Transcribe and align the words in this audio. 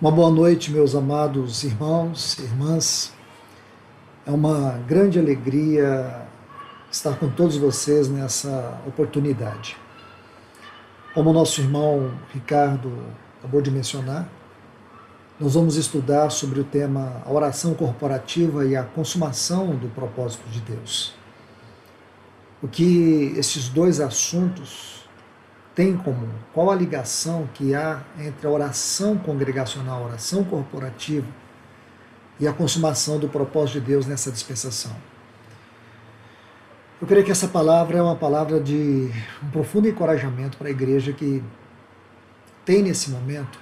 Uma 0.00 0.10
boa 0.10 0.30
noite, 0.30 0.70
meus 0.70 0.94
amados 0.94 1.62
irmãos 1.62 2.38
irmãs. 2.38 3.12
É 4.24 4.30
uma 4.30 4.78
grande 4.88 5.18
alegria 5.18 6.26
estar 6.90 7.18
com 7.18 7.28
todos 7.28 7.58
vocês 7.58 8.08
nessa 8.08 8.80
oportunidade. 8.86 9.76
Como 11.12 11.34
nosso 11.34 11.60
irmão 11.60 12.14
Ricardo 12.32 12.90
acabou 13.40 13.60
de 13.60 13.70
mencionar, 13.70 14.26
nós 15.38 15.52
vamos 15.52 15.76
estudar 15.76 16.30
sobre 16.30 16.60
o 16.60 16.64
tema 16.64 17.20
a 17.26 17.30
oração 17.30 17.74
corporativa 17.74 18.64
e 18.64 18.74
a 18.74 18.82
consumação 18.82 19.76
do 19.76 19.88
propósito 19.88 20.48
de 20.48 20.60
Deus. 20.60 21.12
O 22.62 22.68
que 22.68 23.34
esses 23.36 23.68
dois 23.68 24.00
assuntos 24.00 24.99
tem 25.80 25.92
em 25.92 25.96
comum? 25.96 26.28
Qual 26.52 26.70
a 26.70 26.74
ligação 26.74 27.48
que 27.54 27.74
há 27.74 28.02
entre 28.18 28.46
a 28.46 28.50
oração 28.50 29.16
congregacional, 29.16 30.02
a 30.02 30.06
oração 30.08 30.44
corporativa 30.44 31.26
e 32.38 32.46
a 32.46 32.52
consumação 32.52 33.18
do 33.18 33.30
propósito 33.30 33.80
de 33.80 33.86
Deus 33.86 34.04
nessa 34.04 34.30
dispensação? 34.30 34.94
Eu 37.00 37.06
creio 37.06 37.24
que 37.24 37.30
essa 37.30 37.48
palavra 37.48 37.96
é 37.96 38.02
uma 38.02 38.14
palavra 38.14 38.60
de 38.60 39.10
um 39.42 39.48
profundo 39.48 39.88
encorajamento 39.88 40.58
para 40.58 40.68
a 40.68 40.70
igreja 40.70 41.14
que 41.14 41.42
tem 42.62 42.82
nesse 42.82 43.08
momento 43.08 43.58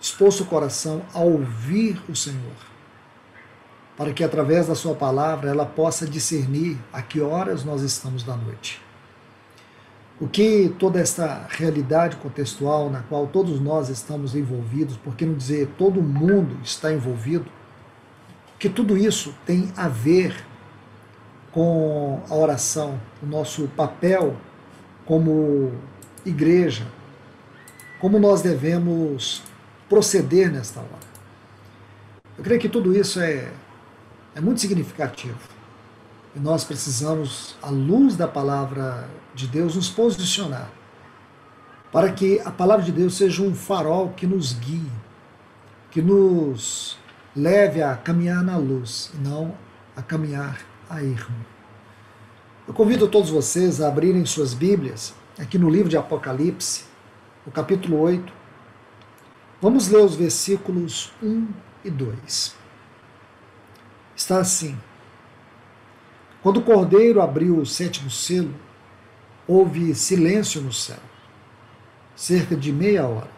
exposto 0.00 0.44
o 0.44 0.46
coração 0.46 1.02
a 1.12 1.18
ouvir 1.18 2.00
o 2.08 2.16
Senhor, 2.16 2.56
para 3.94 4.10
que 4.14 4.24
através 4.24 4.68
da 4.68 4.74
sua 4.74 4.94
palavra 4.94 5.50
ela 5.50 5.66
possa 5.66 6.06
discernir 6.06 6.78
a 6.90 7.02
que 7.02 7.20
horas 7.20 7.62
nós 7.62 7.82
estamos 7.82 8.22
da 8.22 8.34
noite 8.34 8.80
o 10.22 10.28
que 10.28 10.72
toda 10.78 11.00
esta 11.00 11.48
realidade 11.48 12.14
contextual 12.14 12.88
na 12.88 13.02
qual 13.02 13.26
todos 13.26 13.60
nós 13.60 13.88
estamos 13.88 14.36
envolvidos, 14.36 14.96
por 14.96 15.16
que 15.16 15.26
não 15.26 15.34
dizer 15.34 15.68
todo 15.76 16.00
mundo 16.00 16.56
está 16.62 16.92
envolvido, 16.92 17.46
que 18.56 18.68
tudo 18.68 18.96
isso 18.96 19.34
tem 19.44 19.72
a 19.76 19.88
ver 19.88 20.46
com 21.50 22.22
a 22.30 22.36
oração, 22.36 23.00
o 23.20 23.26
nosso 23.26 23.66
papel 23.76 24.36
como 25.04 25.72
igreja, 26.24 26.86
como 28.00 28.20
nós 28.20 28.42
devemos 28.42 29.42
proceder 29.88 30.52
nesta 30.52 30.78
hora. 30.78 31.12
Eu 32.38 32.44
creio 32.44 32.60
que 32.60 32.68
tudo 32.68 32.96
isso 32.96 33.18
é, 33.18 33.50
é 34.36 34.40
muito 34.40 34.60
significativo. 34.60 35.40
E 36.36 36.38
nós 36.38 36.62
precisamos, 36.62 37.56
à 37.60 37.70
luz 37.70 38.14
da 38.14 38.28
palavra 38.28 39.08
de 39.34 39.46
Deus, 39.46 39.76
nos 39.76 39.88
posicionar 39.88 40.70
para 41.92 42.10
que 42.10 42.40
a 42.40 42.50
palavra 42.50 42.84
de 42.84 42.90
Deus 42.90 43.16
seja 43.16 43.42
um 43.42 43.54
farol 43.54 44.10
que 44.16 44.26
nos 44.26 44.54
guie, 44.54 44.90
que 45.90 46.00
nos 46.00 46.98
leve 47.36 47.82
a 47.82 47.94
caminhar 47.94 48.42
na 48.42 48.56
luz 48.56 49.10
e 49.14 49.18
não 49.18 49.54
a 49.94 50.00
caminhar 50.00 50.58
a 50.88 51.02
erro. 51.02 51.34
Eu 52.66 52.72
convido 52.72 53.08
todos 53.08 53.28
vocês 53.28 53.80
a 53.80 53.88
abrirem 53.88 54.24
suas 54.24 54.54
Bíblias 54.54 55.14
aqui 55.38 55.58
no 55.58 55.68
livro 55.68 55.90
de 55.90 55.96
Apocalipse, 55.96 56.84
no 57.44 57.52
capítulo 57.52 58.00
8. 58.00 58.32
Vamos 59.60 59.88
ler 59.88 60.02
os 60.02 60.16
versículos 60.16 61.12
1 61.22 61.46
e 61.84 61.90
2. 61.90 62.56
Está 64.16 64.38
assim: 64.38 64.78
quando 66.42 66.58
o 66.58 66.62
cordeiro 66.62 67.20
abriu 67.20 67.58
o 67.58 67.66
sétimo 67.66 68.10
selo, 68.10 68.54
houve 69.46 69.94
silêncio 69.94 70.60
no 70.60 70.72
céu, 70.72 71.00
cerca 72.14 72.56
de 72.56 72.72
meia 72.72 73.06
hora. 73.06 73.30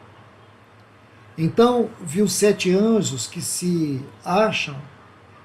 Então 1.36 1.90
viu 2.00 2.28
sete 2.28 2.72
anjos 2.72 3.26
que 3.26 3.42
se 3.42 4.00
acham 4.24 4.76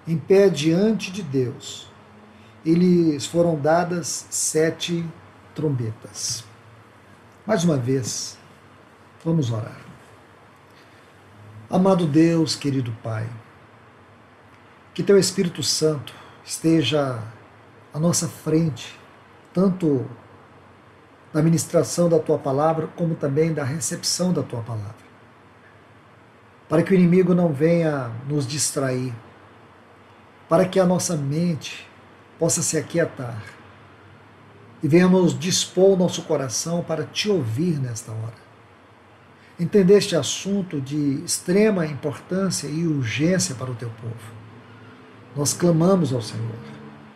em 0.07 0.17
pé 0.17 0.49
diante 0.49 1.11
de 1.11 1.23
Deus. 1.23 1.87
E 2.63 2.73
lhes 2.73 3.25
foram 3.25 3.59
dadas 3.59 4.27
sete 4.29 5.05
trombetas. 5.55 6.43
Mais 7.45 7.63
uma 7.63 7.77
vez, 7.77 8.37
vamos 9.23 9.49
orar. 9.51 9.79
Amado 11.69 12.05
Deus, 12.05 12.55
querido 12.55 12.91
Pai, 13.03 13.29
que 14.93 15.03
Teu 15.03 15.17
Espírito 15.17 15.63
Santo 15.63 16.13
esteja 16.43 17.23
à 17.93 17.99
nossa 17.99 18.27
frente, 18.27 18.99
tanto 19.53 20.05
da 21.33 21.41
ministração 21.41 22.09
da 22.09 22.19
tua 22.19 22.37
palavra, 22.37 22.87
como 22.95 23.15
também 23.15 23.53
da 23.53 23.63
recepção 23.63 24.33
da 24.33 24.41
tua 24.41 24.61
palavra. 24.61 25.09
Para 26.67 26.83
que 26.83 26.91
o 26.91 26.95
inimigo 26.95 27.33
não 27.33 27.53
venha 27.53 28.11
nos 28.27 28.47
distrair, 28.47 29.13
para 30.47 30.65
que 30.65 30.79
a 30.79 30.85
nossa 30.85 31.15
mente 31.15 31.87
possa 32.37 32.61
se 32.61 32.77
aquietar 32.77 33.43
e 34.81 34.87
venhamos 34.87 35.37
dispor 35.37 35.93
o 35.93 35.97
nosso 35.97 36.23
coração 36.23 36.83
para 36.83 37.03
te 37.03 37.29
ouvir 37.29 37.79
nesta 37.79 38.11
hora. 38.11 38.49
Entender 39.59 39.97
este 39.97 40.15
assunto 40.15 40.79
de 40.79 41.21
extrema 41.25 41.85
importância 41.85 42.67
e 42.67 42.87
urgência 42.87 43.55
para 43.55 43.69
o 43.69 43.75
teu 43.75 43.89
povo. 44.01 44.39
Nós 45.35 45.53
clamamos 45.53 46.13
ao 46.13 46.21
Senhor 46.21 46.55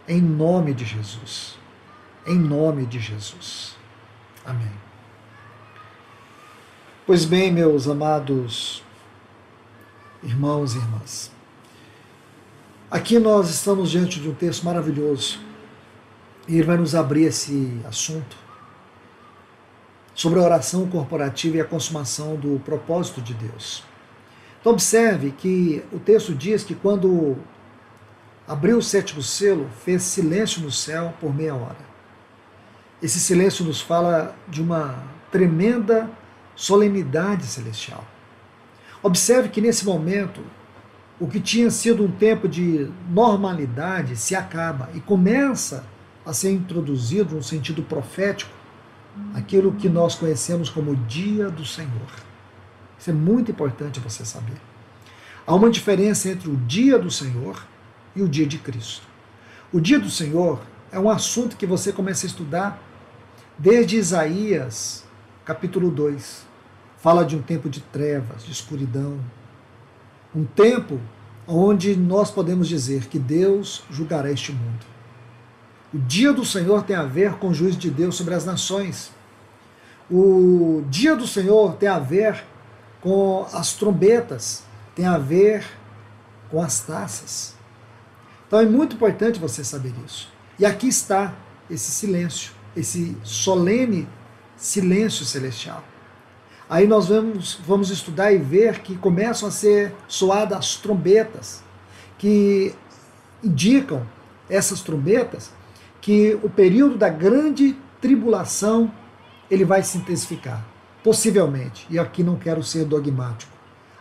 em 0.08 0.22
nome 0.22 0.74
de 0.74 0.84
Jesus. 0.84 1.58
Em 2.28 2.38
nome 2.38 2.86
de 2.86 3.00
Jesus. 3.00 3.73
Amém. 4.46 4.72
Pois 7.06 7.24
bem, 7.24 7.52
meus 7.52 7.88
amados 7.88 8.84
irmãos 10.22 10.74
e 10.74 10.78
irmãs, 10.78 11.32
aqui 12.92 13.20
nós 13.20 13.50
estamos 13.50 13.90
diante 13.92 14.20
de 14.20 14.30
um 14.30 14.34
texto 14.34 14.64
maravilhoso 14.64 15.40
e 16.48 16.56
ele 16.56 16.64
vai 16.64 16.78
nos 16.78 16.94
abrir 16.94 17.24
esse 17.24 17.80
assunto 17.86 18.36
sobre 20.14 20.40
a 20.40 20.44
oração 20.44 20.90
corporativa 20.90 21.58
e 21.58 21.62
a 21.62 21.66
consumação 21.66 22.36
do 22.36 22.60
propósito 22.66 23.22
de 23.22 23.34
Deus. 23.34 23.84
Então, 24.60 24.74
observe 24.74 25.32
que 25.32 25.84
o 25.92 26.00
texto 26.00 26.34
diz 26.34 26.64
que 26.64 26.76
quando 26.76 27.38
abriu 28.48 28.78
o 28.78 28.84
sétimo 28.84 29.22
selo, 29.22 29.70
fez 29.84 30.04
silêncio 30.04 30.62
no 30.62 30.72
céu 30.72 31.14
por 31.20 31.34
meia 31.34 31.56
hora. 31.56 31.93
Esse 33.04 33.20
silêncio 33.20 33.66
nos 33.66 33.82
fala 33.82 34.34
de 34.48 34.62
uma 34.62 35.04
tremenda 35.30 36.10
solenidade 36.56 37.46
celestial. 37.46 38.08
Observe 39.02 39.50
que 39.50 39.60
nesse 39.60 39.84
momento, 39.84 40.40
o 41.20 41.28
que 41.28 41.42
tinha 41.42 41.70
sido 41.70 42.06
um 42.06 42.10
tempo 42.10 42.48
de 42.48 42.90
normalidade 43.10 44.16
se 44.16 44.34
acaba 44.34 44.90
e 44.94 45.02
começa 45.02 45.84
a 46.26 46.32
ser 46.32 46.52
introduzido 46.52 47.36
no 47.36 47.44
sentido 47.44 47.84
profético 47.84 48.54
aquilo 49.34 49.74
que 49.74 49.90
nós 49.90 50.16
conhecemos 50.16 50.70
como 50.70 50.96
dia 50.96 51.50
do 51.50 51.66
Senhor. 51.66 52.10
Isso 52.98 53.10
é 53.10 53.14
muito 53.14 53.52
importante 53.52 54.00
você 54.00 54.24
saber. 54.24 54.56
Há 55.46 55.54
uma 55.54 55.70
diferença 55.70 56.30
entre 56.30 56.50
o 56.50 56.56
dia 56.56 56.98
do 56.98 57.12
Senhor 57.12 57.68
e 58.16 58.22
o 58.22 58.30
dia 58.30 58.48
de 58.48 58.60
Cristo. 58.60 59.06
O 59.74 59.82
dia 59.82 60.00
do 60.00 60.10
Senhor 60.10 60.62
é 60.90 60.98
um 60.98 61.10
assunto 61.10 61.58
que 61.58 61.66
você 61.66 61.92
começa 61.92 62.26
a 62.26 62.30
estudar 62.30 62.93
desde 63.58 63.98
Isaías, 63.98 65.04
capítulo 65.46 65.90
2. 65.92 66.46
Fala 66.98 67.26
de 67.26 67.36
um 67.36 67.42
tempo 67.42 67.70
de 67.70 67.82
trevas, 67.82 68.44
de 68.44 68.52
escuridão. 68.52 69.20
Um 70.36 70.46
tempo 70.46 71.00
onde 71.48 71.96
nós 71.96 72.32
podemos 72.32 72.68
dizer 72.68 73.08
que 73.08 73.20
Deus 73.20 73.84
julgará 73.92 74.32
este 74.32 74.52
mundo. 74.52 74.86
O 75.94 76.00
dia 76.00 76.34
do 76.34 76.46
Senhor 76.46 76.84
tem 76.84 76.96
a 76.96 77.04
ver 77.04 77.34
com 77.34 77.50
o 77.50 77.54
juízo 77.54 77.78
de 77.78 77.92
Deus 77.92 78.16
sobre 78.16 78.34
as 78.34 78.46
nações. 78.46 79.12
O 80.10 80.84
dia 80.90 81.16
do 81.16 81.28
Senhor 81.28 81.76
tem 81.76 81.90
a 81.90 82.00
ver 82.00 82.44
com 83.02 83.46
as 83.54 83.74
trombetas, 83.74 84.64
tem 84.96 85.06
a 85.06 85.18
ver 85.18 85.66
com 86.50 86.62
as 86.62 86.80
taças. 86.80 87.54
Então 88.48 88.60
é 88.60 88.66
muito 88.66 88.96
importante 88.96 89.40
você 89.40 89.64
saber 89.64 89.94
isso. 90.06 90.32
E 90.58 90.66
aqui 90.66 90.88
está 90.88 91.34
esse 91.70 91.92
silêncio, 91.92 92.54
esse 92.76 93.18
solene 93.24 94.08
silêncio 94.56 95.26
celestial. 95.26 95.84
Aí 96.70 96.88
nós 96.88 97.08
vamos, 97.10 97.60
vamos 97.66 97.90
estudar 97.90 98.32
e 98.32 98.38
ver 98.38 98.80
que 98.80 98.98
começam 98.98 99.48
a 99.48 99.52
ser 99.52 99.94
soadas 100.08 100.58
as 100.58 100.76
trombetas, 100.78 101.64
que 102.18 102.74
indicam 103.44 104.06
essas 104.50 104.82
trombetas 104.82 105.52
que 106.02 106.38
o 106.42 106.50
período 106.50 106.98
da 106.98 107.10
grande 107.10 107.78
tribulação 108.02 108.92
ele 109.50 109.64
vai 109.64 109.84
se 109.84 109.98
intensificar, 109.98 110.66
possivelmente. 111.04 111.86
E 111.90 112.00
aqui 112.00 112.24
não 112.24 112.38
quero 112.38 112.64
ser 112.64 112.86
dogmático. 112.86 113.52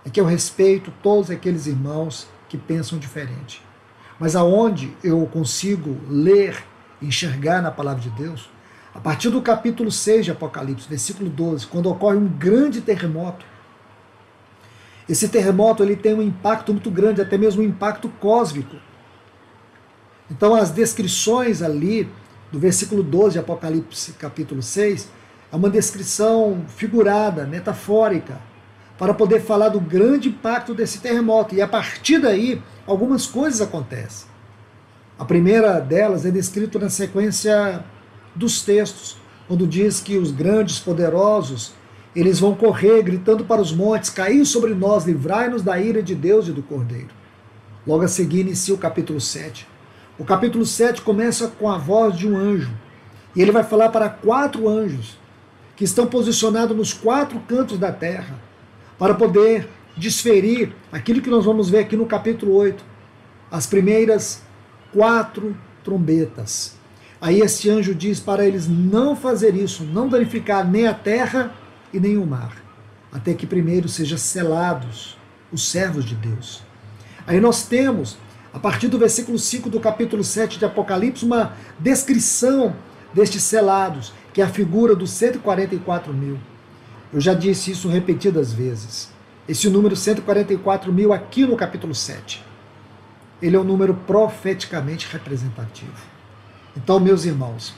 Aqui 0.04 0.20
eu 0.20 0.24
respeito 0.24 0.92
todos 1.02 1.30
aqueles 1.30 1.66
irmãos 1.66 2.26
que 2.48 2.58
pensam 2.58 2.98
diferente. 2.98 3.62
Mas 4.18 4.34
aonde 4.34 4.96
eu 5.02 5.24
consigo 5.26 6.00
ler, 6.08 6.64
enxergar 7.00 7.62
na 7.62 7.70
palavra 7.70 8.00
de 8.00 8.10
Deus, 8.10 8.50
a 8.94 9.00
partir 9.00 9.30
do 9.30 9.40
capítulo 9.40 9.90
6 9.90 10.26
de 10.26 10.30
Apocalipse, 10.30 10.88
versículo 10.88 11.30
12, 11.30 11.66
quando 11.66 11.88
ocorre 11.90 12.16
um 12.16 12.28
grande 12.28 12.80
terremoto, 12.80 13.44
Esse 15.08 15.28
terremoto 15.28 15.82
ele 15.82 15.96
tem 15.96 16.14
um 16.14 16.22
impacto 16.22 16.72
muito 16.72 16.90
grande, 16.90 17.20
até 17.20 17.36
mesmo 17.36 17.62
um 17.62 17.66
impacto 17.66 18.08
cósmico. 18.08 18.76
Então, 20.30 20.54
as 20.54 20.70
descrições 20.70 21.60
ali 21.60 22.08
do 22.50 22.58
versículo 22.58 23.02
12 23.02 23.32
de 23.32 23.38
Apocalipse, 23.38 24.12
capítulo 24.12 24.62
6, 24.62 25.08
é 25.50 25.56
uma 25.56 25.68
descrição 25.68 26.64
figurada, 26.68 27.44
metafórica, 27.46 28.38
para 28.96 29.12
poder 29.12 29.40
falar 29.40 29.70
do 29.70 29.80
grande 29.80 30.28
impacto 30.28 30.74
desse 30.74 31.00
terremoto. 31.00 31.54
E 31.54 31.60
a 31.60 31.68
partir 31.68 32.18
daí, 32.18 32.62
algumas 32.86 33.26
coisas 33.26 33.60
acontecem. 33.60 34.28
A 35.18 35.24
primeira 35.24 35.80
delas 35.80 36.24
é 36.24 36.30
descrita 36.30 36.78
na 36.78 36.88
sequência 36.88 37.84
dos 38.34 38.62
textos, 38.62 39.16
quando 39.46 39.66
diz 39.66 40.00
que 40.00 40.16
os 40.18 40.30
grandes 40.30 40.78
poderosos 40.78 41.72
eles 42.14 42.38
vão 42.38 42.54
correr 42.54 43.02
gritando 43.02 43.44
para 43.44 43.60
os 43.60 43.72
montes: 43.72 44.10
Caí 44.10 44.44
sobre 44.44 44.74
nós, 44.74 45.04
livrai-nos 45.04 45.62
da 45.62 45.80
ira 45.80 46.02
de 46.02 46.14
Deus 46.14 46.46
e 46.46 46.52
do 46.52 46.62
Cordeiro. 46.62 47.10
Logo 47.86 48.02
a 48.02 48.08
seguir 48.08 48.40
inicia 48.40 48.74
o 48.74 48.78
capítulo 48.78 49.20
7. 49.20 49.66
O 50.18 50.24
capítulo 50.24 50.64
7 50.64 51.00
começa 51.02 51.48
com 51.48 51.70
a 51.70 51.78
voz 51.78 52.16
de 52.16 52.28
um 52.28 52.36
anjo. 52.36 52.70
E 53.34 53.40
ele 53.40 53.50
vai 53.50 53.64
falar 53.64 53.88
para 53.88 54.10
quatro 54.10 54.68
anjos 54.68 55.18
que 55.74 55.84
estão 55.84 56.06
posicionados 56.06 56.76
nos 56.76 56.92
quatro 56.92 57.40
cantos 57.40 57.78
da 57.78 57.90
terra 57.90 58.38
para 58.98 59.14
poder 59.14 59.68
desferir 59.96 60.74
aquilo 60.92 61.22
que 61.22 61.30
nós 61.30 61.44
vamos 61.44 61.70
ver 61.70 61.78
aqui 61.78 61.96
no 61.96 62.06
capítulo 62.06 62.54
8, 62.54 62.84
as 63.50 63.66
primeiras 63.66 64.42
quatro 64.92 65.56
trombetas. 65.82 66.78
Aí 67.22 67.40
esse 67.40 67.70
anjo 67.70 67.94
diz 67.94 68.18
para 68.18 68.44
eles 68.44 68.66
não 68.66 69.14
fazer 69.14 69.54
isso, 69.54 69.84
não 69.84 70.08
danificar 70.08 70.68
nem 70.68 70.88
a 70.88 70.92
terra 70.92 71.54
e 71.92 72.00
nem 72.00 72.18
o 72.18 72.26
mar, 72.26 72.56
até 73.12 73.32
que 73.32 73.46
primeiro 73.46 73.88
sejam 73.88 74.18
selados 74.18 75.16
os 75.52 75.70
servos 75.70 76.04
de 76.04 76.16
Deus. 76.16 76.64
Aí 77.24 77.38
nós 77.38 77.62
temos, 77.62 78.18
a 78.52 78.58
partir 78.58 78.88
do 78.88 78.98
versículo 78.98 79.38
5 79.38 79.70
do 79.70 79.78
capítulo 79.78 80.24
7 80.24 80.58
de 80.58 80.64
Apocalipse, 80.64 81.24
uma 81.24 81.52
descrição 81.78 82.74
destes 83.14 83.44
selados, 83.44 84.12
que 84.32 84.40
é 84.40 84.44
a 84.44 84.48
figura 84.48 84.96
dos 84.96 85.10
144 85.10 86.12
mil. 86.12 86.40
Eu 87.12 87.20
já 87.20 87.34
disse 87.34 87.70
isso 87.70 87.86
repetidas 87.86 88.52
vezes. 88.52 89.12
Esse 89.48 89.70
número 89.70 89.94
144 89.94 90.92
mil 90.92 91.12
aqui 91.12 91.46
no 91.46 91.54
capítulo 91.54 91.94
7. 91.94 92.44
Ele 93.40 93.54
é 93.54 93.60
um 93.60 93.64
número 93.64 93.94
profeticamente 93.94 95.06
representativo. 95.12 96.11
Então, 96.76 96.98
meus 96.98 97.24
irmãos, 97.24 97.74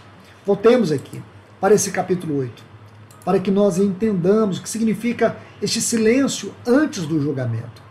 voltemos 0.47 0.93
aqui 0.93 1.23
para 1.61 1.75
esse 1.75 1.91
capítulo 1.91 2.39
8 2.39 2.75
para 3.25 3.41
que 3.41 3.51
nós 3.51 3.79
entendamos 3.79 4.59
o 4.59 4.63
que 4.63 4.69
significa 4.69 5.37
este 5.63 5.81
silêncio 5.81 6.55
antes 6.67 7.07
do 7.07 7.21
julgamento. 7.21 7.83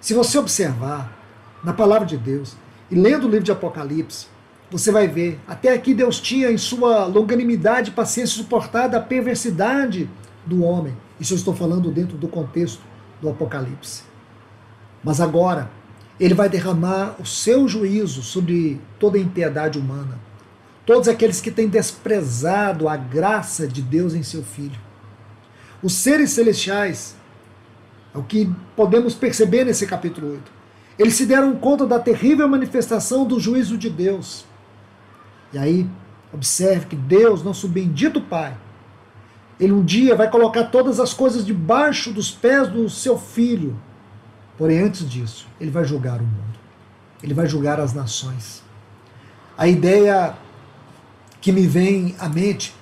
Se 0.00 0.12
você 0.12 0.36
observar 0.38 1.16
na 1.64 1.72
palavra 1.72 2.06
de 2.06 2.18
Deus 2.18 2.54
e 2.90 2.94
lendo 2.94 3.26
o 3.26 3.30
livro 3.30 3.44
de 3.44 3.52
Apocalipse, 3.52 4.26
você 4.70 4.92
vai 4.92 5.08
ver, 5.08 5.40
até 5.48 5.72
aqui 5.72 5.94
Deus 5.94 6.20
tinha 6.20 6.50
em 6.50 6.58
sua 6.58 7.06
longanimidade 7.06 7.90
e 7.90 7.94
paciência 7.94 8.36
suportada 8.36 8.98
a 8.98 9.00
perversidade 9.00 10.10
do 10.44 10.62
homem. 10.62 10.94
Isso 11.18 11.32
eu 11.32 11.38
estou 11.38 11.54
falando 11.54 11.90
dentro 11.90 12.18
do 12.18 12.28
contexto 12.28 12.82
do 13.22 13.30
Apocalipse. 13.30 14.02
Mas 15.02 15.20
agora, 15.20 15.70
ele 16.18 16.34
vai 16.34 16.48
derramar 16.48 17.16
o 17.20 17.26
seu 17.26 17.66
juízo 17.68 18.22
sobre 18.22 18.80
toda 18.98 19.18
a 19.18 19.20
impiedade 19.20 19.78
humana 19.78 20.18
todos 20.86 21.08
aqueles 21.08 21.40
que 21.40 21.50
têm 21.50 21.68
desprezado 21.68 22.88
a 22.88 22.96
graça 22.96 23.66
de 23.66 23.80
Deus 23.80 24.14
em 24.14 24.22
seu 24.22 24.42
Filho. 24.42 24.78
Os 25.82 25.94
seres 25.94 26.30
celestiais, 26.30 27.16
é 28.14 28.18
o 28.18 28.22
que 28.22 28.50
podemos 28.76 29.14
perceber 29.14 29.64
nesse 29.64 29.86
capítulo 29.86 30.32
8, 30.32 30.52
eles 30.98 31.14
se 31.14 31.26
deram 31.26 31.56
conta 31.56 31.86
da 31.86 31.98
terrível 31.98 32.48
manifestação 32.48 33.26
do 33.26 33.40
juízo 33.40 33.76
de 33.76 33.90
Deus. 33.90 34.44
E 35.52 35.58
aí, 35.58 35.86
observe 36.32 36.86
que 36.86 36.96
Deus, 36.96 37.42
nosso 37.42 37.66
bendito 37.66 38.20
Pai, 38.20 38.56
ele 39.58 39.72
um 39.72 39.84
dia 39.84 40.14
vai 40.14 40.30
colocar 40.30 40.64
todas 40.64 41.00
as 41.00 41.12
coisas 41.14 41.44
debaixo 41.44 42.12
dos 42.12 42.30
pés 42.30 42.68
do 42.68 42.88
seu 42.88 43.18
filho. 43.18 43.76
Porém, 44.56 44.80
antes 44.80 45.08
disso, 45.08 45.46
ele 45.60 45.70
vai 45.70 45.84
julgar 45.84 46.20
o 46.20 46.24
mundo. 46.24 46.58
Ele 47.22 47.34
vai 47.34 47.46
julgar 47.46 47.80
as 47.80 47.92
nações. 47.92 48.62
A 49.56 49.66
ideia 49.66 50.34
que 51.40 51.52
me 51.52 51.66
vem 51.66 52.14
à 52.18 52.28
mente 52.28 52.74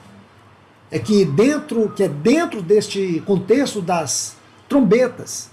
é 0.90 0.98
que 0.98 1.24
dentro 1.24 1.88
que 1.90 2.02
é 2.02 2.08
dentro 2.08 2.62
deste 2.62 3.22
contexto 3.26 3.80
das 3.80 4.36
trombetas. 4.68 5.50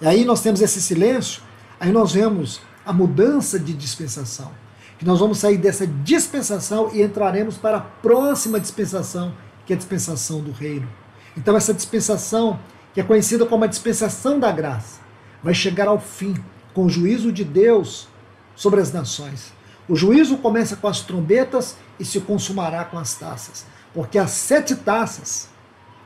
E 0.00 0.06
aí 0.06 0.24
nós 0.24 0.40
temos 0.40 0.60
esse 0.60 0.80
silêncio, 0.80 1.42
aí 1.80 1.90
nós 1.90 2.12
vemos 2.12 2.60
a 2.86 2.92
mudança 2.92 3.58
de 3.58 3.72
dispensação. 3.72 4.52
Que 4.98 5.04
nós 5.04 5.18
vamos 5.18 5.38
sair 5.38 5.58
dessa 5.58 5.86
dispensação 5.86 6.90
e 6.92 7.02
entraremos 7.02 7.56
para 7.56 7.78
a 7.78 7.80
próxima 7.80 8.60
dispensação, 8.60 9.34
que 9.66 9.72
é 9.72 9.76
a 9.76 9.78
dispensação 9.78 10.40
do 10.40 10.52
reino. 10.52 10.88
Então 11.36 11.56
essa 11.56 11.74
dispensação, 11.74 12.60
que 12.94 13.00
é 13.00 13.04
conhecida 13.04 13.44
como 13.44 13.64
a 13.64 13.66
dispensação 13.66 14.38
da 14.38 14.52
graça, 14.52 15.00
vai 15.42 15.52
chegar 15.52 15.88
ao 15.88 16.00
fim 16.00 16.36
com 16.72 16.86
o 16.86 16.88
juízo 16.88 17.32
de 17.32 17.42
Deus 17.42 18.08
sobre 18.54 18.80
as 18.80 18.92
nações. 18.92 19.52
O 19.88 19.96
juízo 19.96 20.38
começa 20.38 20.76
com 20.76 20.86
as 20.86 21.00
trombetas 21.00 21.76
e 21.98 22.04
se 22.04 22.20
consumará 22.20 22.84
com 22.84 22.96
as 22.96 23.14
taças. 23.14 23.66
Porque 23.92 24.16
as 24.16 24.30
sete 24.30 24.76
taças, 24.76 25.48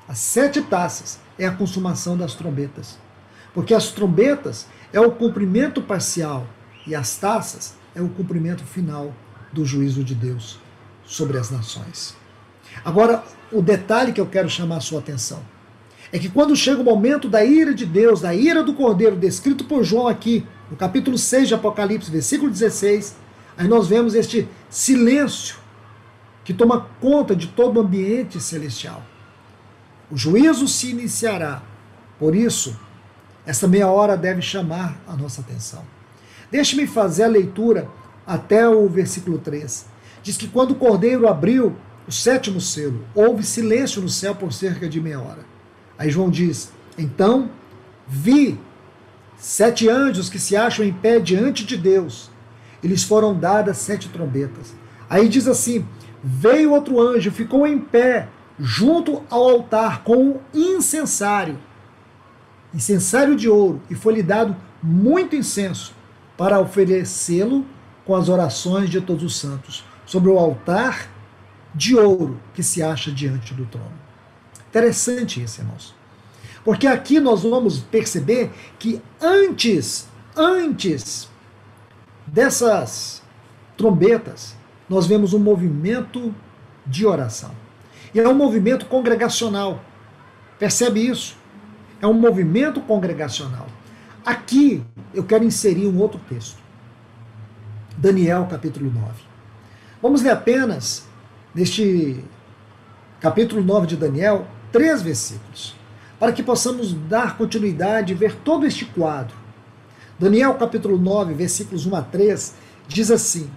as 0.08 0.18
sete 0.18 0.62
taças 0.62 1.20
é 1.38 1.46
a 1.46 1.52
consumação 1.52 2.16
das 2.16 2.34
trombetas. 2.34 2.98
Porque 3.52 3.74
as 3.74 3.88
trombetas 3.88 4.66
é 4.92 5.00
o 5.00 5.12
cumprimento 5.12 5.82
parcial 5.82 6.46
e 6.86 6.94
as 6.94 7.16
taças 7.16 7.76
é 7.94 8.00
o 8.00 8.08
cumprimento 8.08 8.64
final 8.64 9.14
do 9.52 9.64
juízo 9.64 10.02
de 10.02 10.14
Deus 10.14 10.58
sobre 11.04 11.38
as 11.38 11.50
nações. 11.50 12.16
Agora, 12.84 13.22
o 13.52 13.60
detalhe 13.60 14.12
que 14.12 14.20
eu 14.20 14.26
quero 14.26 14.48
chamar 14.48 14.78
a 14.78 14.80
sua 14.80 15.00
atenção 15.00 15.42
é 16.12 16.18
que 16.18 16.28
quando 16.28 16.56
chega 16.56 16.80
o 16.80 16.84
momento 16.84 17.28
da 17.28 17.44
ira 17.44 17.74
de 17.74 17.84
Deus, 17.84 18.20
da 18.20 18.34
ira 18.34 18.62
do 18.62 18.74
Cordeiro, 18.74 19.16
descrito 19.16 19.64
por 19.64 19.84
João 19.84 20.08
aqui, 20.08 20.46
no 20.70 20.76
capítulo 20.76 21.18
6 21.18 21.48
de 21.48 21.54
Apocalipse, 21.54 22.10
versículo 22.10 22.50
16, 22.50 23.16
Aí 23.58 23.66
nós 23.66 23.88
vemos 23.88 24.14
este 24.14 24.48
silêncio 24.70 25.56
que 26.44 26.54
toma 26.54 26.86
conta 27.00 27.34
de 27.34 27.48
todo 27.48 27.76
o 27.76 27.80
ambiente 27.80 28.40
celestial. 28.40 29.02
O 30.08 30.16
juízo 30.16 30.68
se 30.68 30.90
iniciará. 30.90 31.60
Por 32.20 32.36
isso, 32.36 32.78
essa 33.44 33.66
meia 33.66 33.88
hora 33.88 34.16
deve 34.16 34.40
chamar 34.40 34.96
a 35.08 35.16
nossa 35.16 35.40
atenção. 35.40 35.82
Deixe-me 36.52 36.86
fazer 36.86 37.24
a 37.24 37.28
leitura 37.28 37.88
até 38.24 38.66
o 38.68 38.88
versículo 38.88 39.38
3. 39.38 39.86
Diz 40.22 40.36
que 40.36 40.46
quando 40.46 40.70
o 40.70 40.76
cordeiro 40.76 41.26
abriu 41.26 41.76
o 42.06 42.12
sétimo 42.12 42.60
selo, 42.60 43.04
houve 43.12 43.42
silêncio 43.42 44.00
no 44.00 44.08
céu 44.08 44.36
por 44.36 44.52
cerca 44.52 44.88
de 44.88 45.00
meia 45.00 45.20
hora. 45.20 45.44
Aí 45.98 46.08
João 46.08 46.30
diz: 46.30 46.72
Então 46.96 47.50
vi 48.06 48.58
sete 49.36 49.88
anjos 49.88 50.30
que 50.30 50.38
se 50.38 50.56
acham 50.56 50.84
em 50.84 50.92
pé 50.92 51.18
diante 51.18 51.66
de 51.66 51.76
Deus 51.76 52.30
eles 52.82 53.02
foram 53.02 53.34
dadas 53.34 53.78
sete 53.78 54.08
trombetas. 54.08 54.74
Aí 55.08 55.28
diz 55.28 55.46
assim: 55.48 55.86
veio 56.22 56.72
outro 56.72 57.00
anjo, 57.00 57.30
ficou 57.30 57.66
em 57.66 57.78
pé 57.78 58.28
junto 58.58 59.22
ao 59.30 59.48
altar 59.48 60.02
com 60.02 60.16
um 60.16 60.40
incensário, 60.52 61.58
incensário 62.74 63.36
de 63.36 63.48
ouro, 63.48 63.80
e 63.88 63.94
foi-lhe 63.94 64.22
dado 64.22 64.56
muito 64.82 65.36
incenso 65.36 65.94
para 66.36 66.60
oferecê-lo 66.60 67.64
com 68.04 68.14
as 68.14 68.28
orações 68.28 68.90
de 68.90 69.00
todos 69.00 69.22
os 69.22 69.36
santos 69.36 69.84
sobre 70.06 70.30
o 70.30 70.38
altar 70.38 71.08
de 71.74 71.96
ouro 71.96 72.40
que 72.54 72.62
se 72.62 72.82
acha 72.82 73.10
diante 73.12 73.54
do 73.54 73.66
trono. 73.66 74.07
Interessante 74.68 75.42
isso, 75.42 75.60
irmãos. 75.60 75.94
Porque 76.64 76.86
aqui 76.86 77.18
nós 77.18 77.42
vamos 77.42 77.78
perceber 77.78 78.50
que 78.78 79.00
antes, 79.20 80.08
antes 80.36 81.28
dessas 82.26 83.22
trombetas, 83.76 84.54
nós 84.88 85.06
vemos 85.06 85.32
um 85.32 85.38
movimento 85.38 86.34
de 86.86 87.06
oração. 87.06 87.52
E 88.14 88.20
é 88.20 88.28
um 88.28 88.34
movimento 88.34 88.86
congregacional. 88.86 89.82
Percebe 90.58 91.06
isso? 91.06 91.36
É 92.00 92.06
um 92.06 92.14
movimento 92.14 92.80
congregacional. 92.80 93.66
Aqui 94.24 94.84
eu 95.14 95.24
quero 95.24 95.44
inserir 95.44 95.86
um 95.86 95.98
outro 95.98 96.20
texto. 96.28 96.58
Daniel, 97.96 98.46
capítulo 98.50 98.90
9. 98.90 99.08
Vamos 100.00 100.22
ler 100.22 100.30
apenas, 100.30 101.06
neste 101.54 102.22
capítulo 103.20 103.62
9 103.62 103.86
de 103.86 103.96
Daniel, 103.96 104.46
três 104.72 105.02
versículos, 105.02 105.74
para 106.18 106.32
que 106.32 106.42
possamos 106.42 106.92
dar 106.92 107.36
continuidade 107.36 108.12
e 108.12 108.16
ver 108.16 108.36
todo 108.36 108.66
este 108.66 108.84
quadro. 108.84 109.36
Daniel 110.18 110.54
capítulo 110.54 110.98
9, 110.98 111.34
versículos 111.34 111.86
1 111.86 111.94
a 111.94 112.02
3, 112.02 112.54
diz 112.88 113.10
assim: 113.10 113.48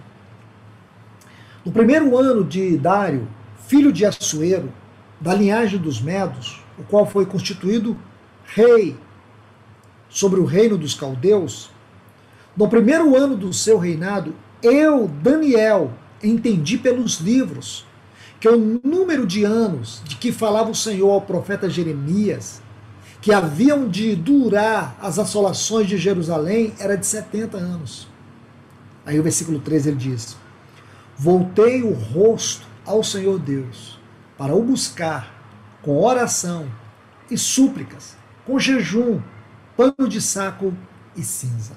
No 1.64 1.72
primeiro 1.72 2.16
ano 2.16 2.44
de 2.44 2.78
Dário, 2.78 3.26
filho 3.66 3.92
de 3.92 4.06
Assuero, 4.06 4.72
da 5.20 5.34
linhagem 5.34 5.78
dos 5.78 6.00
Medos, 6.00 6.62
o 6.78 6.82
qual 6.84 7.06
foi 7.06 7.26
constituído 7.26 7.96
rei 8.44 8.96
sobre 10.08 10.40
o 10.40 10.44
reino 10.44 10.76
dos 10.76 10.94
caldeus, 10.94 11.70
no 12.56 12.68
primeiro 12.68 13.16
ano 13.16 13.36
do 13.36 13.52
seu 13.52 13.78
reinado, 13.78 14.34
eu, 14.62 15.08
Daniel, 15.08 15.92
entendi 16.22 16.76
pelos 16.76 17.18
livros 17.18 17.86
que 18.42 18.48
o 18.48 18.80
número 18.82 19.24
de 19.24 19.44
anos 19.44 20.02
de 20.04 20.16
que 20.16 20.32
falava 20.32 20.68
o 20.68 20.74
Senhor 20.74 21.08
ao 21.08 21.22
profeta 21.22 21.70
Jeremias, 21.70 22.60
que 23.20 23.32
haviam 23.32 23.88
de 23.88 24.16
durar 24.16 24.96
as 25.00 25.16
assolações 25.16 25.86
de 25.86 25.96
Jerusalém, 25.96 26.74
era 26.80 26.96
de 26.96 27.06
70 27.06 27.56
anos. 27.56 28.08
Aí 29.06 29.20
o 29.20 29.22
versículo 29.22 29.60
13 29.60 29.90
ele 29.90 29.96
diz: 29.96 30.36
Voltei 31.16 31.84
o 31.84 31.92
rosto 31.92 32.66
ao 32.84 33.04
Senhor 33.04 33.38
Deus 33.38 34.00
para 34.36 34.56
o 34.56 34.60
buscar 34.60 35.32
com 35.80 36.02
oração 36.02 36.66
e 37.30 37.38
súplicas, 37.38 38.16
com 38.44 38.58
jejum, 38.58 39.20
pano 39.76 40.08
de 40.08 40.20
saco 40.20 40.74
e 41.14 41.22
cinza. 41.22 41.76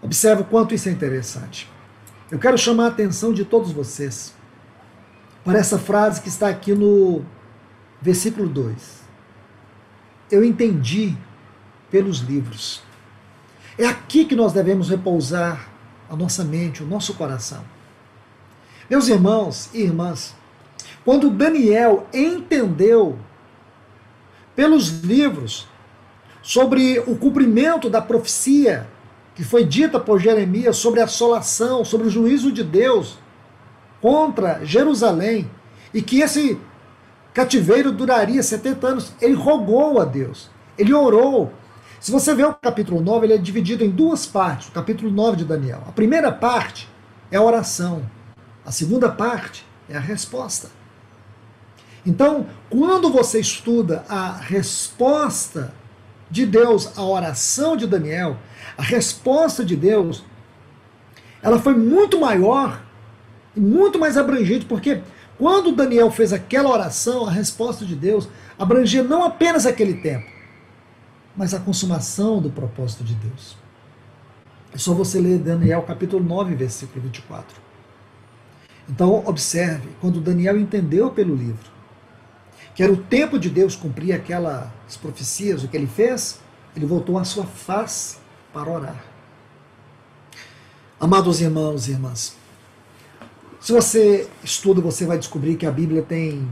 Observe 0.00 0.40
o 0.40 0.46
quanto 0.46 0.74
isso 0.74 0.88
é 0.88 0.92
interessante. 0.92 1.70
Eu 2.30 2.38
quero 2.38 2.56
chamar 2.56 2.84
a 2.86 2.88
atenção 2.88 3.34
de 3.34 3.44
todos 3.44 3.70
vocês 3.70 4.37
para 5.48 5.60
essa 5.60 5.78
frase 5.78 6.20
que 6.20 6.28
está 6.28 6.46
aqui 6.46 6.74
no 6.74 7.24
versículo 8.02 8.46
2. 8.46 9.00
Eu 10.30 10.44
entendi 10.44 11.16
pelos 11.90 12.18
livros. 12.18 12.82
É 13.78 13.86
aqui 13.86 14.26
que 14.26 14.36
nós 14.36 14.52
devemos 14.52 14.90
repousar 14.90 15.70
a 16.10 16.14
nossa 16.14 16.44
mente, 16.44 16.82
o 16.82 16.86
nosso 16.86 17.14
coração. 17.14 17.64
Meus 18.90 19.08
irmãos 19.08 19.70
e 19.72 19.80
irmãs, 19.80 20.34
quando 21.02 21.30
Daniel 21.30 22.06
entendeu 22.12 23.18
pelos 24.54 25.02
livros 25.02 25.66
sobre 26.42 26.98
o 27.06 27.16
cumprimento 27.16 27.88
da 27.88 28.02
profecia 28.02 28.86
que 29.34 29.42
foi 29.42 29.64
dita 29.64 29.98
por 29.98 30.20
Jeremias 30.20 30.76
sobre 30.76 31.00
a 31.00 31.04
assolação, 31.04 31.86
sobre 31.86 32.06
o 32.06 32.10
juízo 32.10 32.52
de 32.52 32.62
Deus 32.62 33.16
contra 34.00 34.64
Jerusalém, 34.64 35.50
e 35.92 36.02
que 36.02 36.20
esse 36.20 36.58
cativeiro 37.32 37.92
duraria 37.92 38.42
70 38.42 38.86
anos, 38.86 39.12
ele 39.20 39.34
rogou 39.34 40.00
a 40.00 40.04
Deus, 40.04 40.50
ele 40.76 40.92
orou. 40.92 41.52
Se 42.00 42.10
você 42.10 42.34
vê 42.34 42.44
o 42.44 42.54
capítulo 42.54 43.00
9, 43.00 43.26
ele 43.26 43.34
é 43.34 43.38
dividido 43.38 43.84
em 43.84 43.90
duas 43.90 44.26
partes, 44.26 44.68
o 44.68 44.72
capítulo 44.72 45.10
9 45.10 45.38
de 45.38 45.44
Daniel. 45.44 45.82
A 45.86 45.92
primeira 45.92 46.30
parte 46.30 46.88
é 47.30 47.36
a 47.36 47.42
oração, 47.42 48.02
a 48.64 48.70
segunda 48.70 49.08
parte 49.08 49.66
é 49.88 49.96
a 49.96 50.00
resposta. 50.00 50.68
Então, 52.06 52.46
quando 52.70 53.10
você 53.10 53.40
estuda 53.40 54.04
a 54.08 54.32
resposta 54.32 55.74
de 56.30 56.46
Deus 56.46 56.96
à 56.96 57.02
oração 57.02 57.76
de 57.76 57.86
Daniel, 57.86 58.36
a 58.76 58.82
resposta 58.82 59.64
de 59.64 59.76
Deus, 59.76 60.24
ela 61.42 61.58
foi 61.58 61.74
muito 61.74 62.20
maior 62.20 62.80
muito 63.58 63.98
mais 63.98 64.16
abrangente, 64.16 64.66
porque 64.66 65.02
quando 65.38 65.72
Daniel 65.72 66.10
fez 66.10 66.32
aquela 66.32 66.70
oração, 66.70 67.26
a 67.26 67.30
resposta 67.30 67.84
de 67.84 67.94
Deus 67.94 68.28
abrangia 68.58 69.02
não 69.02 69.24
apenas 69.24 69.66
aquele 69.66 69.94
tempo, 69.94 70.26
mas 71.36 71.54
a 71.54 71.60
consumação 71.60 72.40
do 72.40 72.50
propósito 72.50 73.04
de 73.04 73.14
Deus. 73.14 73.56
É 74.72 74.78
só 74.78 74.92
você 74.92 75.20
ler 75.20 75.38
Daniel 75.38 75.82
capítulo 75.82 76.22
9, 76.22 76.54
versículo 76.54 77.00
24. 77.02 77.56
Então, 78.88 79.22
observe, 79.26 79.88
quando 80.00 80.20
Daniel 80.20 80.58
entendeu 80.58 81.10
pelo 81.10 81.34
livro 81.34 81.78
que 82.78 82.82
era 82.84 82.92
o 82.92 82.96
tempo 82.96 83.40
de 83.40 83.50
Deus 83.50 83.74
cumprir 83.74 84.12
aquelas 84.12 84.96
profecias, 85.02 85.64
o 85.64 85.68
que 85.68 85.76
ele 85.76 85.88
fez? 85.88 86.38
Ele 86.76 86.86
voltou 86.86 87.18
a 87.18 87.24
sua 87.24 87.42
face 87.42 88.18
para 88.54 88.70
orar. 88.70 89.04
Amados 91.00 91.40
irmãos 91.40 91.88
e 91.88 91.90
irmãs, 91.90 92.36
se 93.60 93.72
você 93.72 94.28
estuda, 94.42 94.80
você 94.80 95.04
vai 95.04 95.18
descobrir 95.18 95.56
que 95.56 95.66
a 95.66 95.70
Bíblia 95.70 96.02
tem 96.02 96.48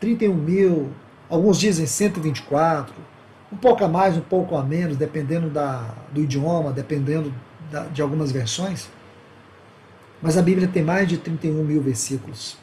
31 0.00 0.34
mil, 0.34 0.90
alguns 1.28 1.58
dizem 1.58 1.86
124, 1.86 2.92
um 3.52 3.56
pouco 3.56 3.84
a 3.84 3.88
mais, 3.88 4.16
um 4.16 4.20
pouco 4.20 4.56
a 4.56 4.64
menos, 4.64 4.96
dependendo 4.96 5.48
da, 5.48 5.94
do 6.12 6.20
idioma, 6.20 6.72
dependendo 6.72 7.32
da, 7.70 7.84
de 7.84 8.02
algumas 8.02 8.32
versões. 8.32 8.88
Mas 10.20 10.36
a 10.36 10.42
Bíblia 10.42 10.68
tem 10.68 10.82
mais 10.82 11.08
de 11.08 11.16
31 11.18 11.64
mil 11.64 11.80
versículos. 11.80 12.58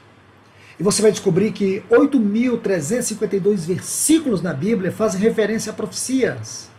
E 0.79 0.84
você 0.84 1.01
vai 1.01 1.12
descobrir 1.12 1.53
que 1.53 1.84
8.352 1.89 3.65
versículos 3.65 4.44
na 4.44 4.53
Bíblia 4.53 4.91
fazem 4.91 5.20
referência 5.20 5.72
a 5.72 5.75
profecias. 5.75 6.70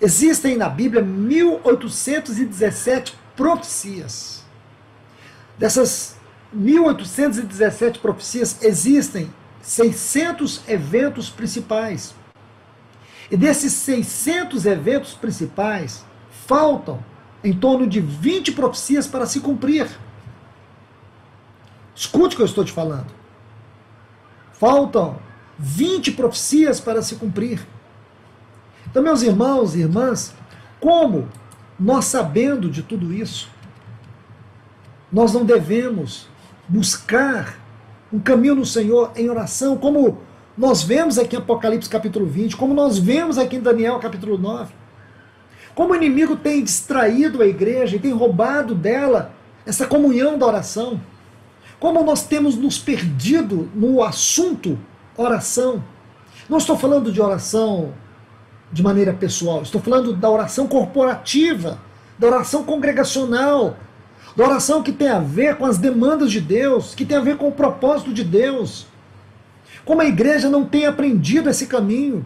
Existem 0.00 0.56
na 0.56 0.68
Bíblia 0.68 1.04
1.817 1.04 3.14
profecias. 3.36 4.37
Dessas 5.58 6.16
1.817 6.56 7.98
profecias, 7.98 8.62
existem 8.62 9.32
600 9.60 10.62
eventos 10.68 11.28
principais. 11.28 12.14
E 13.30 13.36
desses 13.36 13.72
600 13.72 14.64
eventos 14.64 15.14
principais, 15.14 16.04
faltam 16.46 17.04
em 17.42 17.52
torno 17.52 17.86
de 17.86 18.00
20 18.00 18.52
profecias 18.52 19.06
para 19.06 19.26
se 19.26 19.40
cumprir. 19.40 19.88
Escute 21.94 22.34
o 22.34 22.36
que 22.36 22.42
eu 22.42 22.46
estou 22.46 22.64
te 22.64 22.72
falando. 22.72 23.12
Faltam 24.52 25.18
20 25.58 26.12
profecias 26.12 26.80
para 26.80 27.02
se 27.02 27.16
cumprir. 27.16 27.66
Então, 28.86 29.02
meus 29.02 29.22
irmãos 29.22 29.74
e 29.74 29.80
irmãs, 29.80 30.34
como 30.80 31.28
nós 31.78 32.06
sabendo 32.06 32.70
de 32.70 32.82
tudo 32.82 33.12
isso, 33.12 33.50
nós 35.12 35.32
não 35.32 35.44
devemos 35.44 36.28
buscar 36.68 37.58
um 38.12 38.18
caminho 38.18 38.54
no 38.54 38.66
Senhor 38.66 39.12
em 39.16 39.28
oração, 39.28 39.76
como 39.76 40.18
nós 40.56 40.82
vemos 40.82 41.18
aqui 41.18 41.36
em 41.36 41.38
Apocalipse 41.38 41.88
capítulo 41.88 42.26
20, 42.26 42.56
como 42.56 42.74
nós 42.74 42.98
vemos 42.98 43.38
aqui 43.38 43.56
em 43.56 43.60
Daniel 43.60 43.98
capítulo 43.98 44.36
9. 44.36 44.72
Como 45.74 45.92
o 45.92 45.96
inimigo 45.96 46.36
tem 46.36 46.64
distraído 46.64 47.42
a 47.42 47.46
igreja 47.46 47.96
e 47.96 48.00
tem 48.00 48.12
roubado 48.12 48.74
dela 48.74 49.32
essa 49.64 49.86
comunhão 49.86 50.36
da 50.36 50.46
oração. 50.46 51.00
Como 51.78 52.02
nós 52.02 52.26
temos 52.26 52.56
nos 52.56 52.78
perdido 52.78 53.70
no 53.74 54.02
assunto 54.02 54.78
oração. 55.16 55.84
Não 56.48 56.58
estou 56.58 56.76
falando 56.76 57.12
de 57.12 57.20
oração 57.20 57.92
de 58.72 58.82
maneira 58.82 59.12
pessoal, 59.12 59.62
estou 59.62 59.80
falando 59.80 60.12
da 60.12 60.28
oração 60.28 60.66
corporativa, 60.66 61.78
da 62.18 62.26
oração 62.26 62.64
congregacional, 62.64 63.76
da 64.38 64.44
oração 64.44 64.84
que 64.84 64.92
tem 64.92 65.08
a 65.08 65.18
ver 65.18 65.56
com 65.56 65.66
as 65.66 65.78
demandas 65.78 66.30
de 66.30 66.40
Deus, 66.40 66.94
que 66.94 67.04
tem 67.04 67.16
a 67.16 67.20
ver 67.20 67.36
com 67.36 67.48
o 67.48 67.52
propósito 67.52 68.14
de 68.14 68.22
Deus. 68.22 68.86
Como 69.84 70.00
a 70.00 70.06
igreja 70.06 70.48
não 70.48 70.64
tem 70.64 70.86
aprendido 70.86 71.50
esse 71.50 71.66
caminho. 71.66 72.24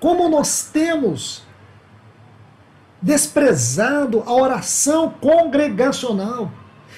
Como 0.00 0.28
nós 0.28 0.68
temos 0.72 1.44
desprezado 3.00 4.24
a 4.26 4.32
oração 4.32 5.14
congregacional. 5.20 6.50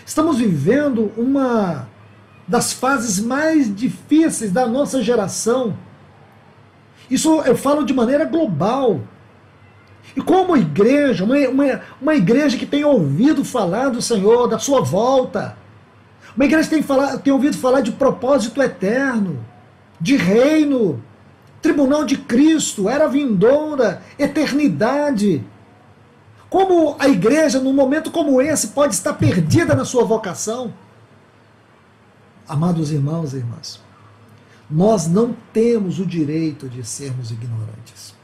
Estamos 0.07 0.39
vivendo 0.39 1.13
uma 1.15 1.87
das 2.49 2.73
fases 2.73 3.21
mais 3.21 3.77
difíceis 3.77 4.51
da 4.51 4.67
nossa 4.67 5.03
geração. 5.03 5.77
Isso 7.11 7.43
eu 7.43 7.59
falo 7.59 7.85
de 7.85 7.93
maneira 7.93 8.25
global. 8.25 9.03
E 10.17 10.21
como 10.21 10.57
igreja, 10.57 11.25
uma, 11.25 11.37
uma, 11.49 11.81
uma 12.01 12.15
igreja 12.15 12.59
que 12.59 12.67
tem 12.67 12.85
ouvido 12.85 13.45
falar 13.45 13.89
do 13.89 14.03
Senhor, 14.03 14.47
da 14.47 14.59
sua 14.59 14.81
volta, 14.81 15.57
uma 16.37 16.45
igreja 16.45 16.69
que 16.69 16.75
tem, 16.75 16.83
falar, 16.83 17.19
tem 17.19 17.33
ouvido 17.33 17.57
falar 17.57 17.81
de 17.81 17.93
propósito 17.93 18.63
eterno, 18.63 19.45
de 20.01 20.17
reino, 20.17 21.03
tribunal 21.61 22.05
de 22.05 22.17
Cristo, 22.17 22.89
era 22.89 23.09
vindoura, 23.09 24.03
eternidade. 24.19 25.45
Como 26.51 26.97
a 26.99 27.09
igreja, 27.09 27.61
num 27.61 27.73
momento 27.73 28.11
como 28.11 28.41
esse, 28.41 28.69
pode 28.69 28.95
estar 28.95 29.15
perdida 29.15 29.75
na 29.75 29.85
sua 29.85 30.05
vocação? 30.05 30.73
Amados 32.47 32.91
irmãos 32.91 33.33
e 33.33 33.37
irmãs, 33.37 33.81
nós 34.71 35.07
não 35.07 35.35
temos 35.53 35.99
o 35.99 36.05
direito 36.05 36.69
de 36.69 36.85
sermos 36.85 37.31
ignorantes. 37.31 38.15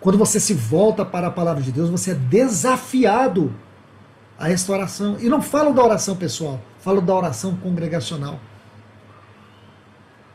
Quando 0.00 0.16
você 0.16 0.40
se 0.40 0.54
volta 0.54 1.04
para 1.04 1.26
a 1.26 1.30
palavra 1.30 1.62
de 1.62 1.70
Deus, 1.70 1.90
você 1.90 2.12
é 2.12 2.14
desafiado 2.14 3.54
a 4.38 4.50
esta 4.50 4.72
oração. 4.72 5.18
E 5.20 5.28
não 5.28 5.42
falo 5.42 5.72
da 5.72 5.84
oração 5.84 6.16
pessoal, 6.16 6.60
falo 6.78 7.02
da 7.02 7.14
oração 7.14 7.54
congregacional. 7.56 8.40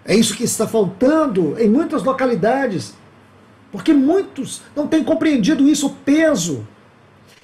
É 0.05 0.15
isso 0.15 0.35
que 0.35 0.43
está 0.43 0.67
faltando 0.67 1.59
em 1.59 1.67
muitas 1.67 2.03
localidades. 2.03 2.93
Porque 3.71 3.91
muitos 3.91 4.61
não 4.75 4.87
têm 4.87 5.03
compreendido 5.03 5.67
isso, 5.67 5.87
o 5.87 5.89
peso. 5.89 6.65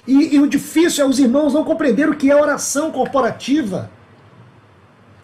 E, 0.06 0.36
e 0.36 0.40
o 0.40 0.46
difícil 0.46 1.04
é 1.04 1.08
os 1.08 1.18
irmãos 1.18 1.52
não 1.52 1.64
compreenderem 1.64 2.12
o 2.12 2.16
que 2.16 2.30
é 2.30 2.36
oração 2.36 2.92
corporativa. 2.92 3.90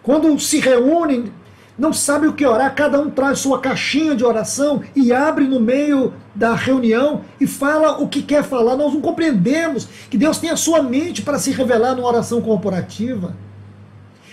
Quando 0.03 0.37
se 0.39 0.59
reúnem 0.59 1.31
não 1.79 1.93
sabe 1.93 2.27
o 2.27 2.33
que 2.33 2.45
orar, 2.45 2.75
cada 2.75 2.99
um 2.99 3.09
traz 3.09 3.39
sua 3.39 3.59
caixinha 3.59 4.13
de 4.13 4.25
oração 4.25 4.83
e 4.93 5.13
abre 5.13 5.45
no 5.45 5.61
meio 5.61 6.13
da 6.35 6.53
reunião 6.53 7.21
e 7.39 7.47
fala 7.47 7.97
o 7.99 8.09
que 8.09 8.21
quer 8.21 8.43
falar. 8.43 8.75
Nós 8.75 8.93
não 8.93 8.99
compreendemos 8.99 9.87
que 10.09 10.17
Deus 10.17 10.37
tem 10.37 10.49
a 10.49 10.57
sua 10.57 10.83
mente 10.83 11.21
para 11.21 11.39
se 11.39 11.51
revelar 11.51 11.95
numa 11.95 12.09
oração 12.09 12.41
corporativa. 12.41 13.33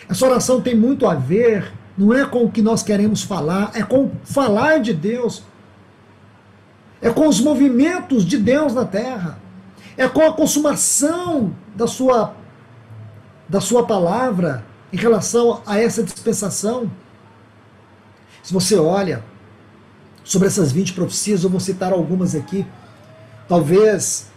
Essa 0.08 0.26
oração 0.26 0.60
tem 0.60 0.74
muito 0.74 1.06
a 1.06 1.14
ver, 1.14 1.72
não 1.96 2.12
é 2.12 2.24
com 2.26 2.44
o 2.44 2.50
que 2.50 2.60
nós 2.60 2.82
queremos 2.82 3.22
falar, 3.22 3.70
é 3.74 3.82
com 3.82 4.10
falar 4.24 4.80
de 4.80 4.92
Deus. 4.92 5.44
É 7.00 7.10
com 7.10 7.28
os 7.28 7.40
movimentos 7.40 8.24
de 8.24 8.38
Deus 8.38 8.74
na 8.74 8.84
terra. 8.84 9.38
É 9.96 10.08
com 10.08 10.22
a 10.22 10.32
consumação 10.32 11.54
da 11.76 11.86
sua 11.86 12.34
da 13.48 13.60
sua 13.60 13.86
palavra 13.86 14.64
em 14.92 14.96
relação 14.96 15.62
a 15.64 15.78
essa 15.78 16.02
dispensação. 16.02 16.90
Se 18.46 18.52
você 18.52 18.76
olha 18.76 19.24
sobre 20.22 20.46
essas 20.46 20.70
20 20.70 20.92
profecias, 20.92 21.42
eu 21.42 21.50
vou 21.50 21.58
citar 21.58 21.92
algumas 21.92 22.32
aqui, 22.32 22.64
talvez 23.48 24.28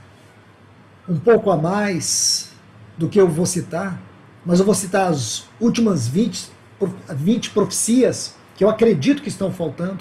um 1.07 1.19
pouco 1.19 1.51
a 1.51 1.55
mais 1.55 2.49
do 2.97 3.07
que 3.07 3.21
eu 3.21 3.27
vou 3.27 3.45
citar, 3.45 4.01
mas 4.43 4.59
eu 4.59 4.65
vou 4.65 4.73
citar 4.73 5.11
as 5.11 5.43
últimas 5.61 6.07
20, 6.07 6.49
20 7.07 7.51
profecias 7.51 8.33
que 8.57 8.63
eu 8.63 8.69
acredito 8.71 9.21
que 9.21 9.29
estão 9.29 9.51
faltando. 9.51 9.99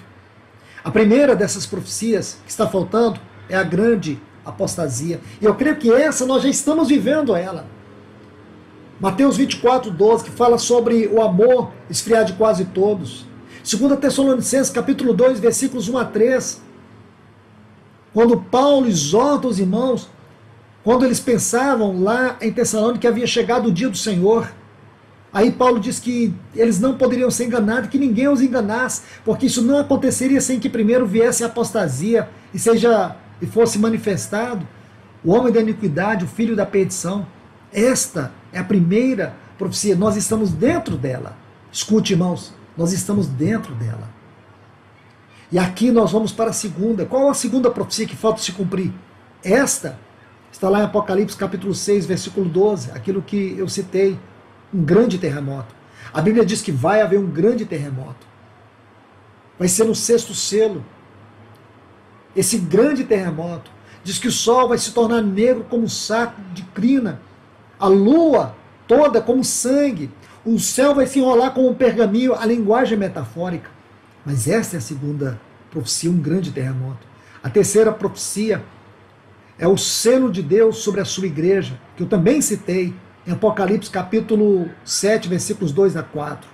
A 0.83 0.91
primeira 0.91 1.37
dessas 1.37 1.67
profecias 1.67 2.39
que 2.47 2.51
está 2.51 2.67
faltando 2.67 3.21
é 3.47 3.59
a 3.59 3.63
grande 3.63 4.19
apostasia. 4.43 5.21
E 5.39 5.45
eu 5.45 5.55
creio 5.55 5.77
que 5.77 5.93
essa 5.93 6.25
nós 6.25 6.45
já 6.45 6.49
estamos 6.49 6.89
vivendo 6.89 7.37
ela. 7.37 7.67
Mateus 8.99 9.37
24, 9.37 9.91
12, 9.91 10.25
que 10.25 10.31
fala 10.31 10.57
sobre 10.57 11.07
o 11.09 11.21
amor 11.21 11.73
esfriar 11.91 12.25
de 12.25 12.33
quase 12.33 12.65
todos. 12.65 13.29
2 13.77 13.99
Tessalonicenses 13.99 14.73
capítulo 14.73 15.13
2, 15.13 15.41
versículos 15.41 15.91
1 15.91 15.99
a 15.99 16.05
3. 16.07 16.63
Quando 18.15 18.41
Paulo 18.41 18.89
exorta 18.89 19.47
os 19.47 19.59
irmãos, 19.59 20.09
quando 20.83 21.05
eles 21.05 21.21
pensavam 21.21 22.03
lá 22.03 22.39
em 22.41 22.51
Tessalônica 22.51 23.01
que 23.01 23.07
havia 23.07 23.27
chegado 23.27 23.69
o 23.69 23.73
dia 23.73 23.91
do 23.91 23.97
Senhor, 23.97 24.51
aí 25.31 25.53
Paulo 25.53 25.79
diz 25.79 25.99
que 25.99 26.33
eles 26.55 26.81
não 26.81 26.97
poderiam 26.97 27.31
ser 27.31 27.45
enganados, 27.45 27.91
que 27.91 27.99
ninguém 27.99 28.27
os 28.29 28.41
enganasse, 28.41 29.03
porque 29.23 29.45
isso 29.45 29.61
não 29.61 29.77
aconteceria 29.77 30.41
sem 30.41 30.59
que 30.59 30.71
primeiro 30.71 31.07
viesse 31.07 31.45
a 31.45 31.49
apostasia 31.49 32.27
e 32.55 32.59
seja 32.59 33.17
e 33.43 33.47
fosse 33.47 33.79
manifestado 33.79 34.67
o 35.23 35.33
homem 35.33 35.53
da 35.53 35.61
iniquidade, 35.61 36.25
o 36.25 36.29
filho 36.29 36.57
da 36.57 36.65
perdição. 36.65 37.27
Esta 37.71 38.33
é 38.51 38.61
a 38.61 38.65
primeira 38.65 39.37
profecia, 39.59 39.95
nós 39.95 40.17
estamos 40.17 40.51
dentro 40.53 40.97
dela. 40.97 41.37
Escute, 41.71 42.15
irmãos, 42.15 42.57
nós 42.79 42.93
estamos 42.93 43.27
dentro 43.27 43.75
dela. 43.75 44.09
E 45.51 45.59
aqui 45.59 45.91
nós 45.91 46.13
vamos 46.13 46.31
para 46.31 46.51
a 46.51 46.53
segunda. 46.53 47.05
Qual 47.05 47.29
a 47.29 47.35
segunda 47.35 47.69
profecia 47.71 48.07
que 48.07 48.15
falta 48.15 48.41
se 48.41 48.53
cumprir? 48.53 48.93
Esta 49.43 49.99
está 50.53 50.69
lá 50.69 50.81
em 50.81 50.85
Apocalipse 50.85 51.37
capítulo 51.37 51.75
6, 51.75 52.07
versículo 52.07 52.49
12, 52.49 52.93
aquilo 52.93 53.21
que 53.21 53.59
eu 53.59 53.69
citei, 53.69 54.17
um 54.73 54.85
grande 54.85 55.19
terremoto. 55.19 55.75
A 56.15 56.23
Bíblia 56.23 56.47
diz 56.47 56.63
que 56.63 56.71
vai 56.71 57.03
haver 57.03 57.19
um 57.19 57.27
grande 57.27 57.67
terremoto. 57.67 58.27
Vai 59.59 59.67
ser 59.67 59.85
no 59.85 59.95
sexto 59.95 60.33
selo. 60.33 60.85
Esse 62.37 62.59
grande 62.59 63.03
terremoto 63.03 63.73
diz 64.05 64.19
que 64.19 64.29
o 64.29 64.33
sol 64.33 64.69
vai 64.69 64.79
se 64.79 64.93
tornar 64.93 65.21
negro 65.21 65.67
como 65.69 65.83
um 65.83 65.89
saco 65.89 66.41
de 66.55 66.63
crina, 66.63 67.21
a 67.81 67.89
lua 67.89 68.55
toda 68.87 69.21
como 69.21 69.43
sangue, 69.43 70.11
o 70.45 70.59
céu 70.59 70.95
vai 70.95 71.07
se 71.07 71.19
enrolar 71.19 71.53
como 71.53 71.69
um 71.69 71.75
pergaminho, 71.75 72.35
a 72.35 72.45
linguagem 72.47 72.95
é 72.95 72.99
metafórica. 72.99 73.71
Mas 74.25 74.49
esta 74.49 74.77
é 74.77 74.79
a 74.79 74.83
segunda 74.83 75.41
profecia, 75.71 76.11
um 76.11 76.19
grande 76.19 76.53
terremoto. 76.53 77.07
A 77.43 77.51
terceira 77.51 77.93
profecia 77.93 78.63
é 79.59 79.67
o 79.67 79.77
selo 79.77 80.31
de 80.31 80.43
Deus 80.43 80.79
sobre 80.79 81.01
a 81.01 81.05
sua 81.05 81.27
igreja, 81.27 81.79
que 81.97 82.03
eu 82.03 82.07
também 82.07 82.41
citei 82.41 82.95
em 83.27 83.33
Apocalipse 83.33 83.91
capítulo 83.91 84.71
7, 84.85 85.29
versículos 85.29 85.73
2 85.73 85.97
a 85.97 86.03
4. 86.03 86.49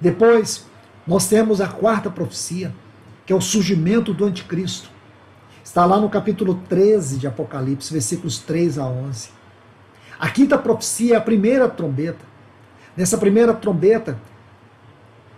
Depois, 0.00 0.66
nós 1.06 1.28
temos 1.28 1.60
a 1.60 1.68
quarta 1.68 2.10
profecia, 2.10 2.74
que 3.24 3.32
é 3.32 3.36
o 3.36 3.40
surgimento 3.40 4.12
do 4.12 4.24
anticristo. 4.24 4.90
Está 5.64 5.84
lá 5.84 5.98
no 5.98 6.10
capítulo 6.10 6.60
13 6.68 7.18
de 7.18 7.26
Apocalipse, 7.26 7.92
versículos 7.92 8.38
3 8.38 8.78
a 8.78 8.86
11. 8.86 9.30
A 10.18 10.28
quinta 10.28 10.58
profecia 10.58 11.14
é 11.14 11.16
a 11.16 11.20
primeira 11.20 11.68
trombeta. 11.68 12.31
Nessa 12.96 13.16
primeira 13.16 13.54
trombeta, 13.54 14.18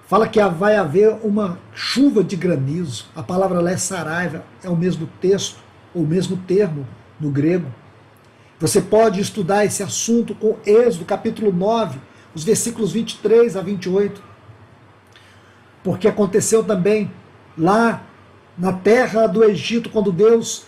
fala 0.06 0.28
que 0.28 0.42
vai 0.44 0.76
haver 0.76 1.16
uma 1.22 1.58
chuva 1.72 2.24
de 2.24 2.34
granizo. 2.34 3.06
A 3.14 3.22
palavra 3.22 3.60
lessaraiva 3.60 4.44
é 4.62 4.68
o 4.68 4.76
mesmo 4.76 5.08
texto, 5.20 5.58
ou 5.94 6.02
o 6.02 6.06
mesmo 6.06 6.36
termo 6.36 6.86
no 7.20 7.30
grego. 7.30 7.72
Você 8.58 8.80
pode 8.80 9.20
estudar 9.20 9.64
esse 9.64 9.82
assunto 9.82 10.34
com 10.34 10.56
Êxodo, 10.66 11.04
capítulo 11.04 11.52
9, 11.52 11.98
os 12.34 12.42
versículos 12.42 12.92
23 12.92 13.56
a 13.56 13.60
28. 13.60 14.22
Porque 15.82 16.08
aconteceu 16.08 16.64
também 16.64 17.10
lá 17.56 18.02
na 18.58 18.72
terra 18.72 19.26
do 19.26 19.44
Egito, 19.44 19.90
quando 19.90 20.10
Deus, 20.10 20.64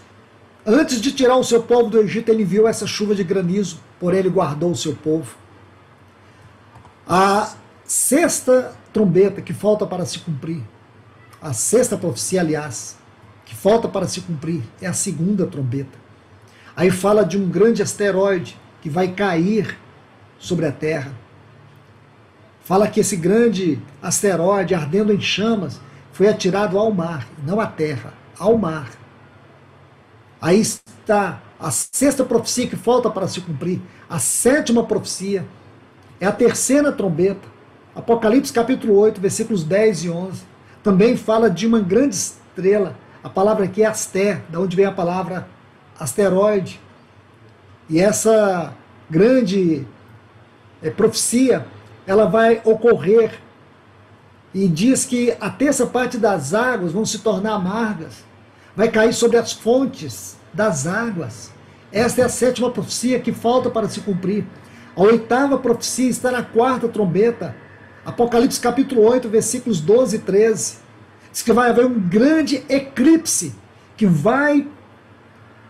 antes 0.64 1.00
de 1.00 1.10
tirar 1.10 1.36
o 1.36 1.44
seu 1.44 1.62
povo 1.62 1.90
do 1.90 1.98
Egito, 1.98 2.28
ele 2.28 2.42
enviou 2.42 2.68
essa 2.68 2.86
chuva 2.86 3.14
de 3.14 3.24
granizo, 3.24 3.80
porém 3.98 4.20
ele 4.20 4.28
guardou 4.30 4.70
o 4.70 4.76
seu 4.76 4.94
povo. 4.94 5.36
A 7.08 7.54
sexta 7.84 8.74
trombeta 8.92 9.40
que 9.40 9.52
falta 9.52 9.86
para 9.86 10.04
se 10.04 10.18
cumprir, 10.18 10.62
a 11.40 11.52
sexta 11.52 11.96
profecia, 11.96 12.40
aliás, 12.40 12.96
que 13.44 13.54
falta 13.54 13.86
para 13.86 14.08
se 14.08 14.20
cumprir, 14.22 14.64
é 14.82 14.88
a 14.88 14.92
segunda 14.92 15.46
trombeta. 15.46 15.96
Aí 16.74 16.90
fala 16.90 17.24
de 17.24 17.38
um 17.38 17.48
grande 17.48 17.80
asteroide 17.80 18.58
que 18.82 18.90
vai 18.90 19.12
cair 19.12 19.78
sobre 20.36 20.66
a 20.66 20.72
Terra. 20.72 21.12
Fala 22.64 22.88
que 22.88 22.98
esse 22.98 23.16
grande 23.16 23.80
asteroide 24.02 24.74
ardendo 24.74 25.12
em 25.12 25.20
chamas 25.20 25.80
foi 26.10 26.26
atirado 26.26 26.76
ao 26.76 26.90
mar, 26.90 27.28
não 27.46 27.60
à 27.60 27.66
terra, 27.68 28.14
ao 28.36 28.58
mar. 28.58 28.90
Aí 30.40 30.60
está 30.60 31.40
a 31.60 31.70
sexta 31.70 32.24
profecia 32.24 32.66
que 32.66 32.74
falta 32.74 33.08
para 33.08 33.28
se 33.28 33.40
cumprir, 33.40 33.80
a 34.10 34.18
sétima 34.18 34.82
profecia 34.82 35.46
é 36.20 36.26
a 36.26 36.32
terceira 36.32 36.92
trombeta. 36.92 37.48
Apocalipse 37.94 38.52
capítulo 38.52 38.96
8, 38.98 39.20
versículos 39.20 39.64
10 39.64 40.04
e 40.04 40.10
11. 40.10 40.42
Também 40.82 41.16
fala 41.16 41.50
de 41.50 41.66
uma 41.66 41.80
grande 41.80 42.14
estrela. 42.14 42.96
A 43.22 43.28
palavra 43.28 43.64
aqui 43.64 43.82
é 43.82 43.86
aster, 43.86 44.42
da 44.48 44.60
onde 44.60 44.76
vem 44.76 44.84
a 44.84 44.92
palavra 44.92 45.48
asteroide. 45.98 46.80
E 47.88 48.00
essa 48.00 48.72
grande 49.08 49.86
é, 50.82 50.90
profecia, 50.90 51.66
ela 52.06 52.26
vai 52.26 52.60
ocorrer 52.64 53.40
e 54.54 54.68
diz 54.68 55.04
que 55.04 55.36
a 55.40 55.50
terça 55.50 55.86
parte 55.86 56.18
das 56.18 56.54
águas 56.54 56.92
vão 56.92 57.04
se 57.04 57.18
tornar 57.18 57.54
amargas, 57.54 58.24
vai 58.74 58.88
cair 58.88 59.12
sobre 59.12 59.36
as 59.36 59.52
fontes 59.52 60.36
das 60.52 60.86
águas. 60.86 61.50
Esta 61.92 62.22
é 62.22 62.24
a 62.24 62.28
sétima 62.28 62.70
profecia 62.70 63.20
que 63.20 63.32
falta 63.32 63.70
para 63.70 63.88
se 63.88 64.00
cumprir. 64.00 64.44
A 64.96 65.02
oitava 65.02 65.58
profecia 65.58 66.08
está 66.08 66.30
na 66.30 66.42
quarta 66.42 66.88
trombeta. 66.88 67.54
Apocalipse 68.04 68.58
capítulo 68.58 69.02
8, 69.02 69.28
versículos 69.28 69.78
12 69.78 70.16
e 70.16 70.18
13. 70.20 70.78
Diz 71.30 71.42
que 71.42 71.52
vai 71.52 71.68
haver 71.68 71.84
um 71.84 72.00
grande 72.00 72.64
eclipse 72.66 73.54
que 73.94 74.06
vai 74.06 74.66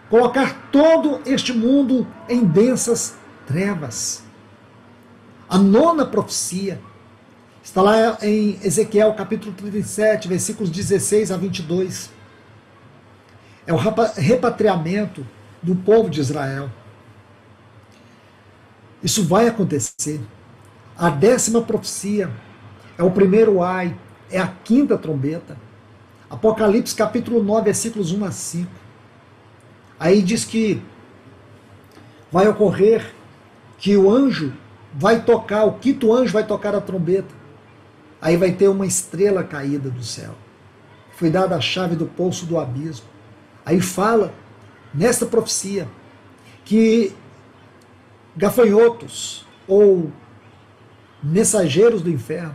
colocar 0.08 0.68
todo 0.70 1.20
este 1.26 1.52
mundo 1.52 2.06
em 2.28 2.44
densas 2.44 3.16
trevas. 3.46 4.22
A 5.48 5.58
nona 5.58 6.06
profecia 6.06 6.80
está 7.64 7.82
lá 7.82 8.18
em 8.22 8.60
Ezequiel 8.62 9.12
capítulo 9.14 9.52
37, 9.54 10.28
versículos 10.28 10.70
16 10.70 11.32
a 11.32 11.36
22. 11.36 12.10
É 13.66 13.72
o 13.72 13.76
repatriamento 13.76 15.26
do 15.60 15.74
povo 15.74 16.08
de 16.08 16.20
Israel. 16.20 16.70
Isso 19.06 19.22
vai 19.22 19.46
acontecer. 19.46 20.20
A 20.98 21.08
décima 21.08 21.62
profecia 21.62 22.28
é 22.98 23.04
o 23.04 23.10
primeiro 23.12 23.62
ai, 23.62 23.96
é 24.28 24.40
a 24.40 24.48
quinta 24.48 24.98
trombeta. 24.98 25.56
Apocalipse 26.28 26.92
capítulo 26.92 27.40
9, 27.40 27.66
versículos 27.66 28.10
1 28.10 28.24
a 28.24 28.32
5. 28.32 28.68
Aí 30.00 30.20
diz 30.20 30.44
que 30.44 30.82
vai 32.32 32.48
ocorrer 32.48 33.14
que 33.78 33.96
o 33.96 34.10
anjo 34.10 34.52
vai 34.92 35.22
tocar, 35.22 35.66
o 35.66 35.74
quinto 35.74 36.12
anjo 36.12 36.32
vai 36.32 36.44
tocar 36.44 36.74
a 36.74 36.80
trombeta. 36.80 37.32
Aí 38.20 38.36
vai 38.36 38.50
ter 38.50 38.66
uma 38.66 38.86
estrela 38.86 39.44
caída 39.44 39.88
do 39.88 40.02
céu. 40.02 40.34
Foi 41.12 41.30
dada 41.30 41.54
a 41.54 41.60
chave 41.60 41.94
do 41.94 42.06
poço 42.06 42.44
do 42.44 42.58
abismo. 42.58 43.06
Aí 43.64 43.80
fala, 43.80 44.34
nesta 44.92 45.26
profecia, 45.26 45.86
que 46.64 47.14
gafanhotos 48.36 49.46
ou 49.66 50.10
mensageiros 51.22 52.02
do 52.02 52.10
inferno 52.10 52.54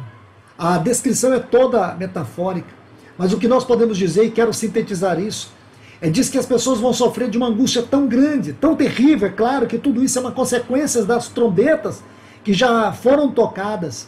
A 0.57 0.77
descrição 0.77 1.33
é 1.33 1.39
toda 1.39 1.95
metafórica, 1.95 2.73
mas 3.17 3.33
o 3.33 3.37
que 3.37 3.47
nós 3.47 3.63
podemos 3.63 3.97
dizer, 3.97 4.25
e 4.25 4.31
quero 4.31 4.53
sintetizar 4.53 5.19
isso, 5.19 5.51
é 5.99 6.09
diz 6.09 6.29
que 6.29 6.37
as 6.37 6.45
pessoas 6.45 6.79
vão 6.79 6.93
sofrer 6.93 7.29
de 7.29 7.37
uma 7.37 7.47
angústia 7.47 7.83
tão 7.83 8.07
grande, 8.07 8.53
tão 8.53 8.75
terrível, 8.75 9.27
é 9.27 9.31
claro 9.31 9.67
que 9.67 9.77
tudo 9.77 10.03
isso 10.03 10.17
é 10.17 10.21
uma 10.21 10.31
consequência 10.31 11.03
das 11.03 11.27
trombetas 11.27 12.03
que 12.43 12.53
já 12.53 12.91
foram 12.91 13.31
tocadas. 13.31 14.07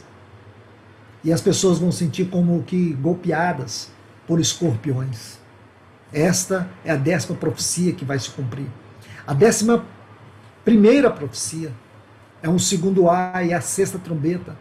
E 1.23 1.31
as 1.31 1.41
pessoas 1.41 1.79
vão 1.79 1.91
sentir 1.91 2.25
como 2.25 2.63
que 2.63 2.93
golpeadas 2.93 3.89
por 4.27 4.39
escorpiões. 4.39 5.39
Esta 6.12 6.69
é 6.83 6.91
a 6.91 6.95
décima 6.95 7.36
profecia 7.36 7.93
que 7.93 8.05
vai 8.05 8.19
se 8.19 8.29
cumprir. 8.29 8.67
A 9.25 9.33
décima 9.33 9.86
primeira 10.63 11.10
profecia 11.10 11.71
é 12.41 12.49
um 12.49 12.60
segundo 12.60 13.10
ar 13.10 13.45
e 13.45 13.54
a 13.54 13.62
sexta 13.62 13.97
trombeta. 13.99 14.58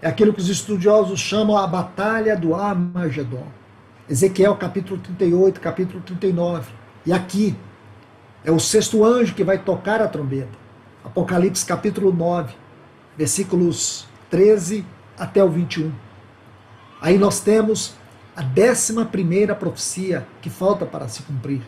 É 0.00 0.08
aquilo 0.08 0.32
que 0.32 0.40
os 0.40 0.48
estudiosos 0.48 1.20
chamam 1.20 1.56
a 1.56 1.66
batalha 1.66 2.36
do 2.36 2.54
Armagedon. 2.54 3.46
Ezequiel 4.08 4.56
capítulo 4.56 5.00
38, 5.00 5.60
capítulo 5.60 6.00
39. 6.02 6.70
E 7.04 7.12
aqui 7.12 7.56
é 8.44 8.50
o 8.50 8.60
sexto 8.60 9.04
anjo 9.04 9.34
que 9.34 9.42
vai 9.42 9.58
tocar 9.58 10.00
a 10.00 10.08
trombeta. 10.08 10.66
Apocalipse 11.04 11.64
capítulo 11.64 12.12
9, 12.12 12.54
versículos 13.16 14.06
13 14.30 14.84
até 15.18 15.42
o 15.42 15.48
21. 15.48 15.92
Aí 17.00 17.18
nós 17.18 17.40
temos 17.40 17.94
a 18.34 18.42
décima 18.42 19.04
primeira 19.04 19.54
profecia 19.54 20.26
que 20.42 20.50
falta 20.50 20.84
para 20.84 21.08
se 21.08 21.22
cumprir. 21.22 21.62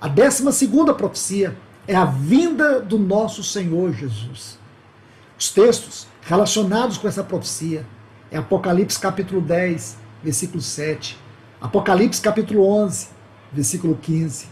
A 0.00 0.08
décima 0.08 0.52
segunda 0.52 0.94
profecia 0.94 1.56
é 1.86 1.94
a 1.94 2.04
vinda 2.04 2.80
do 2.80 2.98
nosso 2.98 3.42
Senhor 3.42 3.92
Jesus. 3.92 4.58
Os 5.38 5.50
textos 5.50 6.06
relacionados 6.22 6.98
com 6.98 7.06
essa 7.06 7.22
profecia 7.22 7.86
é 8.30 8.36
Apocalipse 8.36 8.98
capítulo 8.98 9.40
10, 9.40 9.96
versículo 10.22 10.60
7, 10.60 11.16
Apocalipse 11.60 12.20
capítulo 12.20 12.66
11, 12.66 13.08
versículo 13.52 13.96
15. 13.96 14.48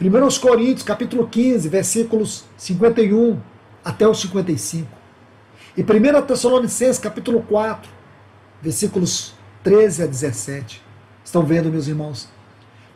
1 0.00 0.40
Coríntios 0.40 0.82
capítulo 0.82 1.26
15, 1.26 1.68
versículos 1.68 2.44
51 2.56 3.40
até 3.84 4.06
o 4.06 4.14
55. 4.14 4.86
E 5.76 5.82
1 5.82 6.26
Tessalonicenses 6.26 6.98
capítulo 6.98 7.42
4, 7.42 7.90
versículos 8.60 9.34
13 9.62 10.02
a 10.02 10.06
17. 10.06 10.82
Estão 11.24 11.44
vendo, 11.44 11.70
meus 11.70 11.88
irmãos? 11.88 12.28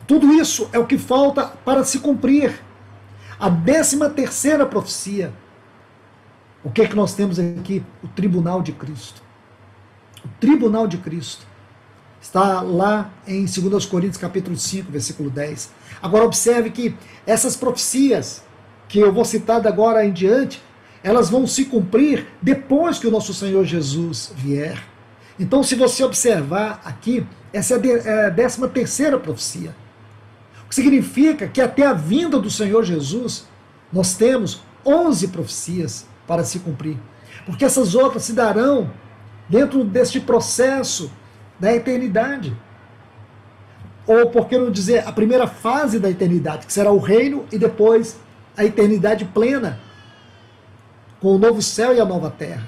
Tudo 0.07 0.31
isso 0.33 0.69
é 0.71 0.77
o 0.77 0.85
que 0.85 0.97
falta 0.97 1.47
para 1.65 1.83
se 1.83 1.99
cumprir. 1.99 2.64
A 3.39 3.49
décima 3.49 4.09
terceira 4.09 4.65
profecia. 4.65 5.33
O 6.63 6.71
que 6.71 6.81
é 6.81 6.87
que 6.87 6.95
nós 6.95 7.13
temos 7.13 7.37
aqui? 7.37 7.83
O 8.03 8.07
tribunal 8.07 8.61
de 8.61 8.71
Cristo. 8.71 9.21
O 10.23 10.29
tribunal 10.39 10.87
de 10.87 10.97
Cristo. 10.97 11.45
Está 12.21 12.61
lá 12.61 13.11
em 13.27 13.45
2 13.45 13.85
Coríntios 13.85 14.17
capítulo 14.17 14.57
5, 14.57 14.91
versículo 14.91 15.29
10. 15.29 15.69
Agora 16.01 16.25
observe 16.25 16.71
que 16.71 16.95
essas 17.27 17.55
profecias 17.55 18.43
que 18.87 18.99
eu 18.99 19.13
vou 19.13 19.25
citar 19.25 19.65
agora 19.67 20.05
em 20.05 20.11
diante, 20.11 20.61
elas 21.03 21.29
vão 21.29 21.45
se 21.45 21.65
cumprir 21.65 22.27
depois 22.41 22.97
que 22.97 23.05
o 23.05 23.11
nosso 23.11 23.33
Senhor 23.33 23.63
Jesus 23.63 24.31
vier. 24.35 24.83
Então, 25.39 25.61
se 25.61 25.75
você 25.75 26.03
observar 26.03 26.81
aqui, 26.83 27.27
essa 27.51 27.75
é 27.75 28.27
a 28.27 28.31
13 28.31 28.63
é 28.63 28.67
terceira 28.67 29.19
profecia. 29.19 29.75
Significa 30.75 31.47
que 31.47 31.61
até 31.61 31.85
a 31.85 31.93
vinda 31.93 32.37
do 32.37 32.51
Senhor 32.51 32.83
Jesus, 32.83 33.47
nós 33.93 34.17
temos 34.17 34.61
11 34.85 35.29
profecias 35.29 36.05
para 36.27 36.43
se 36.43 36.59
cumprir. 36.59 36.97
Porque 37.45 37.63
essas 37.63 37.95
outras 37.95 38.23
se 38.23 38.33
darão 38.33 38.91
dentro 39.47 39.85
deste 39.85 40.19
processo 40.19 41.09
da 41.57 41.73
eternidade. 41.73 42.53
Ou, 44.05 44.29
por 44.29 44.49
que 44.49 44.57
não 44.57 44.69
dizer, 44.69 45.07
a 45.07 45.13
primeira 45.13 45.47
fase 45.47 45.97
da 45.97 46.09
eternidade, 46.09 46.67
que 46.67 46.73
será 46.73 46.91
o 46.91 46.99
reino 46.99 47.45
e 47.53 47.57
depois 47.57 48.19
a 48.57 48.65
eternidade 48.65 49.23
plena, 49.23 49.79
com 51.21 51.35
o 51.35 51.39
novo 51.39 51.61
céu 51.61 51.95
e 51.95 52.01
a 52.01 52.05
nova 52.05 52.29
terra. 52.29 52.67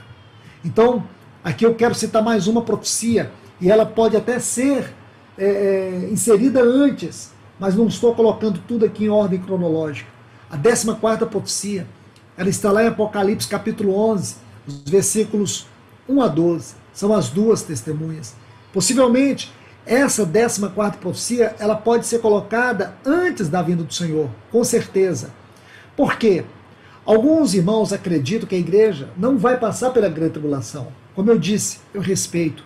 Então, 0.64 1.04
aqui 1.44 1.66
eu 1.66 1.76
quero 1.76 1.94
citar 1.94 2.24
mais 2.24 2.48
uma 2.48 2.62
profecia, 2.62 3.34
e 3.60 3.70
ela 3.70 3.86
pode 3.86 4.16
até 4.16 4.40
ser 4.40 4.94
é, 5.38 5.46
é 5.46 6.10
inserida 6.10 6.64
antes, 6.64 7.36
mas 7.60 7.76
não 7.76 7.88
estou 7.88 8.14
colocando 8.14 8.60
tudo 8.68 8.86
aqui 8.86 9.06
em 9.06 9.10
ordem 9.10 9.40
cronológica. 9.40 10.10
A 10.50 10.58
14 10.58 11.26
profecia, 11.30 11.88
ela 12.38 12.50
está 12.50 12.72
lá 12.72 12.84
em 12.84 12.88
Apocalipse 12.88 13.48
capítulo 13.48 13.98
11, 14.12 14.36
os 14.68 14.84
versículos 14.90 15.68
1 16.08 16.22
a 16.22 16.28
12. 16.28 16.76
São 16.94 17.14
as 17.14 17.30
duas 17.30 17.64
testemunhas. 17.64 18.36
Possivelmente, 18.74 19.52
essa 19.86 20.26
14 20.26 20.98
profecia, 20.98 21.56
ela 21.60 21.76
pode 21.76 22.06
ser 22.06 22.20
colocada 22.20 22.96
antes 23.06 23.50
da 23.50 23.62
vinda 23.62 23.84
do 23.84 23.94
Senhor, 23.94 24.30
com 24.52 24.64
certeza. 24.64 25.32
Por 25.96 26.18
quê? 26.18 26.44
Alguns 27.06 27.54
irmãos 27.54 27.94
acreditam 27.94 28.48
que 28.48 28.56
a 28.56 28.60
igreja 28.60 29.10
não 29.18 29.38
vai 29.38 29.58
passar 29.58 29.92
pela 29.92 30.10
grande 30.10 30.34
tribulação. 30.34 30.88
Como 31.16 31.32
eu 31.32 31.40
disse, 31.40 31.80
eu 31.94 32.02
respeito. 32.02 32.64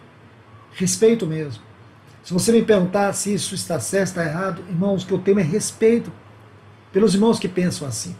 Respeito 0.73 1.27
mesmo. 1.27 1.61
Se 2.23 2.33
você 2.33 2.51
me 2.51 2.61
perguntar 2.61 3.13
se 3.13 3.33
isso 3.33 3.55
está 3.55 3.79
certo, 3.79 4.07
está 4.09 4.23
errado, 4.23 4.61
irmãos, 4.69 5.03
o 5.03 5.07
que 5.07 5.13
eu 5.13 5.19
tenho 5.19 5.39
é 5.39 5.43
respeito 5.43 6.11
pelos 6.91 7.15
irmãos 7.15 7.39
que 7.39 7.47
pensam 7.47 7.87
assim. 7.87 8.15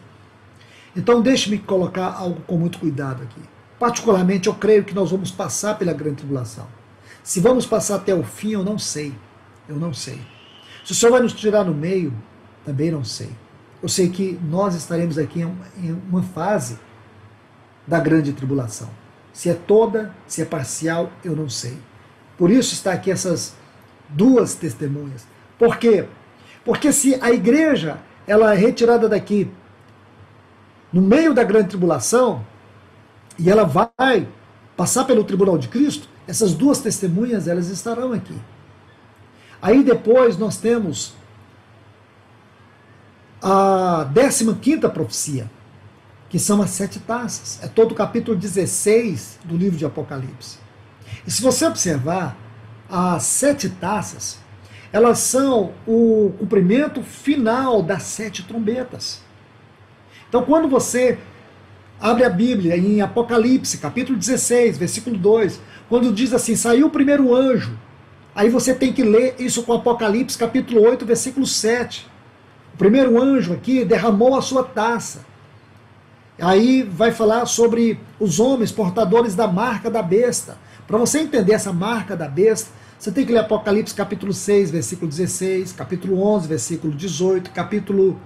Então, 0.95 1.21
deixe-me 1.21 1.57
colocar 1.57 2.13
algo 2.13 2.41
com 2.41 2.57
muito 2.57 2.79
cuidado 2.79 3.23
aqui. 3.23 3.41
Particularmente, 3.79 4.47
eu 4.47 4.55
creio 4.55 4.83
que 4.83 4.93
nós 4.93 5.11
vamos 5.11 5.31
passar 5.31 5.77
pela 5.77 5.93
grande 5.93 6.17
tribulação. 6.17 6.67
Se 7.23 7.39
vamos 7.39 7.65
passar 7.65 7.95
até 7.95 8.13
o 8.13 8.23
fim, 8.23 8.51
eu 8.51 8.63
não 8.63 8.77
sei. 8.77 9.13
Eu 9.69 9.75
não 9.75 9.93
sei. 9.93 10.19
Se 10.83 10.91
o 10.91 10.95
Senhor 10.95 11.11
vai 11.11 11.21
nos 11.21 11.33
tirar 11.33 11.63
no 11.63 11.73
meio, 11.73 12.13
também 12.65 12.91
não 12.91 13.03
sei. 13.03 13.29
Eu 13.81 13.89
sei 13.89 14.09
que 14.09 14.39
nós 14.43 14.75
estaremos 14.75 15.17
aqui 15.17 15.41
em 15.41 15.91
uma 16.09 16.21
fase 16.21 16.77
da 17.87 17.99
grande 17.99 18.33
tribulação. 18.33 18.89
Se 19.33 19.49
é 19.49 19.53
toda, 19.53 20.13
se 20.27 20.41
é 20.41 20.45
parcial, 20.45 21.11
eu 21.23 21.35
não 21.35 21.49
sei. 21.49 21.77
Por 22.37 22.51
isso 22.51 22.73
está 22.73 22.91
aqui 22.93 23.09
essas 23.09 23.55
duas 24.11 24.55
testemunhas. 24.55 25.25
Por 25.57 25.77
quê? 25.77 26.05
Porque 26.63 26.91
se 26.91 27.17
a 27.21 27.31
igreja 27.31 27.97
ela 28.27 28.53
é 28.53 28.57
retirada 28.57 29.09
daqui 29.09 29.49
no 30.91 31.01
meio 31.01 31.33
da 31.33 31.43
grande 31.43 31.69
tribulação 31.69 32.45
e 33.37 33.49
ela 33.49 33.63
vai 33.63 34.27
passar 34.75 35.05
pelo 35.05 35.23
tribunal 35.23 35.57
de 35.57 35.67
Cristo, 35.67 36.07
essas 36.27 36.53
duas 36.53 36.79
testemunhas, 36.79 37.47
elas 37.47 37.69
estarão 37.69 38.13
aqui. 38.13 38.35
Aí 39.61 39.83
depois 39.83 40.37
nós 40.37 40.57
temos 40.57 41.13
a 43.41 44.07
15 44.61 44.89
profecia, 44.89 45.49
que 46.29 46.39
são 46.39 46.61
as 46.61 46.69
sete 46.71 46.99
taças. 46.99 47.59
É 47.61 47.67
todo 47.67 47.91
o 47.91 47.95
capítulo 47.95 48.37
16 48.37 49.39
do 49.43 49.57
livro 49.57 49.77
de 49.77 49.85
Apocalipse. 49.85 50.57
E 51.25 51.31
se 51.31 51.41
você 51.41 51.65
observar, 51.65 52.37
as 52.91 53.23
sete 53.23 53.69
taças, 53.69 54.37
elas 54.91 55.19
são 55.19 55.71
o 55.87 56.33
cumprimento 56.37 57.01
final 57.01 57.81
das 57.81 58.03
sete 58.03 58.43
trombetas. 58.43 59.21
Então, 60.27 60.43
quando 60.43 60.67
você 60.67 61.17
abre 61.99 62.25
a 62.25 62.29
Bíblia 62.29 62.75
em 62.75 63.01
Apocalipse, 63.01 63.77
capítulo 63.77 64.17
16, 64.17 64.77
versículo 64.77 65.17
2, 65.17 65.61
quando 65.87 66.11
diz 66.11 66.33
assim: 66.33 66.55
saiu 66.55 66.87
o 66.87 66.91
primeiro 66.91 67.33
anjo. 67.33 67.77
Aí 68.35 68.49
você 68.49 68.73
tem 68.73 68.91
que 68.91 69.03
ler 69.03 69.35
isso 69.39 69.63
com 69.63 69.73
Apocalipse, 69.73 70.37
capítulo 70.37 70.81
8, 70.81 71.05
versículo 71.05 71.45
7. 71.45 72.07
O 72.73 72.77
primeiro 72.77 73.21
anjo 73.21 73.53
aqui 73.53 73.85
derramou 73.85 74.35
a 74.35 74.41
sua 74.41 74.63
taça. 74.63 75.25
Aí 76.39 76.81
vai 76.83 77.11
falar 77.11 77.45
sobre 77.45 77.99
os 78.19 78.39
homens 78.39 78.71
portadores 78.71 79.35
da 79.35 79.47
marca 79.47 79.89
da 79.89 80.01
besta. 80.01 80.57
Para 80.87 80.97
você 80.97 81.19
entender 81.19 81.53
essa 81.53 81.71
marca 81.71 82.15
da 82.15 82.27
besta, 82.27 82.71
você 83.01 83.11
tem 83.11 83.25
que 83.25 83.33
ler 83.33 83.39
Apocalipse 83.39 83.95
capítulo 83.95 84.31
6, 84.31 84.69
versículo 84.69 85.09
16, 85.09 85.71
capítulo 85.71 86.21
11, 86.21 86.47
versículo 86.47 86.93
18, 86.93 87.49
capítulo 87.49 88.19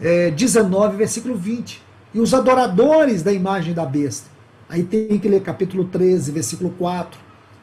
é, 0.00 0.30
19, 0.30 0.96
versículo 0.96 1.34
20. 1.34 1.82
E 2.14 2.20
os 2.20 2.32
adoradores 2.32 3.24
da 3.24 3.32
imagem 3.32 3.74
da 3.74 3.84
besta. 3.84 4.30
Aí 4.68 4.84
tem 4.84 5.18
que 5.18 5.28
ler 5.28 5.42
capítulo 5.42 5.86
13, 5.86 6.30
versículo 6.30 6.70
4, 6.78 7.18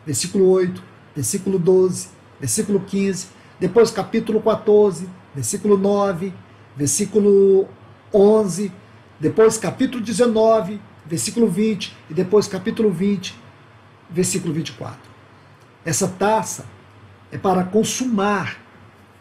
versículo 0.06 0.50
8, 0.50 0.84
versículo 1.16 1.58
12, 1.58 2.10
versículo 2.38 2.82
15, 2.82 3.28
depois 3.58 3.90
capítulo 3.90 4.42
14, 4.42 5.08
versículo 5.34 5.78
9, 5.78 6.34
versículo 6.76 7.66
11, 8.14 8.70
depois 9.18 9.58
capítulo 9.58 10.04
19, 10.04 10.82
versículo 11.06 11.48
20, 11.48 11.96
e 12.10 12.14
depois 12.14 12.46
capítulo 12.46 12.92
20, 12.92 13.34
versículo 14.10 14.54
24. 14.54 15.11
Essa 15.86 16.08
taça 16.08 16.66
é 17.32 17.38
para 17.38 17.64
consumar 17.64 18.58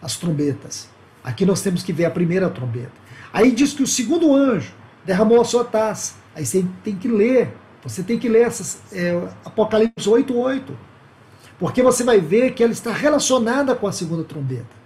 as 0.03 0.17
trombetas. 0.17 0.89
Aqui 1.23 1.45
nós 1.45 1.63
temos 1.63 1.83
que 1.83 1.93
ver 1.93 2.07
a 2.07 2.11
primeira 2.11 2.49
trombeta. 2.49 2.93
Aí 3.33 3.53
diz 3.53 3.73
que 3.73 3.83
o 3.83 3.87
segundo 3.87 4.35
anjo 4.35 4.73
derramou 5.05 5.41
a 5.41 5.45
sua 5.45 5.65
taça. 5.65 6.15
Aí 6.35 6.45
você 6.45 6.65
tem 6.83 6.97
que 6.97 7.09
ler 7.09 7.55
você 7.83 8.03
tem 8.03 8.19
que 8.19 8.29
ler 8.29 8.43
essas, 8.43 8.81
é, 8.93 9.29
Apocalipse 9.45 10.09
8.8. 10.09 10.63
Porque 11.59 11.83
você 11.83 12.05
vai 12.05 12.21
ver 12.21 12.53
que 12.53 12.63
ela 12.63 12.73
está 12.73 12.93
relacionada 12.93 13.75
com 13.75 13.87
a 13.87 13.93
segunda 13.93 14.25
trombeta. 14.25 14.81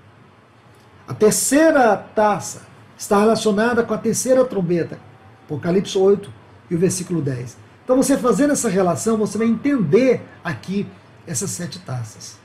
A 1.06 1.14
terceira 1.14 1.96
taça 1.96 2.62
está 2.96 3.18
relacionada 3.18 3.82
com 3.82 3.94
a 3.94 3.98
terceira 3.98 4.44
trombeta. 4.44 4.98
Apocalipse 5.44 5.96
8 5.96 6.32
e 6.70 6.74
o 6.74 6.78
versículo 6.78 7.20
10. 7.20 7.56
Então, 7.84 7.96
você 7.96 8.16
fazendo 8.16 8.52
essa 8.52 8.68
relação, 8.68 9.16
você 9.16 9.36
vai 9.36 9.46
entender 9.46 10.22
aqui 10.42 10.86
essas 11.26 11.50
sete 11.50 11.78
taças. 11.80 12.38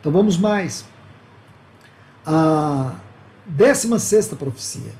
Então, 0.00 0.10
vamos 0.12 0.36
mais. 0.36 0.84
A 2.24 2.94
décima 3.46 3.98
sexta 3.98 4.36
profecia 4.36 4.92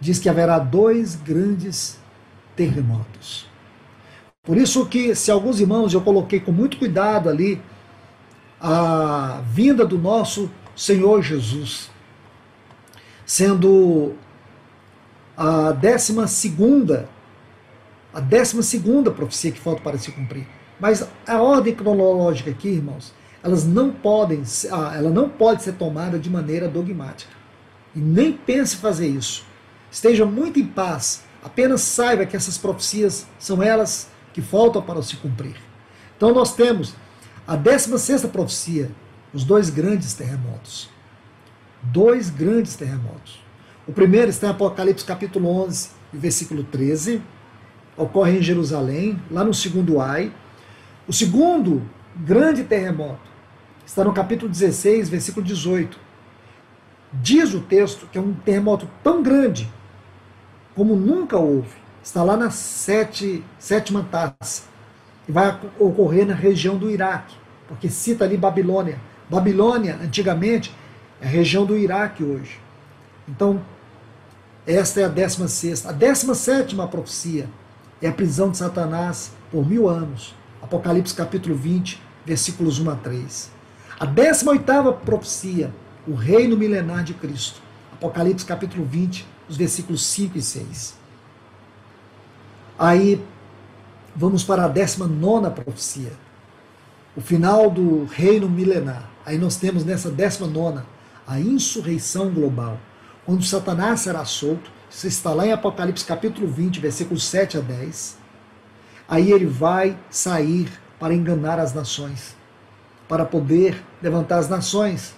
diz 0.00 0.18
que 0.18 0.28
haverá 0.28 0.58
dois 0.58 1.16
grandes 1.16 1.98
terremotos. 2.56 3.48
Por 4.42 4.56
isso 4.56 4.86
que, 4.86 5.14
se 5.14 5.30
alguns 5.30 5.60
irmãos, 5.60 5.92
eu 5.92 6.00
coloquei 6.00 6.40
com 6.40 6.50
muito 6.50 6.78
cuidado 6.78 7.28
ali 7.28 7.60
a 8.60 9.42
vinda 9.46 9.84
do 9.84 9.98
nosso 9.98 10.50
Senhor 10.74 11.22
Jesus, 11.22 11.90
sendo 13.26 14.14
a 15.36 15.72
décima 15.72 16.26
segunda, 16.26 17.08
a 18.12 18.20
décima 18.20 18.62
segunda 18.62 19.10
profecia 19.10 19.52
que 19.52 19.60
falta 19.60 19.82
para 19.82 19.98
se 19.98 20.10
cumprir. 20.12 20.46
Mas 20.80 21.06
a 21.26 21.42
ordem 21.42 21.74
cronológica 21.74 22.50
aqui, 22.50 22.68
irmãos, 22.68 23.12
elas 23.42 23.64
não 23.64 23.90
podem, 23.92 24.42
ela 24.70 25.10
não 25.10 25.28
pode 25.28 25.62
ser 25.62 25.72
tomada 25.72 26.18
de 26.18 26.30
maneira 26.30 26.68
dogmática. 26.68 27.32
E 27.94 27.98
nem 27.98 28.32
pense 28.32 28.76
fazer 28.76 29.08
isso. 29.08 29.44
Esteja 29.90 30.24
muito 30.24 30.58
em 30.58 30.66
paz. 30.66 31.24
Apenas 31.42 31.82
saiba 31.82 32.24
que 32.26 32.36
essas 32.36 32.56
profecias 32.56 33.26
são 33.38 33.62
elas 33.62 34.08
que 34.32 34.40
faltam 34.40 34.82
para 34.82 35.02
se 35.02 35.16
cumprir. 35.16 35.56
Então 36.16 36.32
nós 36.32 36.54
temos 36.54 36.94
a 37.46 37.56
16 37.56 38.26
profecia, 38.26 38.90
os 39.32 39.44
dois 39.44 39.70
grandes 39.70 40.14
terremotos. 40.14 40.88
Dois 41.82 42.30
grandes 42.30 42.76
terremotos. 42.76 43.42
O 43.88 43.92
primeiro 43.92 44.30
está 44.30 44.48
em 44.48 44.50
Apocalipse 44.50 45.04
capítulo 45.04 45.48
11, 45.64 45.90
versículo 46.12 46.62
13. 46.62 47.22
Ocorre 47.96 48.38
em 48.38 48.42
Jerusalém, 48.42 49.20
lá 49.30 49.42
no 49.42 49.52
segundo 49.52 50.00
ai. 50.00 50.32
O 51.08 51.12
segundo 51.12 51.82
grande 52.16 52.64
terremoto 52.64 53.30
está 53.84 54.04
no 54.04 54.12
capítulo 54.12 54.50
16, 54.50 55.08
versículo 55.08 55.44
18. 55.44 55.98
Diz 57.12 57.54
o 57.54 57.60
texto 57.60 58.06
que 58.06 58.18
é 58.18 58.20
um 58.20 58.32
terremoto 58.32 58.88
tão 59.02 59.22
grande 59.22 59.68
como 60.74 60.94
nunca 60.96 61.36
houve. 61.36 61.76
Está 62.02 62.22
lá 62.22 62.36
na 62.36 62.50
sete, 62.50 63.44
sétima 63.58 64.06
taça. 64.10 64.62
E 65.28 65.32
vai 65.32 65.58
ocorrer 65.78 66.26
na 66.26 66.34
região 66.34 66.76
do 66.76 66.90
Iraque, 66.90 67.36
porque 67.68 67.88
cita 67.88 68.24
ali 68.24 68.36
Babilônia. 68.36 68.98
Babilônia, 69.28 69.98
antigamente, 70.02 70.74
é 71.20 71.26
a 71.26 71.28
região 71.28 71.66
do 71.66 71.76
Iraque 71.76 72.24
hoje. 72.24 72.58
Então, 73.28 73.60
esta 74.66 75.00
é 75.00 75.04
a 75.04 75.08
décima 75.08 75.48
sexta. 75.48 75.90
A 75.90 75.92
décima 75.92 76.34
sétima 76.34 76.88
profecia 76.88 77.48
é 78.00 78.08
a 78.08 78.12
prisão 78.12 78.50
de 78.50 78.56
Satanás 78.56 79.32
por 79.50 79.68
mil 79.68 79.88
anos. 79.88 80.34
Apocalipse 80.62 81.14
capítulo 81.14 81.54
20, 81.54 82.00
versículos 82.24 82.78
1 82.78 82.90
a 82.90 82.96
3. 82.96 83.50
A 83.98 84.04
décima 84.04 84.52
oitava 84.52 84.92
profecia, 84.92 85.72
o 86.06 86.14
reino 86.14 86.56
milenar 86.56 87.02
de 87.02 87.14
Cristo. 87.14 87.60
Apocalipse 87.92 88.44
capítulo 88.44 88.84
20, 88.84 89.26
os 89.48 89.56
versículos 89.56 90.04
5 90.06 90.38
e 90.38 90.42
6. 90.42 90.94
Aí 92.78 93.22
vamos 94.14 94.42
para 94.42 94.64
a 94.64 94.68
19 94.68 95.50
profecia, 95.50 96.12
o 97.16 97.20
final 97.20 97.70
do 97.70 98.04
reino 98.04 98.48
milenar. 98.48 99.10
Aí 99.24 99.38
nós 99.38 99.56
temos 99.56 99.84
nessa 99.84 100.10
19 100.10 100.82
a 101.26 101.38
insurreição 101.38 102.30
global, 102.30 102.78
quando 103.24 103.44
Satanás 103.44 104.00
será 104.00 104.24
solto. 104.24 104.70
Isso 104.90 105.06
está 105.06 105.32
lá 105.32 105.46
em 105.46 105.52
Apocalipse 105.52 106.04
capítulo 106.04 106.48
20, 106.48 106.80
versículos 106.80 107.24
7 107.24 107.58
a 107.58 107.60
10. 107.60 108.19
Aí 109.10 109.32
ele 109.32 109.46
vai 109.46 109.98
sair 110.08 110.72
para 110.98 111.12
enganar 111.12 111.58
as 111.58 111.74
nações, 111.74 112.34
para 113.06 113.26
poder 113.26 113.82
levantar 114.00 114.38
as 114.38 114.48
nações 114.48 115.14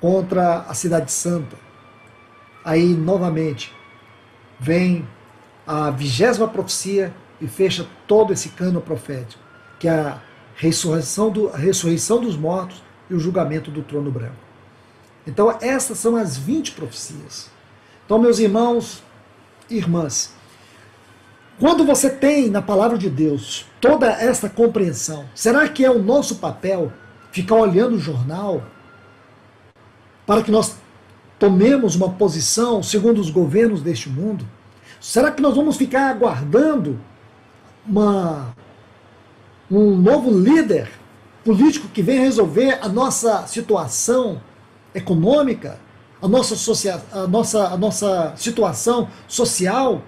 contra 0.00 0.60
a 0.60 0.72
cidade 0.72 1.12
santa, 1.12 1.56
Aí, 2.64 2.94
novamente, 2.94 3.74
vem 4.58 5.06
a 5.66 5.90
vigésima 5.90 6.48
profecia 6.48 7.14
e 7.38 7.46
fecha 7.46 7.86
todo 8.08 8.32
esse 8.32 8.48
cano 8.48 8.80
profético, 8.80 9.42
que 9.78 9.86
é 9.86 9.92
a 9.92 10.22
ressurreição, 10.56 11.28
do, 11.28 11.50
a 11.50 11.58
ressurreição 11.58 12.18
dos 12.18 12.36
mortos 12.36 12.82
e 13.10 13.14
o 13.14 13.20
julgamento 13.20 13.70
do 13.70 13.82
trono 13.82 14.10
branco. 14.10 14.36
Então, 15.26 15.54
essas 15.60 15.98
são 15.98 16.16
as 16.16 16.38
20 16.38 16.72
profecias. 16.72 17.50
Então, 18.06 18.18
meus 18.18 18.38
irmãos 18.38 19.02
e 19.68 19.76
irmãs, 19.76 20.32
quando 21.58 21.84
você 21.84 22.10
tem 22.10 22.50
na 22.50 22.60
palavra 22.60 22.98
de 22.98 23.08
Deus 23.08 23.66
toda 23.80 24.10
essa 24.10 24.48
compreensão, 24.48 25.24
será 25.34 25.68
que 25.68 25.84
é 25.84 25.90
o 25.90 26.02
nosso 26.02 26.36
papel 26.36 26.92
ficar 27.30 27.56
olhando 27.56 27.96
o 27.96 28.00
jornal 28.00 28.62
para 30.26 30.42
que 30.42 30.50
nós 30.50 30.76
tomemos 31.38 31.94
uma 31.94 32.10
posição 32.10 32.82
segundo 32.82 33.20
os 33.20 33.30
governos 33.30 33.82
deste 33.82 34.08
mundo? 34.08 34.46
Será 35.00 35.30
que 35.30 35.42
nós 35.42 35.54
vamos 35.54 35.76
ficar 35.76 36.10
aguardando 36.10 36.98
uma, 37.86 38.54
um 39.70 39.96
novo 39.96 40.30
líder 40.36 40.90
político 41.44 41.88
que 41.88 42.02
venha 42.02 42.22
resolver 42.22 42.78
a 42.80 42.88
nossa 42.88 43.46
situação 43.46 44.40
econômica, 44.94 45.78
a 46.20 46.26
nossa, 46.26 46.54
a 47.12 47.26
nossa, 47.26 47.68
a 47.68 47.76
nossa 47.76 48.32
situação 48.36 49.08
social? 49.28 50.02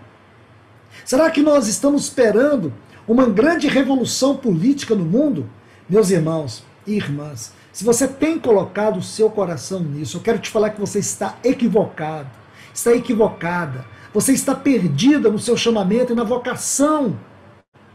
Será 1.07 1.31
que 1.31 1.41
nós 1.41 1.69
estamos 1.69 2.03
esperando 2.03 2.73
uma 3.07 3.27
grande 3.27 3.69
revolução 3.69 4.37
política 4.37 4.93
no 4.93 5.05
mundo? 5.05 5.49
Meus 5.89 6.11
irmãos 6.11 6.65
e 6.85 6.95
irmãs, 6.95 7.53
se 7.73 7.85
você 7.85 8.09
tem 8.09 8.41
colocado 8.41 8.97
o 8.97 9.03
seu 9.03 9.31
coração 9.31 9.79
nisso, 9.79 10.17
eu 10.17 10.21
quero 10.21 10.41
te 10.41 10.51
falar 10.51 10.71
que 10.71 10.81
você 10.81 10.99
está 10.99 11.37
equivocado, 11.45 12.29
está 12.75 12.93
equivocada. 12.93 13.85
Você 14.13 14.33
está 14.33 14.53
perdida 14.53 15.31
no 15.31 15.39
seu 15.39 15.57
chamamento 15.57 16.13
e 16.13 16.17
na 16.17 16.25
vocação, 16.25 17.17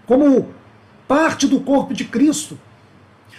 como 0.06 0.48
parte 1.06 1.48
do 1.48 1.60
corpo 1.60 1.94
de 1.94 2.06
Cristo. 2.06 2.58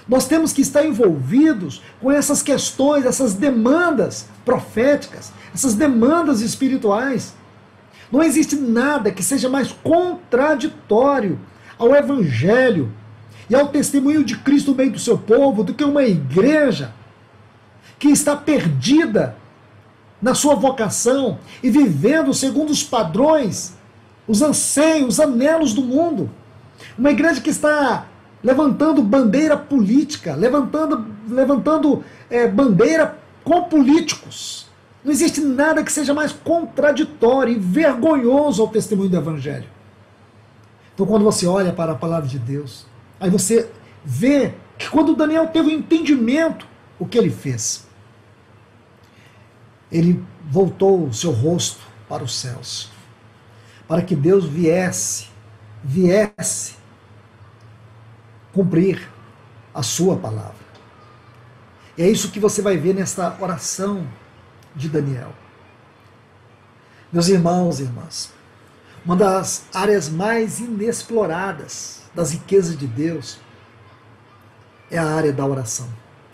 Nós 0.07 0.27
temos 0.27 0.53
que 0.53 0.61
estar 0.61 0.85
envolvidos 0.85 1.83
com 1.99 2.11
essas 2.11 2.43
questões, 2.43 3.07
essas 3.07 3.33
demandas 3.33 4.27
proféticas, 4.45 5.33
essas 5.55 5.73
demandas 5.73 6.43
espirituais. 6.43 7.33
Não 8.13 8.23
existe 8.23 8.55
nada 8.57 9.11
que 9.11 9.23
seja 9.23 9.49
mais 9.49 9.73
contraditório 9.73 11.41
ao 11.79 11.95
Evangelho 11.97 12.93
e 13.49 13.55
ao 13.55 13.69
testemunho 13.69 14.23
de 14.23 14.37
Cristo 14.37 14.73
no 14.73 14.77
meio 14.77 14.93
do 14.93 14.99
seu 14.99 15.17
povo 15.17 15.65
do 15.65 15.73
que 15.73 15.83
uma 15.83 16.05
igreja 16.05 16.93
que 17.99 18.09
está 18.09 18.37
perdida 18.37 19.35
na 20.21 20.35
sua 20.35 20.55
vocação 20.55 21.39
e 21.63 21.71
vivendo 21.71 22.35
segundo 22.35 22.69
os 22.69 22.85
padrões, 22.85 23.75
os 24.29 24.43
anseios, 24.43 25.15
os 25.15 25.21
anelos 25.21 25.73
do 25.73 25.81
mundo. 25.83 26.31
Uma 26.99 27.13
igreja 27.13 27.41
que 27.41 27.51
está 27.51 28.07
levantando 28.45 29.03
bandeira 29.03 29.57
política, 29.57 30.35
levantando, 30.35 31.07
levantando 31.29 32.05
é, 32.29 32.47
bandeira 32.47 33.19
com 33.43 33.63
políticos. 33.65 34.71
Não 35.05 35.11
existe 35.11 35.41
nada 35.41 35.83
que 35.83 35.93
seja 35.93 36.15
mais 36.15 36.33
contraditório 36.33 37.55
e 37.55 37.59
vergonhoso 37.59 38.63
ao 38.63 38.69
testemunho 38.69 39.11
do 39.11 39.17
Evangelho. 39.17 39.69
Então, 40.95 41.07
quando 41.07 41.25
você 41.25 41.47
olha 41.47 41.73
para 41.73 41.93
a 41.93 41.97
palavra 41.97 42.29
de 42.29 42.39
Deus, 42.39 42.87
Aí 43.23 43.31
você 43.31 43.71
vê 44.05 44.53
que 44.77 44.91
quando 44.91 45.15
Daniel 45.15 45.47
teve 45.47 45.69
o 45.69 45.71
um 45.71 45.75
entendimento, 45.79 46.67
o 46.99 47.07
que 47.07 47.17
ele 47.17 47.31
fez? 47.31 47.87
Ele 49.93 50.21
voltou 50.51 51.07
o 51.07 51.15
seu 51.15 51.31
rosto 51.31 51.79
para 52.09 52.25
os 52.25 52.35
céus, 52.35 52.91
para 53.87 54.03
que 54.03 54.17
Deus 54.17 54.45
viesse, 54.45 55.29
viesse 55.85 56.75
cumprir 58.53 59.09
a 59.73 59.85
sua 59.85 60.17
palavra. 60.17 60.57
E 61.97 62.03
é 62.03 62.11
isso 62.11 62.33
que 62.33 62.41
você 62.41 62.61
vai 62.61 62.77
ver 62.77 62.93
nesta 62.93 63.37
oração 63.41 64.05
de 64.75 64.89
Daniel. 64.89 65.33
Meus 67.13 67.29
irmãos 67.29 67.79
e 67.79 67.83
irmãs, 67.83 68.33
uma 69.05 69.17
das 69.17 69.65
áreas 69.75 70.09
mais 70.09 70.61
inexploradas 70.61 72.03
das 72.15 72.33
riquezas 72.33 72.77
de 72.77 72.87
Deus 72.87 73.39
é 74.91 74.99
a 74.99 75.05
área 75.05 75.33
da 75.33 75.45
oração, 75.45 75.89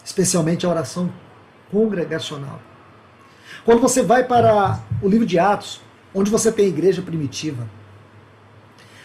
especialmente 0.05 0.66
a 0.66 0.68
oração 0.68 1.12
congregacional. 1.70 2.61
Quando 3.64 3.81
você 3.81 4.03
vai 4.03 4.24
para 4.24 4.81
o 5.03 5.09
livro 5.09 5.27
de 5.27 5.38
Atos, 5.38 5.81
onde 6.14 6.31
você 6.31 6.51
tem 6.53 6.66
a 6.66 6.68
igreja 6.68 7.03
primitiva, 7.03 7.68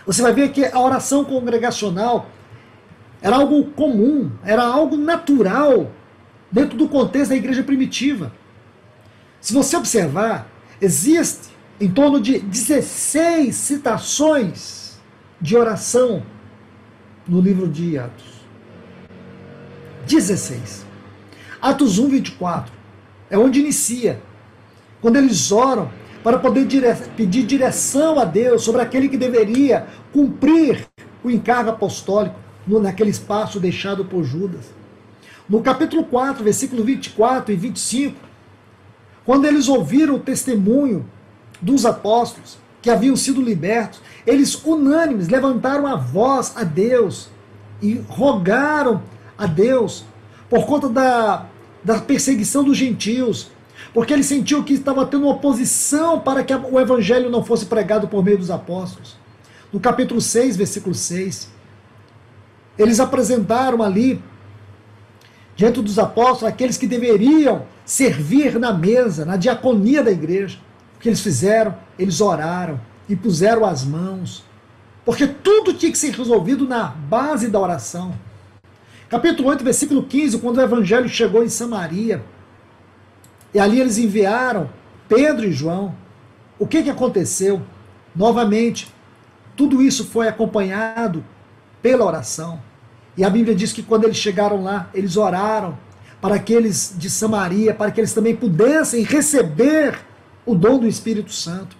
você 0.05 0.21
vai 0.21 0.33
ver 0.33 0.49
que 0.51 0.65
a 0.65 0.79
oração 0.79 1.23
congregacional 1.25 2.29
Era 3.23 3.37
algo 3.37 3.71
comum, 3.71 4.29
era 4.43 4.63
algo 4.63 4.97
natural 4.97 5.89
dentro 6.51 6.77
do 6.77 6.89
contexto 6.89 7.29
da 7.29 7.37
igreja 7.37 7.63
primitiva. 7.63 8.33
Se 9.43 9.53
você 9.53 9.75
observar, 9.75 10.49
existe 10.79 11.49
em 11.77 11.91
torno 11.91 12.21
de 12.21 12.39
16 12.39 13.53
citações 13.53 14.93
de 15.41 15.57
oração 15.57 16.23
no 17.27 17.41
livro 17.41 17.67
de 17.67 17.97
Atos. 17.97 18.45
16. 20.07 20.85
Atos 21.61 21.99
1, 21.99 22.07
24. 22.07 22.71
É 23.29 23.37
onde 23.37 23.59
inicia. 23.59 24.21
Quando 25.01 25.17
eles 25.17 25.51
oram 25.51 25.91
para 26.23 26.39
poder 26.39 26.65
dire 26.65 26.95
pedir 27.17 27.43
direção 27.45 28.17
a 28.17 28.23
Deus 28.23 28.63
sobre 28.63 28.81
aquele 28.81 29.09
que 29.09 29.17
deveria 29.17 29.87
cumprir 30.13 30.87
o 31.21 31.29
encargo 31.29 31.69
apostólico 31.69 32.39
no, 32.65 32.79
naquele 32.79 33.09
espaço 33.09 33.59
deixado 33.59 34.05
por 34.05 34.23
Judas. 34.23 34.71
No 35.49 35.61
capítulo 35.61 36.05
4, 36.05 36.41
versículo 36.45 36.81
24 36.81 37.51
e 37.51 37.57
25, 37.57 38.32
quando 39.25 39.45
eles 39.45 39.67
ouviram 39.67 40.15
o 40.15 40.19
testemunho 40.19 41.05
dos 41.61 41.85
apóstolos 41.85 42.57
que 42.81 42.89
haviam 42.89 43.15
sido 43.15 43.41
libertos, 43.41 44.01
eles 44.27 44.53
unânimes 44.63 45.29
levantaram 45.29 45.87
a 45.87 45.95
voz 45.95 46.53
a 46.55 46.63
Deus 46.63 47.29
e 47.81 47.93
rogaram 48.09 49.01
a 49.37 49.45
Deus 49.45 50.03
por 50.49 50.65
conta 50.65 50.89
da, 50.89 51.45
da 51.83 51.99
perseguição 51.99 52.63
dos 52.63 52.77
gentios, 52.77 53.49
porque 53.93 54.11
ele 54.11 54.23
sentiu 54.23 54.63
que 54.63 54.73
estava 54.73 55.05
tendo 55.05 55.27
oposição 55.27 56.19
para 56.19 56.43
que 56.43 56.53
o 56.53 56.79
evangelho 56.79 57.29
não 57.29 57.43
fosse 57.43 57.65
pregado 57.65 58.07
por 58.07 58.23
meio 58.23 58.37
dos 58.37 58.51
apóstolos. 58.51 59.17
No 59.71 59.79
capítulo 59.79 60.21
6, 60.21 60.57
versículo 60.57 60.93
6, 60.93 61.49
eles 62.77 62.99
apresentaram 62.99 63.81
ali, 63.81 64.21
diante 65.55 65.81
dos 65.81 65.97
apóstolos, 65.97 66.43
aqueles 66.43 66.77
que 66.77 66.87
deveriam 66.87 67.65
servir 67.93 68.57
na 68.57 68.73
mesa, 68.73 69.23
na 69.23 69.37
diaconia 69.37 70.03
da 70.03 70.09
igreja. 70.09 70.57
O 70.95 70.99
que 70.99 71.09
eles 71.09 71.21
fizeram? 71.21 71.77
Eles 71.99 72.21
oraram 72.21 72.81
e 73.07 73.15
puseram 73.15 73.63
as 73.63 73.85
mãos, 73.85 74.43
porque 75.05 75.27
tudo 75.27 75.75
tinha 75.75 75.91
que 75.91 75.97
ser 75.99 76.09
resolvido 76.09 76.67
na 76.67 76.85
base 76.85 77.49
da 77.49 77.59
oração. 77.59 78.15
Capítulo 79.07 79.49
8, 79.49 79.63
versículo 79.63 80.01
15, 80.01 80.39
quando 80.39 80.57
o 80.57 80.61
evangelho 80.61 81.07
chegou 81.07 81.43
em 81.43 81.49
Samaria, 81.49 82.23
e 83.53 83.59
ali 83.59 83.79
eles 83.79 83.99
enviaram 83.99 84.71
Pedro 85.07 85.45
e 85.45 85.51
João. 85.51 85.93
O 86.57 86.65
que, 86.65 86.81
que 86.81 86.89
aconteceu? 86.89 87.61
Novamente, 88.15 88.91
tudo 89.55 89.83
isso 89.83 90.03
foi 90.05 90.27
acompanhado 90.27 91.23
pela 91.79 92.05
oração. 92.05 92.59
E 93.15 93.23
a 93.23 93.29
Bíblia 93.29 93.53
diz 93.53 93.71
que 93.71 93.83
quando 93.83 94.05
eles 94.05 94.17
chegaram 94.17 94.63
lá, 94.63 94.89
eles 94.95 95.15
oraram 95.15 95.77
para 96.23 96.35
aqueles 96.35 96.95
de 96.97 97.09
Samaria, 97.09 97.73
para 97.73 97.91
que 97.91 97.99
eles 97.99 98.13
também 98.13 98.33
pudessem 98.33 99.03
receber 99.03 99.99
o 100.45 100.55
dom 100.55 100.79
do 100.79 100.87
Espírito 100.87 101.33
Santo. 101.33 101.75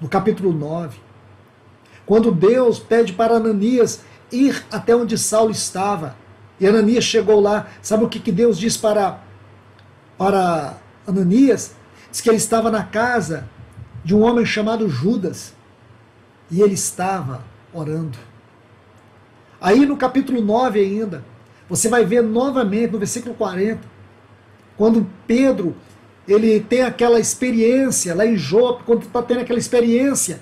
No 0.00 0.08
capítulo 0.08 0.52
9, 0.52 1.00
quando 2.06 2.30
Deus 2.30 2.78
pede 2.78 3.12
para 3.12 3.34
Ananias 3.34 4.02
ir 4.30 4.64
até 4.70 4.94
onde 4.94 5.18
Saulo 5.18 5.50
estava, 5.50 6.14
e 6.60 6.66
Ananias 6.66 7.02
chegou 7.02 7.40
lá. 7.40 7.66
Sabe 7.82 8.04
o 8.04 8.08
que, 8.08 8.20
que 8.20 8.30
Deus 8.30 8.56
diz 8.56 8.76
para, 8.76 9.18
para 10.16 10.76
Ananias? 11.04 11.74
Diz 12.08 12.20
que 12.20 12.30
ele 12.30 12.36
estava 12.36 12.70
na 12.70 12.84
casa 12.84 13.48
de 14.04 14.14
um 14.14 14.22
homem 14.22 14.46
chamado 14.46 14.88
Judas. 14.88 15.54
E 16.48 16.62
ele 16.62 16.74
estava 16.74 17.42
orando. 17.72 18.16
Aí 19.60 19.84
no 19.84 19.96
capítulo 19.96 20.40
9 20.40 20.78
ainda, 20.78 21.24
você 21.68 21.88
vai 21.88 22.04
ver 22.04 22.22
novamente 22.22 22.92
no 22.92 22.98
versículo 22.98 23.34
40, 23.34 23.80
quando 24.76 25.06
Pedro 25.26 25.76
ele 26.26 26.60
tem 26.60 26.82
aquela 26.82 27.18
experiência 27.18 28.14
lá 28.14 28.24
em 28.24 28.36
Jope, 28.36 28.84
quando 28.84 29.02
está 29.02 29.22
tendo 29.22 29.40
aquela 29.40 29.58
experiência, 29.58 30.40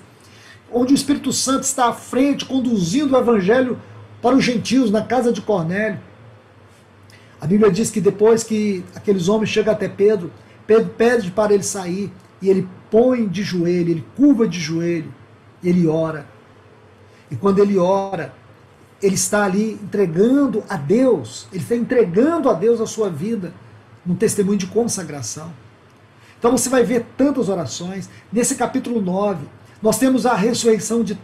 onde 0.71 0.93
o 0.93 0.95
Espírito 0.95 1.33
Santo 1.33 1.63
está 1.63 1.87
à 1.89 1.93
frente, 1.93 2.45
conduzindo 2.45 3.15
o 3.15 3.17
evangelho 3.17 3.79
para 4.21 4.35
os 4.35 4.43
gentios 4.43 4.91
na 4.91 5.01
casa 5.01 5.33
de 5.33 5.41
Cornélio. 5.41 5.99
A 7.39 7.47
Bíblia 7.47 7.71
diz 7.71 7.89
que 7.89 7.99
depois 7.99 8.43
que 8.43 8.85
aqueles 8.95 9.27
homens 9.27 9.49
chegam 9.49 9.73
até 9.73 9.89
Pedro, 9.89 10.31
Pedro 10.67 10.89
pede 10.89 11.31
para 11.31 11.53
ele 11.53 11.63
sair 11.63 12.13
e 12.41 12.49
ele 12.49 12.67
põe 12.89 13.27
de 13.27 13.41
joelho, 13.41 13.89
ele 13.89 14.05
curva 14.15 14.47
de 14.47 14.59
joelho, 14.59 15.11
ele 15.63 15.87
ora. 15.87 16.27
E 17.31 17.35
quando 17.35 17.59
ele 17.59 17.77
ora, 17.77 18.33
ele 19.01 19.15
está 19.15 19.45
ali 19.45 19.73
entregando 19.73 20.63
a 20.69 20.77
Deus, 20.77 21.47
ele 21.51 21.63
está 21.63 21.75
entregando 21.75 22.49
a 22.49 22.53
Deus 22.53 22.79
a 22.79 22.85
sua 22.85 23.09
vida 23.09 23.53
num 24.05 24.15
testemunho 24.15 24.57
de 24.57 24.67
consagração. 24.67 25.51
Então 26.37 26.51
você 26.51 26.69
vai 26.69 26.83
ver 26.83 27.05
tantas 27.17 27.49
orações. 27.49 28.09
Nesse 28.31 28.55
capítulo 28.55 29.01
9, 29.01 29.45
nós 29.81 29.97
temos 29.97 30.25
a 30.25 30.33
ressurreição 30.33 31.03
de. 31.03 31.17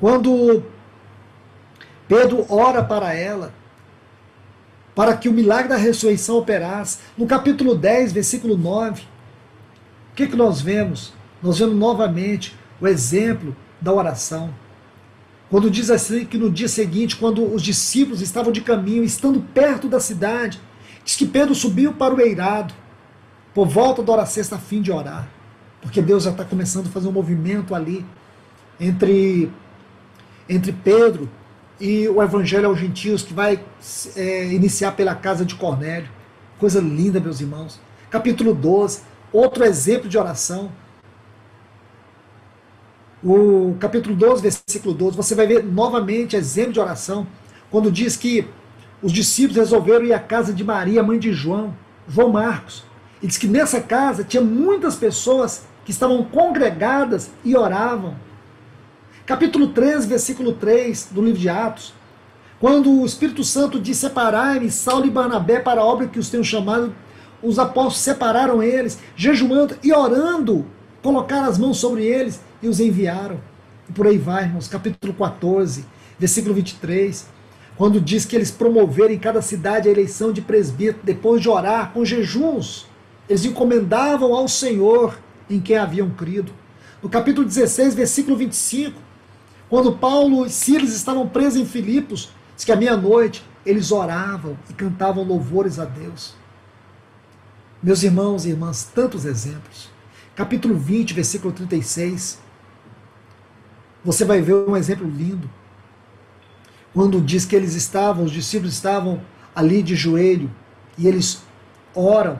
Quando 0.00 0.62
Pedro 2.08 2.46
ora 2.48 2.82
para 2.82 3.12
ela, 3.14 3.52
para 4.94 5.16
que 5.16 5.28
o 5.28 5.32
milagre 5.32 5.68
da 5.68 5.76
ressurreição 5.76 6.38
operasse. 6.38 6.98
No 7.16 7.26
capítulo 7.26 7.76
10, 7.76 8.12
versículo 8.12 8.56
9, 8.56 9.02
o 9.02 10.16
que, 10.16 10.26
que 10.26 10.34
nós 10.34 10.60
vemos? 10.60 11.12
Nós 11.40 11.58
vemos 11.58 11.76
novamente 11.76 12.56
o 12.80 12.88
exemplo 12.88 13.54
da 13.80 13.92
oração. 13.92 14.52
Quando 15.50 15.70
diz 15.70 15.90
assim 15.90 16.26
que 16.26 16.36
no 16.36 16.50
dia 16.50 16.68
seguinte, 16.68 17.16
quando 17.16 17.42
os 17.54 17.62
discípulos 17.62 18.20
estavam 18.20 18.52
de 18.52 18.60
caminho, 18.60 19.02
estando 19.02 19.40
perto 19.40 19.88
da 19.88 19.98
cidade, 19.98 20.60
diz 21.04 21.16
que 21.16 21.26
Pedro 21.26 21.54
subiu 21.54 21.94
para 21.94 22.14
o 22.14 22.20
eirado, 22.20 22.74
por 23.54 23.66
volta 23.66 24.02
da 24.02 24.12
hora 24.12 24.26
sexta, 24.26 24.56
a 24.56 24.58
fim 24.58 24.82
de 24.82 24.92
orar. 24.92 25.26
Porque 25.80 26.02
Deus 26.02 26.24
já 26.24 26.30
está 26.30 26.44
começando 26.44 26.86
a 26.88 26.90
fazer 26.90 27.08
um 27.08 27.12
movimento 27.12 27.74
ali 27.74 28.04
entre, 28.78 29.50
entre 30.48 30.72
Pedro 30.72 31.28
e 31.80 32.06
o 32.08 32.22
Evangelho 32.22 32.66
aos 32.66 32.78
Gentios, 32.78 33.22
que 33.22 33.32
vai 33.32 33.58
é, 34.16 34.52
iniciar 34.52 34.92
pela 34.92 35.14
casa 35.14 35.44
de 35.44 35.54
Cornélio. 35.54 36.10
Coisa 36.58 36.80
linda, 36.80 37.20
meus 37.20 37.40
irmãos. 37.40 37.80
Capítulo 38.10 38.54
12, 38.54 39.00
outro 39.32 39.64
exemplo 39.64 40.08
de 40.08 40.18
oração. 40.18 40.70
O 43.22 43.74
capítulo 43.80 44.14
12, 44.14 44.42
versículo 44.42 44.94
12, 44.94 45.16
você 45.16 45.34
vai 45.34 45.44
ver 45.44 45.64
novamente 45.64 46.36
exemplo 46.36 46.74
de 46.74 46.78
oração, 46.78 47.26
quando 47.68 47.90
diz 47.90 48.16
que 48.16 48.46
os 49.02 49.12
discípulos 49.12 49.56
resolveram 49.56 50.04
ir 50.04 50.12
à 50.12 50.20
casa 50.20 50.52
de 50.52 50.62
Maria, 50.62 51.02
mãe 51.02 51.18
de 51.18 51.32
João, 51.32 51.74
João 52.08 52.30
Marcos. 52.30 52.84
E 53.20 53.26
diz 53.26 53.36
que 53.36 53.48
nessa 53.48 53.80
casa 53.80 54.22
tinha 54.22 54.40
muitas 54.40 54.94
pessoas 54.94 55.64
que 55.84 55.90
estavam 55.90 56.22
congregadas 56.22 57.28
e 57.44 57.56
oravam. 57.56 58.14
Capítulo 59.26 59.68
13, 59.68 60.06
versículo 60.06 60.52
3 60.52 61.08
do 61.10 61.20
livro 61.20 61.40
de 61.40 61.48
Atos. 61.48 61.92
Quando 62.60 63.00
o 63.00 63.04
Espírito 63.04 63.42
Santo 63.42 63.80
diz: 63.80 63.96
Separai-me, 63.96 64.70
Saulo 64.70 65.06
e 65.06 65.10
Barnabé, 65.10 65.58
para 65.58 65.80
a 65.80 65.84
obra 65.84 66.06
que 66.06 66.20
os 66.20 66.30
tenho 66.30 66.44
chamado, 66.44 66.94
os 67.42 67.58
apóstolos 67.58 67.98
separaram 67.98 68.62
eles, 68.62 69.00
jejuando 69.16 69.76
e 69.82 69.92
orando, 69.92 70.64
colocaram 71.02 71.48
as 71.48 71.58
mãos 71.58 71.78
sobre 71.78 72.04
eles 72.04 72.46
e 72.62 72.68
os 72.68 72.80
enviaram. 72.80 73.40
E 73.88 73.92
por 73.92 74.06
aí 74.06 74.18
vai, 74.18 74.44
irmãos. 74.44 74.68
Capítulo 74.68 75.14
14, 75.14 75.84
versículo 76.18 76.54
23. 76.54 77.26
Quando 77.76 78.00
diz 78.00 78.24
que 78.24 78.34
eles 78.34 78.50
promoveram 78.50 79.14
em 79.14 79.18
cada 79.18 79.40
cidade 79.40 79.88
a 79.88 79.92
eleição 79.92 80.32
de 80.32 80.40
presbítero, 80.40 80.98
depois 81.04 81.40
de 81.40 81.48
orar 81.48 81.92
com 81.92 82.04
jejuns, 82.04 82.86
eles 83.28 83.44
encomendavam 83.44 84.34
ao 84.34 84.48
Senhor 84.48 85.18
em 85.48 85.60
quem 85.60 85.76
haviam 85.76 86.10
crido. 86.10 86.52
No 87.02 87.08
capítulo 87.08 87.46
16, 87.46 87.94
versículo 87.94 88.36
25, 88.36 89.00
quando 89.68 89.92
Paulo 89.92 90.44
e 90.46 90.50
Silas 90.50 90.92
estavam 90.92 91.28
presos 91.28 91.60
em 91.60 91.64
Filipos, 91.66 92.30
diz 92.56 92.64
que 92.64 92.72
à 92.72 92.76
meia-noite 92.76 93.44
eles 93.64 93.92
oravam 93.92 94.58
e 94.68 94.72
cantavam 94.72 95.22
louvores 95.22 95.78
a 95.78 95.84
Deus. 95.84 96.34
Meus 97.80 98.02
irmãos 98.02 98.44
e 98.44 98.48
irmãs, 98.48 98.90
tantos 98.92 99.24
exemplos. 99.24 99.88
Capítulo 100.34 100.74
20, 100.74 101.14
versículo 101.14 101.52
36. 101.52 102.40
Você 104.08 104.24
vai 104.24 104.40
ver 104.40 104.54
um 104.54 104.74
exemplo 104.74 105.06
lindo. 105.06 105.50
Quando 106.94 107.20
diz 107.20 107.44
que 107.44 107.54
eles 107.54 107.74
estavam, 107.74 108.24
os 108.24 108.30
discípulos 108.30 108.72
estavam 108.72 109.20
ali 109.54 109.82
de 109.82 109.94
joelho 109.94 110.50
e 110.96 111.06
eles 111.06 111.42
oram. 111.94 112.38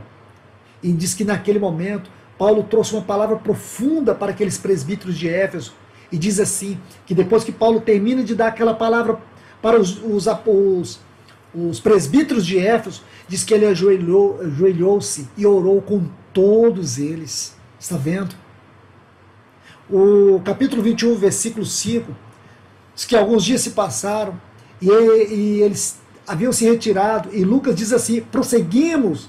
E 0.82 0.90
diz 0.90 1.12
que 1.12 1.24
naquele 1.24 1.58
momento 1.58 2.10
Paulo 2.38 2.62
trouxe 2.62 2.94
uma 2.94 3.02
palavra 3.02 3.36
profunda 3.36 4.14
para 4.14 4.30
aqueles 4.30 4.56
presbíteros 4.56 5.18
de 5.18 5.28
Éfeso 5.28 5.74
e 6.10 6.16
diz 6.16 6.40
assim: 6.40 6.80
que 7.04 7.14
depois 7.14 7.44
que 7.44 7.52
Paulo 7.52 7.82
termina 7.82 8.24
de 8.24 8.34
dar 8.34 8.46
aquela 8.46 8.72
palavra 8.72 9.18
para 9.60 9.78
os, 9.78 10.02
os, 10.02 10.26
os, 10.46 11.00
os 11.54 11.80
presbíteros 11.80 12.46
de 12.46 12.58
Éfeso, 12.58 13.02
diz 13.28 13.44
que 13.44 13.52
ele 13.52 13.66
ajoelhou-se 13.66 14.40
ajoelhou 14.40 15.00
e 15.36 15.44
orou 15.44 15.82
com 15.82 16.08
todos 16.32 16.96
eles. 16.96 17.54
Está 17.78 17.98
vendo? 17.98 18.34
O 19.91 20.41
capítulo 20.45 20.82
21, 20.82 21.14
versículo 21.14 21.64
5, 21.64 22.14
diz 22.95 23.05
que 23.05 23.16
alguns 23.16 23.45
dias 23.45 23.62
se 23.62 23.70
passaram 23.70 24.39
E, 24.80 24.86
e 24.86 25.62
eles 25.62 25.99
haviam 26.26 26.53
se 26.53 26.64
retirado, 26.64 27.30
e 27.32 27.43
Lucas 27.43 27.74
diz 27.74 27.93
assim: 27.93 28.20
prosseguimos 28.20 29.28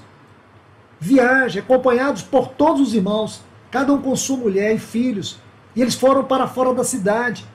viagem, 1.00 1.62
acompanhados 1.62 2.22
por 2.22 2.48
todos 2.48 2.88
os 2.88 2.94
irmãos, 2.94 3.40
cada 3.70 3.92
um 3.92 4.02
com 4.02 4.14
sua 4.14 4.36
mulher 4.36 4.74
e 4.74 4.78
filhos. 4.78 5.38
E 5.74 5.80
eles 5.80 5.94
foram 5.94 6.24
para 6.24 6.46
fora 6.46 6.74
da 6.74 6.84
cidade. 6.84 7.46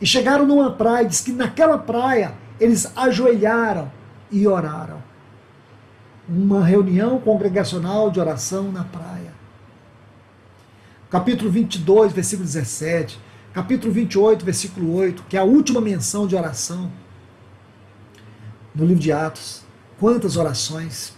E 0.00 0.06
chegaram 0.06 0.46
numa 0.46 0.72
praia, 0.72 1.06
diz 1.06 1.20
que 1.20 1.30
naquela 1.30 1.78
praia 1.78 2.34
eles 2.58 2.90
ajoelharam 2.96 3.90
e 4.30 4.46
oraram. 4.46 5.02
Uma 6.28 6.64
reunião 6.64 7.20
congregacional 7.20 8.10
de 8.10 8.18
oração 8.18 8.72
na 8.72 8.82
praia. 8.84 9.19
Capítulo 11.10 11.50
22, 11.50 12.12
versículo 12.12 12.46
17. 12.46 13.18
Capítulo 13.52 13.92
28, 13.92 14.44
versículo 14.44 14.94
8, 14.94 15.24
que 15.28 15.36
é 15.36 15.40
a 15.40 15.44
última 15.44 15.80
menção 15.80 16.24
de 16.24 16.36
oração 16.36 16.88
no 18.72 18.86
livro 18.86 19.02
de 19.02 19.10
Atos. 19.10 19.62
Quantas 19.98 20.36
orações! 20.36 21.12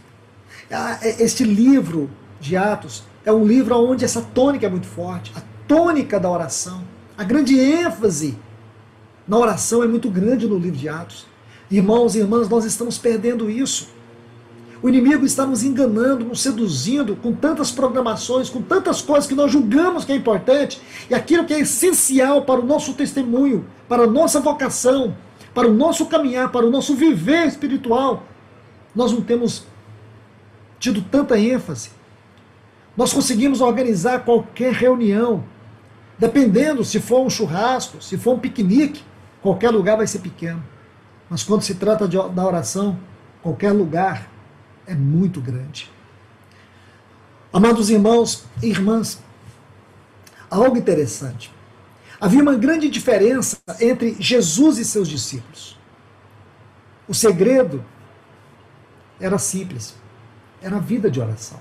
Ah, 0.70 0.98
é, 1.02 1.22
este 1.22 1.44
livro 1.44 2.08
de 2.40 2.56
Atos 2.56 3.04
é 3.22 3.30
um 3.30 3.44
livro 3.44 3.76
onde 3.76 4.02
essa 4.02 4.22
tônica 4.22 4.66
é 4.66 4.70
muito 4.70 4.86
forte, 4.86 5.30
a 5.36 5.42
tônica 5.68 6.18
da 6.18 6.30
oração, 6.30 6.82
a 7.18 7.22
grande 7.22 7.60
ênfase 7.60 8.38
na 9.28 9.36
oração 9.36 9.82
é 9.82 9.86
muito 9.86 10.10
grande 10.10 10.48
no 10.48 10.58
livro 10.58 10.78
de 10.78 10.88
Atos. 10.88 11.26
Irmãos 11.70 12.14
e 12.14 12.20
irmãs, 12.20 12.48
nós 12.48 12.64
estamos 12.64 12.96
perdendo 12.96 13.50
isso. 13.50 13.91
O 14.82 14.88
inimigo 14.88 15.24
está 15.24 15.46
nos 15.46 15.62
enganando, 15.62 16.24
nos 16.24 16.42
seduzindo 16.42 17.14
com 17.14 17.32
tantas 17.32 17.70
programações, 17.70 18.50
com 18.50 18.60
tantas 18.60 19.00
coisas 19.00 19.28
que 19.28 19.34
nós 19.34 19.52
julgamos 19.52 20.04
que 20.04 20.10
é 20.10 20.16
importante 20.16 20.82
e 21.08 21.14
aquilo 21.14 21.44
que 21.44 21.54
é 21.54 21.60
essencial 21.60 22.42
para 22.42 22.60
o 22.60 22.66
nosso 22.66 22.92
testemunho, 22.94 23.64
para 23.88 24.04
a 24.04 24.06
nossa 24.08 24.40
vocação, 24.40 25.16
para 25.54 25.68
o 25.68 25.72
nosso 25.72 26.06
caminhar, 26.06 26.50
para 26.50 26.66
o 26.66 26.70
nosso 26.70 26.96
viver 26.96 27.46
espiritual. 27.46 28.24
Nós 28.92 29.12
não 29.12 29.20
temos 29.20 29.64
tido 30.80 31.00
tanta 31.00 31.38
ênfase. 31.38 31.90
Nós 32.96 33.12
conseguimos 33.12 33.60
organizar 33.60 34.24
qualquer 34.24 34.72
reunião, 34.72 35.44
dependendo 36.18 36.84
se 36.84 36.98
for 36.98 37.24
um 37.24 37.30
churrasco, 37.30 38.02
se 38.02 38.18
for 38.18 38.34
um 38.34 38.38
piquenique, 38.40 39.04
qualquer 39.40 39.70
lugar 39.70 39.96
vai 39.96 40.08
ser 40.08 40.18
pequeno. 40.18 40.62
Mas 41.30 41.44
quando 41.44 41.62
se 41.62 41.76
trata 41.76 42.08
de, 42.08 42.16
da 42.30 42.44
oração, 42.44 42.98
qualquer 43.40 43.70
lugar 43.70 44.31
é 44.86 44.94
muito 44.94 45.40
grande. 45.40 45.90
Amados 47.52 47.90
irmãos 47.90 48.44
e 48.62 48.68
irmãs, 48.68 49.20
algo 50.50 50.76
interessante. 50.76 51.52
Havia 52.20 52.42
uma 52.42 52.54
grande 52.54 52.88
diferença 52.88 53.58
entre 53.80 54.16
Jesus 54.18 54.78
e 54.78 54.84
seus 54.84 55.08
discípulos. 55.08 55.78
O 57.08 57.14
segredo 57.14 57.84
era 59.20 59.38
simples 59.38 59.94
era 60.62 60.76
a 60.76 60.80
vida 60.80 61.10
de 61.10 61.20
oração. 61.20 61.58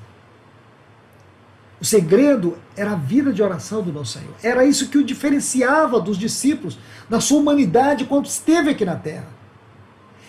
O 1.79 1.85
segredo 1.85 2.57
era 2.77 2.91
a 2.91 2.95
vida 2.95 3.33
de 3.33 3.41
oração 3.41 3.81
do 3.81 3.91
nosso 3.91 4.19
Senhor. 4.19 4.35
Era 4.43 4.63
isso 4.63 4.89
que 4.89 4.99
o 4.99 5.03
diferenciava 5.03 5.99
dos 5.99 6.15
discípulos, 6.17 6.77
da 7.09 7.19
sua 7.19 7.39
humanidade, 7.39 8.05
quando 8.05 8.27
esteve 8.27 8.69
aqui 8.69 8.85
na 8.85 8.95
terra. 8.95 9.27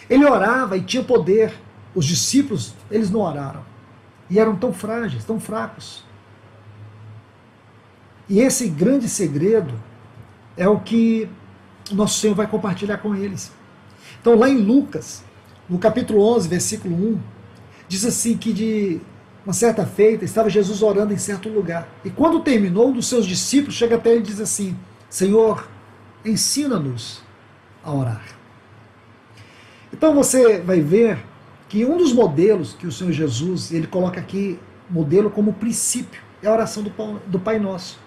Ele 0.09 0.24
orava 0.24 0.78
e 0.78 0.82
tinha 0.82 1.05
poder. 1.05 1.53
Os 1.95 2.05
discípulos, 2.05 2.74
eles 2.90 3.11
não 3.11 3.20
oraram. 3.20 3.64
E 4.30 4.38
eram 4.38 4.57
tão 4.57 4.72
frágeis, 4.72 5.24
tão 5.24 5.38
fracos. 5.38 6.05
E 8.28 8.40
esse 8.40 8.68
grande 8.68 9.09
segredo 9.09 9.74
é 10.57 10.68
o 10.68 10.80
que 10.80 11.28
nosso 11.90 12.18
Senhor 12.18 12.34
vai 12.34 12.47
compartilhar 12.47 12.99
com 12.99 13.14
eles. 13.14 13.53
Então, 14.20 14.36
lá 14.36 14.49
em 14.49 14.59
Lucas, 14.59 15.24
no 15.68 15.78
capítulo 15.78 16.22
11, 16.22 16.49
versículo 16.49 16.95
1, 16.95 17.20
Diz 17.93 18.07
assim 18.07 18.38
que 18.38 18.55
de 18.55 19.03
uma 19.45 19.53
certa 19.53 19.84
feita 19.84 20.24
estava 20.24 20.49
Jesus 20.49 20.82
orando 20.82 21.12
em 21.12 21.18
certo 21.18 21.51
lugar. 21.51 21.86
E 22.03 22.09
quando 22.09 22.40
terminou, 22.40 22.88
um 22.88 22.93
dos 22.93 23.07
seus 23.07 23.26
discípulos 23.26 23.74
chega 23.74 23.97
até 23.97 24.12
ele 24.12 24.20
e 24.20 24.22
diz 24.22 24.40
assim: 24.40 24.74
Senhor, 25.11 25.68
ensina-nos 26.24 27.22
a 27.84 27.93
orar. 27.93 28.24
Então 29.93 30.14
você 30.14 30.59
vai 30.61 30.80
ver 30.80 31.18
que 31.72 31.86
um 31.86 31.96
dos 31.96 32.12
modelos 32.12 32.74
que 32.74 32.86
o 32.86 32.92
Senhor 32.92 33.12
Jesus, 33.12 33.72
ele 33.72 33.86
coloca 33.86 34.20
aqui, 34.20 34.58
modelo 34.90 35.30
como 35.30 35.54
princípio, 35.54 36.20
é 36.42 36.46
a 36.46 36.52
oração 36.52 36.82
do, 36.82 36.90
do 37.26 37.40
Pai 37.40 37.58
Nosso. 37.58 37.98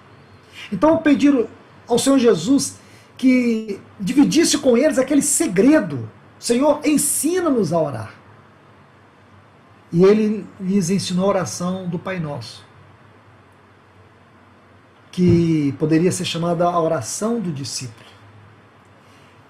Então 0.72 0.95
pediram 0.99 1.47
ao 1.88 1.97
Senhor 1.97 2.20
Jesus 2.20 2.78
que 3.18 3.82
dividisse 3.99 4.59
com 4.59 4.78
eles 4.78 4.99
aquele 4.99 5.24
segredo. 5.24 6.07
Senhor, 6.38 6.80
ensina-nos 6.86 7.74
a 7.74 7.82
orar. 7.82 8.13
E 9.91 10.03
ele 10.03 10.45
lhes 10.61 10.91
ensinou 10.91 11.26
a 11.26 11.30
oração 11.30 11.89
do 11.89 11.97
Pai 11.97 12.20
Nosso, 12.20 12.63
que 15.11 15.74
poderia 15.80 16.11
ser 16.11 16.26
chamada 16.26 16.66
a 16.66 16.80
oração 16.80 17.39
do 17.39 17.51
discípulo. 17.51 18.11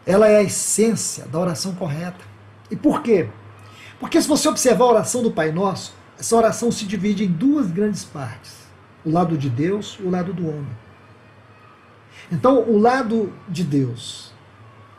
Ela 0.05 0.29
é 0.29 0.37
a 0.37 0.43
essência 0.43 1.25
da 1.25 1.37
oração 1.37 1.75
correta. 1.75 2.23
E 2.71 2.77
por 2.77 3.01
quê? 3.01 3.27
Porque 3.99 4.21
se 4.21 4.27
você 4.27 4.47
observar 4.47 4.85
a 4.85 4.89
oração 4.89 5.23
do 5.23 5.31
Pai 5.31 5.51
Nosso, 5.51 5.93
essa 6.17 6.35
oração 6.35 6.71
se 6.71 6.85
divide 6.85 7.23
em 7.23 7.31
duas 7.31 7.71
grandes 7.71 8.03
partes: 8.03 8.53
o 9.05 9.11
lado 9.11 9.37
de 9.37 9.49
Deus 9.49 9.97
e 9.99 10.03
o 10.03 10.09
lado 10.09 10.33
do 10.33 10.47
homem. 10.47 10.85
Então, 12.31 12.61
o 12.63 12.79
lado 12.79 13.31
de 13.47 13.63
Deus, 13.63 14.31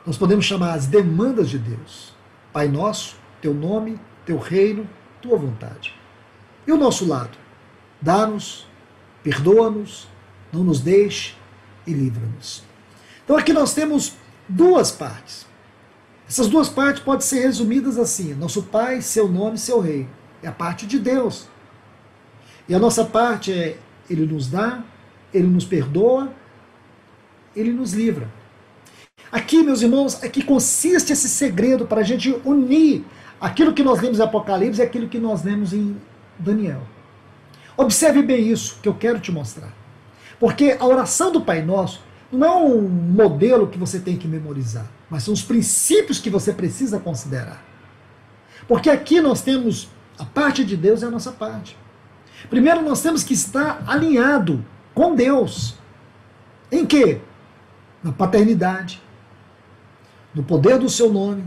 nós 0.07 0.17
podemos 0.17 0.45
chamar 0.45 0.75
as 0.75 0.87
demandas 0.87 1.51
de 1.51 1.59
Deus. 1.59 2.15
Pai 2.53 2.69
Nosso, 2.69 3.17
teu 3.41 3.53
nome, 3.53 4.01
teu 4.25 4.39
reino, 4.39 4.89
tua 5.21 5.37
vontade. 5.37 5.95
E 6.67 6.73
o 6.73 6.77
nosso 6.77 7.07
lado? 7.07 7.37
Dá-nos, 8.01 8.67
perdoa-nos, 9.23 10.09
não 10.53 10.63
nos 10.65 10.81
deixe 10.81 11.35
e 11.87 11.93
livra-nos. 11.93 12.63
Então 13.25 13.37
aqui 13.37 13.53
nós 13.53 13.75
temos 13.75 14.15
duas 14.49 14.91
partes. 14.91 15.46
Essas 16.29 16.49
duas 16.49 16.69
partes 16.69 17.03
podem 17.03 17.21
ser 17.21 17.41
resumidas 17.41 17.99
assim: 17.99 18.35
nosso 18.35 18.63
Pai, 18.65 19.01
seu 19.01 19.29
nome, 19.29 19.59
seu 19.59 19.81
rei. 19.81 20.09
É 20.43 20.49
a 20.49 20.53
parte 20.53 20.87
de 20.87 20.99
Deus. 20.99 21.49
E 22.69 22.75
a 22.75 22.79
nossa 22.79 23.05
parte 23.05 23.53
é 23.53 23.79
Ele 24.11 24.27
nos 24.27 24.49
dá, 24.49 24.83
Ele 25.33 25.47
nos 25.47 25.65
perdoa, 25.65 26.33
Ele 27.55 27.73
nos 27.73 27.93
livra. 27.93 28.29
Aqui, 29.31 29.63
meus 29.63 29.83
irmãos, 29.83 30.23
é 30.23 30.29
que 30.29 30.43
consiste 30.43 31.13
esse 31.13 31.29
segredo 31.29 31.87
para 31.87 32.01
a 32.01 32.05
gente 32.05 32.31
unir 32.45 33.05
Aquilo 33.41 33.75
que 33.75 33.83
nós 33.83 34.01
lemos 34.01 34.19
em 34.19 34.23
Apocalipse 34.23 34.81
é 34.81 34.85
aquilo 34.85 35.09
que 35.09 35.19
nós 35.19 35.43
lemos 35.43 35.73
em 35.73 35.97
Daniel. 36.39 36.81
Observe 37.77 38.23
bem 38.23 38.49
isso 38.49 38.79
que 38.83 38.89
eu 38.89 38.95
quero 38.95 39.21
te 39.21 39.31
mostrar. 39.31 39.73
Porque 40.41 40.77
a 40.79 40.87
oração 40.87 41.31
do 41.31 41.43
Pai 41.43 41.63
Nosso 41.63 42.01
não 42.33 42.47
é 42.47 42.57
um 42.57 42.89
modelo 42.89 43.69
que 43.69 43.79
você 43.79 44.01
tem 44.01 44.17
que 44.17 44.27
memorizar, 44.27 44.87
mas 45.11 45.23
são 45.23 45.35
os 45.35 45.43
princípios 45.43 46.19
que 46.19 46.31
você 46.31 46.53
precisa 46.53 46.99
considerar. 46.99 47.63
Porque 48.67 48.91
aqui 48.91 49.21
nós 49.21 49.43
temos 49.43 49.89
a 50.19 50.25
parte 50.25 50.65
de 50.65 50.77
Deus 50.77 51.03
e 51.03 51.05
a 51.05 51.11
nossa 51.11 51.33
parte. 51.33 51.77
Primeiro 52.51 52.83
nós 52.83 53.01
temos 53.01 53.23
que 53.23 53.35
estar 53.35 53.83
alinhado 53.87 54.65
com 54.95 55.15
Deus. 55.15 55.77
Em 56.71 56.85
quê? 56.85 57.21
Na 58.03 58.13
paternidade, 58.13 59.03
no 60.35 60.43
poder 60.43 60.79
do 60.79 60.89
seu 60.89 61.13
nome, 61.13 61.47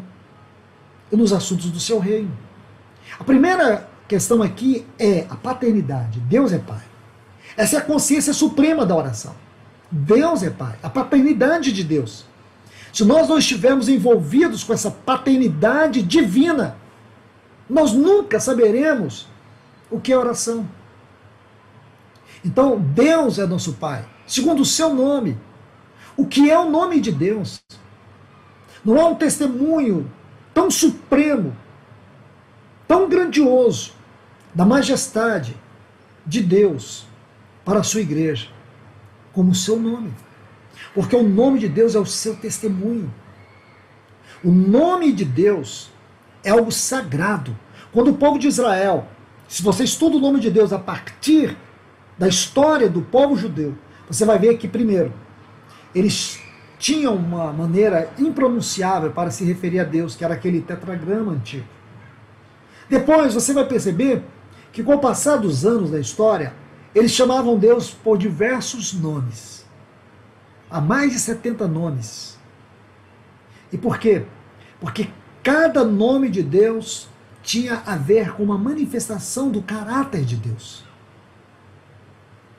e 1.12 1.16
nos 1.16 1.34
assuntos 1.34 1.72
do 1.72 1.80
seu 1.80 2.00
reino. 2.00 2.32
A 3.20 3.24
primeira 3.24 3.90
questão 4.08 4.42
aqui 4.42 4.86
é 4.98 5.26
a 5.30 5.36
paternidade. 5.36 6.20
Deus 6.22 6.54
é 6.54 6.60
Pai. 6.60 6.84
Essa 7.58 7.78
é 7.78 7.80
a 7.80 7.84
consciência 7.84 8.34
suprema 8.34 8.86
da 8.86 8.96
oração. 8.96 9.36
Deus 9.92 10.44
é 10.44 10.50
Pai, 10.50 10.78
a 10.84 10.90
paternidade 10.90 11.72
de 11.72 11.84
Deus. 11.84 12.26
Se 12.92 13.04
nós 13.04 13.28
não 13.28 13.38
estivermos 13.38 13.88
envolvidos 13.88 14.64
com 14.64 14.74
essa 14.74 14.90
paternidade 14.90 16.02
divina, 16.02 16.76
nós 17.70 17.94
nunca 17.94 18.40
saberemos 18.40 19.28
o 19.92 20.00
que 20.00 20.12
é 20.12 20.18
oração. 20.18 20.68
Então, 22.44 22.80
Deus 22.80 23.38
é 23.38 23.46
nosso 23.46 23.74
Pai, 23.74 24.06
segundo 24.26 24.62
o 24.62 24.66
seu 24.66 24.94
nome. 24.94 25.38
O 26.16 26.26
que 26.26 26.50
é 26.50 26.58
o 26.58 26.70
nome 26.70 27.00
de 27.00 27.12
Deus? 27.12 27.62
Não 28.84 28.98
é 28.98 29.04
um 29.06 29.16
testemunho 29.16 30.10
tão 30.54 30.72
supremo, 30.72 31.56
tão 32.88 33.08
grandioso, 33.08 33.94
da 34.54 34.66
majestade 34.66 35.56
de 36.26 36.42
Deus 36.42 37.06
para 37.64 37.80
a 37.80 37.84
sua 37.84 38.02
igreja, 38.02 38.48
como 39.32 39.52
o 39.52 39.56
seu 39.56 39.80
nome. 39.80 40.14
Porque 40.94 41.16
o 41.16 41.24
nome 41.24 41.60
de 41.60 41.68
Deus 41.68 41.96
é 41.96 42.00
o 42.00 42.06
seu 42.06 42.36
testemunho. 42.36 43.14
O 44.44 44.52
nome 44.52 45.12
de 45.12 45.26
Deus 45.26 45.90
é 46.44 46.50
algo 46.50 46.72
sagrado. 46.72 47.56
Quando 47.92 48.12
o 48.12 48.18
povo 48.18 48.40
de 48.40 48.48
Israel, 48.48 49.08
se 49.48 49.62
você 49.64 49.84
estuda 49.84 50.18
o 50.18 50.20
nome 50.20 50.40
de 50.40 50.50
Deus 50.50 50.72
a 50.72 50.80
partir 50.80 51.58
da 52.18 52.28
história 52.28 52.90
do 52.90 53.02
povo 53.02 53.36
judeu, 53.36 53.76
você 54.08 54.26
vai 54.26 54.38
ver 54.40 54.58
que, 54.58 54.68
primeiro, 54.68 55.14
eles 55.94 56.40
tinha 56.78 57.12
uma 57.12 57.52
maneira 57.52 58.12
impronunciável 58.18 59.12
para 59.12 59.32
se 59.32 59.44
referir 59.44 59.80
a 59.80 59.84
Deus, 59.84 60.16
que 60.16 60.24
era 60.24 60.34
aquele 60.34 60.62
tetragrama 60.62 61.34
antigo. 61.34 61.66
Depois 62.90 63.34
você 63.34 63.54
vai 63.54 63.66
perceber 63.66 64.24
que 64.72 64.82
com 64.82 64.96
o 64.96 65.00
passar 65.00 65.38
dos 65.38 65.66
anos 65.66 65.92
da 65.92 66.00
história, 66.00 66.54
eles 66.96 67.12
chamavam 67.12 67.58
Deus 67.58 67.92
por 67.92 68.18
diversos 68.18 68.94
nomes. 68.94 69.59
Há 70.70 70.80
mais 70.80 71.12
de 71.12 71.20
70 71.20 71.68
nomes. 71.68 72.38
E 73.72 73.78
por 73.78 73.98
quê? 73.98 74.26
Porque 74.80 75.10
cada 75.44 75.84
nome 75.84 76.30
de 76.30 76.44
Deus 76.44 77.08
tinha 77.42 77.82
a 77.86 77.96
ver 77.96 78.34
com 78.34 78.44
uma 78.44 78.58
manifestação 78.58 79.50
do 79.50 79.62
caráter 79.62 80.24
de 80.24 80.36
Deus. 80.36 80.84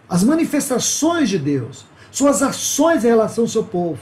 As 0.08 0.24
manifestações 0.24 1.28
de 1.28 1.38
Deus, 1.38 1.86
suas 2.11 2.42
ações 2.42 3.04
em 3.04 3.08
relação 3.08 3.44
ao 3.44 3.48
seu 3.48 3.64
povo, 3.64 4.00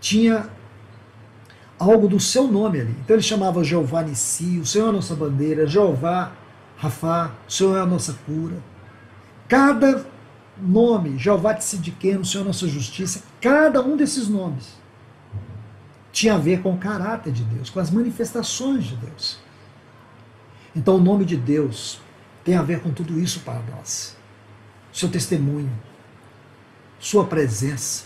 tinha 0.00 0.48
algo 1.78 2.08
do 2.08 2.18
seu 2.18 2.48
nome 2.48 2.80
ali. 2.80 2.96
Então 3.04 3.14
ele 3.14 3.22
chamava 3.22 3.62
Jeová 3.62 4.02
Nissi, 4.02 4.58
o 4.58 4.66
Senhor 4.66 4.86
é 4.86 4.88
a 4.88 4.92
nossa 4.92 5.14
bandeira, 5.14 5.66
Jeová 5.66 6.32
Rafá, 6.76 7.30
o 7.46 7.52
Senhor 7.52 7.76
é 7.76 7.80
a 7.80 7.86
nossa 7.86 8.14
cura. 8.26 8.56
Cada 9.46 10.04
nome, 10.62 11.18
Jeová 11.18 11.56
o 11.56 12.24
Senhor 12.24 12.44
nossa 12.44 12.68
justiça, 12.68 13.22
cada 13.40 13.82
um 13.82 13.96
desses 13.96 14.28
nomes 14.28 14.80
tinha 16.12 16.34
a 16.34 16.38
ver 16.38 16.60
com 16.62 16.74
o 16.74 16.78
caráter 16.78 17.32
de 17.32 17.44
Deus, 17.44 17.70
com 17.70 17.80
as 17.80 17.90
manifestações 17.90 18.84
de 18.84 18.96
Deus. 18.96 19.38
Então 20.74 20.96
o 20.96 21.00
nome 21.00 21.24
de 21.24 21.36
Deus 21.36 22.00
tem 22.44 22.56
a 22.56 22.62
ver 22.62 22.80
com 22.80 22.90
tudo 22.90 23.18
isso 23.18 23.40
para 23.40 23.60
nós. 23.74 24.16
Seu 24.92 25.08
testemunho, 25.08 25.70
sua 26.98 27.24
presença, 27.24 28.04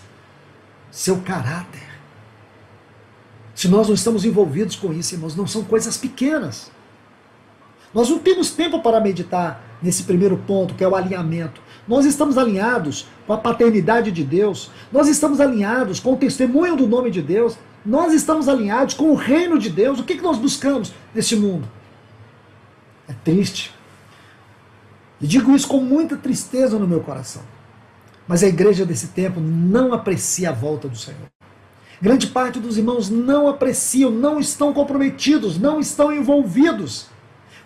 seu 0.90 1.20
caráter. 1.22 1.82
Se 3.54 3.68
nós 3.68 3.88
não 3.88 3.94
estamos 3.94 4.24
envolvidos 4.24 4.76
com 4.76 4.92
isso, 4.92 5.14
irmãos, 5.14 5.36
não 5.36 5.46
são 5.46 5.64
coisas 5.64 5.96
pequenas. 5.96 6.70
Nós 7.92 8.10
não 8.10 8.18
temos 8.18 8.50
tempo 8.50 8.82
para 8.82 9.00
meditar 9.00 9.62
nesse 9.80 10.02
primeiro 10.02 10.36
ponto, 10.38 10.74
que 10.74 10.82
é 10.82 10.88
o 10.88 10.96
alinhamento. 10.96 11.62
Nós 11.86 12.04
estamos 12.06 12.38
alinhados 12.38 13.06
com 13.26 13.32
a 13.32 13.38
paternidade 13.38 14.10
de 14.10 14.24
Deus, 14.24 14.70
nós 14.90 15.08
estamos 15.08 15.40
alinhados 15.40 16.00
com 16.00 16.14
o 16.14 16.16
testemunho 16.16 16.76
do 16.76 16.86
nome 16.86 17.10
de 17.10 17.20
Deus, 17.20 17.56
nós 17.84 18.14
estamos 18.14 18.48
alinhados 18.48 18.94
com 18.94 19.10
o 19.10 19.14
reino 19.14 19.58
de 19.58 19.68
Deus. 19.68 19.98
O 19.98 20.04
que, 20.04 20.16
que 20.16 20.22
nós 20.22 20.38
buscamos 20.38 20.92
nesse 21.14 21.36
mundo? 21.36 21.68
É 23.06 23.12
triste. 23.24 23.74
E 25.20 25.26
digo 25.26 25.54
isso 25.54 25.68
com 25.68 25.80
muita 25.80 26.16
tristeza 26.16 26.78
no 26.78 26.88
meu 26.88 27.00
coração. 27.00 27.42
Mas 28.26 28.42
a 28.42 28.46
igreja 28.46 28.86
desse 28.86 29.08
tempo 29.08 29.38
não 29.38 29.92
aprecia 29.92 30.48
a 30.48 30.52
volta 30.52 30.88
do 30.88 30.96
Senhor. 30.96 31.28
Grande 32.00 32.26
parte 32.26 32.58
dos 32.58 32.76
irmãos 32.76 33.08
não 33.08 33.48
apreciam, 33.48 34.10
não 34.10 34.40
estão 34.40 34.72
comprometidos, 34.72 35.58
não 35.58 35.78
estão 35.78 36.12
envolvidos. 36.12 37.06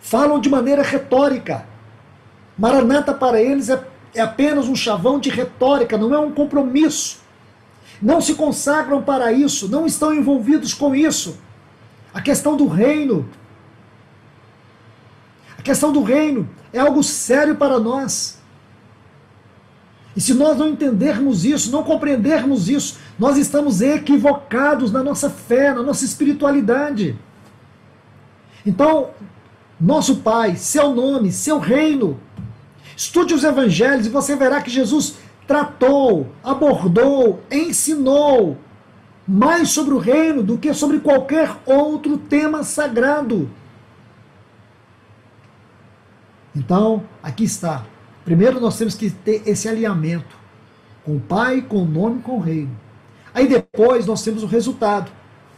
Falam 0.00 0.40
de 0.40 0.48
maneira 0.48 0.82
retórica. 0.82 1.64
Maranata 2.56 3.14
para 3.14 3.40
eles 3.40 3.68
é, 3.68 3.82
é 4.14 4.20
apenas 4.20 4.68
um 4.68 4.76
chavão 4.76 5.18
de 5.18 5.30
retórica, 5.30 5.96
não 5.96 6.14
é 6.14 6.18
um 6.18 6.32
compromisso. 6.32 7.20
Não 8.00 8.20
se 8.20 8.34
consagram 8.34 9.02
para 9.02 9.32
isso, 9.32 9.68
não 9.68 9.86
estão 9.86 10.14
envolvidos 10.14 10.72
com 10.72 10.94
isso. 10.94 11.38
A 12.14 12.20
questão 12.20 12.56
do 12.56 12.66
reino. 12.66 13.28
A 15.58 15.62
questão 15.62 15.92
do 15.92 16.02
reino 16.02 16.48
é 16.72 16.78
algo 16.78 17.02
sério 17.02 17.56
para 17.56 17.78
nós. 17.78 18.38
E 20.16 20.20
se 20.20 20.34
nós 20.34 20.58
não 20.58 20.68
entendermos 20.68 21.44
isso, 21.44 21.70
não 21.70 21.82
compreendermos 21.82 22.68
isso, 22.68 22.98
nós 23.18 23.36
estamos 23.36 23.80
equivocados 23.80 24.90
na 24.90 25.02
nossa 25.02 25.30
fé, 25.30 25.72
na 25.72 25.82
nossa 25.82 26.04
espiritualidade. 26.04 27.16
Então, 28.66 29.10
nosso 29.80 30.16
Pai, 30.16 30.56
seu 30.56 30.92
nome, 30.92 31.30
seu 31.30 31.58
reino. 31.58 32.18
Estude 32.98 33.32
os 33.32 33.44
evangelhos 33.44 34.06
e 34.06 34.10
você 34.10 34.36
verá 34.36 34.60
que 34.60 34.70
Jesus 34.70 35.14
tratou, 35.46 36.26
abordou, 36.42 37.40
ensinou 37.50 38.58
mais 39.26 39.70
sobre 39.70 39.94
o 39.94 39.98
reino 39.98 40.42
do 40.42 40.58
que 40.58 40.74
sobre 40.74 40.98
qualquer 40.98 41.56
outro 41.64 42.18
tema 42.18 42.64
sagrado. 42.64 43.48
Então, 46.54 47.04
aqui 47.22 47.44
está 47.44 47.86
Primeiro 48.28 48.60
nós 48.60 48.76
temos 48.76 48.94
que 48.94 49.08
ter 49.08 49.42
esse 49.46 49.66
alinhamento 49.70 50.36
com 51.02 51.16
o 51.16 51.20
Pai, 51.20 51.62
com 51.62 51.78
o 51.78 51.84
nome, 51.86 52.20
com 52.20 52.32
o 52.32 52.40
reino. 52.40 52.78
Aí 53.32 53.48
depois 53.48 54.04
nós 54.04 54.22
temos 54.22 54.42
o 54.42 54.46
resultado. 54.46 55.10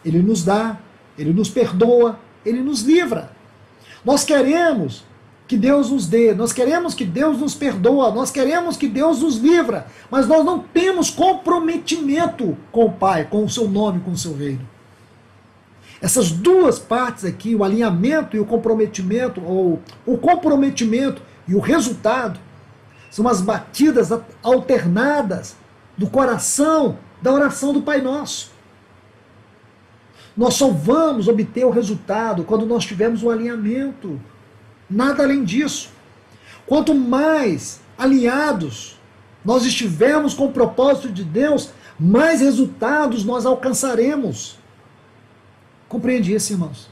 Ele 0.04 0.22
nos 0.22 0.44
dá, 0.44 0.78
ele 1.18 1.32
nos 1.32 1.50
perdoa, 1.50 2.20
ele 2.46 2.60
nos 2.60 2.82
livra. 2.82 3.32
Nós 4.04 4.22
queremos 4.22 5.04
que 5.50 5.56
Deus 5.56 5.90
nos 5.90 6.06
dê, 6.06 6.32
nós 6.32 6.52
queremos 6.52 6.94
que 6.94 7.04
Deus 7.04 7.40
nos 7.40 7.56
perdoa, 7.56 8.12
nós 8.12 8.30
queremos 8.30 8.76
que 8.76 8.86
Deus 8.86 9.20
nos 9.20 9.36
livra, 9.36 9.88
mas 10.08 10.28
nós 10.28 10.44
não 10.44 10.60
temos 10.60 11.10
comprometimento 11.10 12.56
com 12.70 12.84
o 12.84 12.92
Pai, 12.92 13.24
com 13.24 13.42
o 13.42 13.50
seu 13.50 13.68
nome, 13.68 13.98
com 13.98 14.12
o 14.12 14.16
seu 14.16 14.32
reino. 14.32 14.64
Essas 16.00 16.30
duas 16.30 16.78
partes 16.78 17.24
aqui, 17.24 17.56
o 17.56 17.64
alinhamento 17.64 18.36
e 18.36 18.38
o 18.38 18.46
comprometimento, 18.46 19.42
ou 19.44 19.80
o 20.06 20.16
comprometimento 20.16 21.20
e 21.48 21.56
o 21.56 21.58
resultado, 21.58 22.38
são 23.10 23.26
as 23.26 23.40
batidas 23.40 24.12
alternadas 24.44 25.56
do 25.98 26.06
coração 26.06 26.96
da 27.20 27.32
oração 27.32 27.72
do 27.72 27.82
Pai 27.82 28.00
Nosso. 28.00 28.52
Nós 30.36 30.54
só 30.54 30.70
vamos 30.70 31.26
obter 31.26 31.66
o 31.66 31.70
resultado 31.70 32.44
quando 32.44 32.64
nós 32.64 32.84
tivermos 32.84 33.24
o 33.24 33.30
alinhamento. 33.30 34.20
Nada 34.90 35.22
além 35.22 35.44
disso. 35.44 35.90
Quanto 36.66 36.94
mais 36.94 37.80
alinhados 37.96 38.98
nós 39.44 39.64
estivermos 39.64 40.34
com 40.34 40.46
o 40.46 40.52
propósito 40.52 41.10
de 41.10 41.24
Deus, 41.24 41.72
mais 41.98 42.40
resultados 42.40 43.24
nós 43.24 43.46
alcançaremos. 43.46 44.58
Compreende 45.88 46.34
isso, 46.34 46.52
irmãos? 46.52 46.90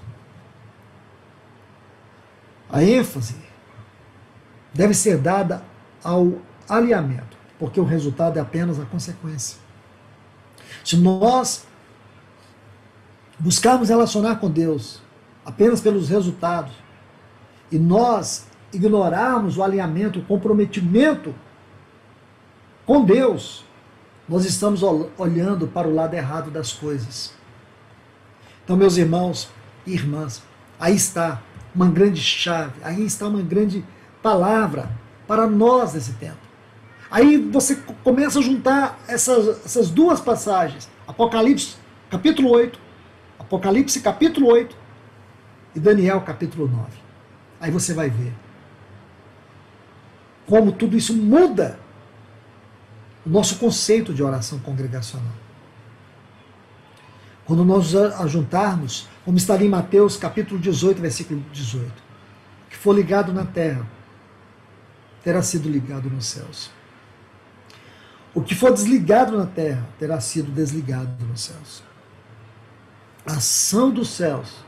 A 2.71 2.83
ênfase 2.83 3.37
deve 4.73 4.95
ser 4.95 5.19
dada 5.19 5.63
ao 6.03 6.35
alinhamento, 6.69 7.37
porque 7.59 7.81
o 7.81 7.85
resultado 7.85 8.37
é 8.37 8.41
apenas 8.41 8.79
a 8.79 8.85
consequência. 8.85 9.59
Se 10.85 10.97
nós 10.97 11.67
buscarmos 13.39 13.89
relacionar 13.89 14.37
com 14.37 14.51
Deus 14.51 15.03
apenas 15.45 15.81
pelos 15.81 16.09
resultados 16.09 16.73
e 17.71 17.79
nós 17.79 18.47
ignorarmos 18.73 19.57
o 19.57 19.63
alinhamento, 19.63 20.19
o 20.19 20.25
comprometimento 20.25 21.35
com 22.85 23.05
Deus, 23.05 23.65
nós 24.29 24.45
estamos 24.45 24.83
olhando 25.17 25.67
para 25.67 25.89
o 25.89 25.95
lado 25.95 26.15
errado 26.15 26.51
das 26.51 26.73
coisas. 26.73 27.33
Então, 28.65 28.77
meus 28.77 28.97
irmãos 28.97 29.51
e 29.87 29.93
irmãs, 29.93 30.43
aí 30.79 30.95
está 30.95 31.43
uma 31.75 31.87
grande 31.87 32.21
chave, 32.21 32.75
aí 32.83 33.05
está 33.05 33.27
uma 33.27 33.43
grande 33.43 33.85
palavra 34.23 34.91
para 35.27 35.47
nós 35.47 35.95
nesse 35.95 36.13
tempo. 36.15 36.37
Aí 37.11 37.39
você 37.39 37.77
começa 38.05 38.39
a 38.39 38.43
juntar 38.43 38.99
essas, 39.09 39.65
essas 39.65 39.91
duas 39.91 40.21
passagens, 40.21 40.89
Apocalipse 41.07 41.77
capítulo 42.11 42.51
8, 42.51 42.79
Apocalipse 43.39 44.01
capítulo 44.01 44.49
8 44.49 44.77
e 45.75 45.81
Daniel 45.81 46.21
capítulo 46.21 46.69
9. 46.69 47.08
Aí 47.61 47.71
você 47.71 47.93
vai 47.93 48.09
ver 48.09 48.33
como 50.49 50.73
tudo 50.73 50.97
isso 50.97 51.15
muda 51.15 51.79
o 53.25 53.29
nosso 53.29 53.59
conceito 53.59 54.15
de 54.15 54.23
oração 54.23 54.59
congregacional. 54.59 55.33
Quando 57.45 57.65
nós 57.65 57.93
juntarmos, 58.31 59.07
como 59.25 59.37
está 59.37 59.55
ali 59.55 59.67
em 59.67 59.71
Mateus 59.71 60.17
capítulo 60.17 60.59
18, 60.59 61.01
versículo 61.01 61.41
18, 61.53 61.93
que 62.71 62.77
for 62.77 62.95
ligado 62.95 63.33
na 63.33 63.45
terra, 63.45 63.87
terá 65.23 65.43
sido 65.43 65.69
ligado 65.69 66.09
nos 66.09 66.27
céus. 66.27 66.71
O 68.35 68.41
que 68.43 68.55
for 68.55 68.73
desligado 68.73 69.37
na 69.37 69.47
terra 69.47 69.87
terá 69.99 70.21
sido 70.21 70.51
desligado 70.51 71.25
nos 71.27 71.43
céus. 71.43 71.83
A 73.27 73.33
ação 73.35 73.91
dos 73.91 74.09
céus 74.11 74.65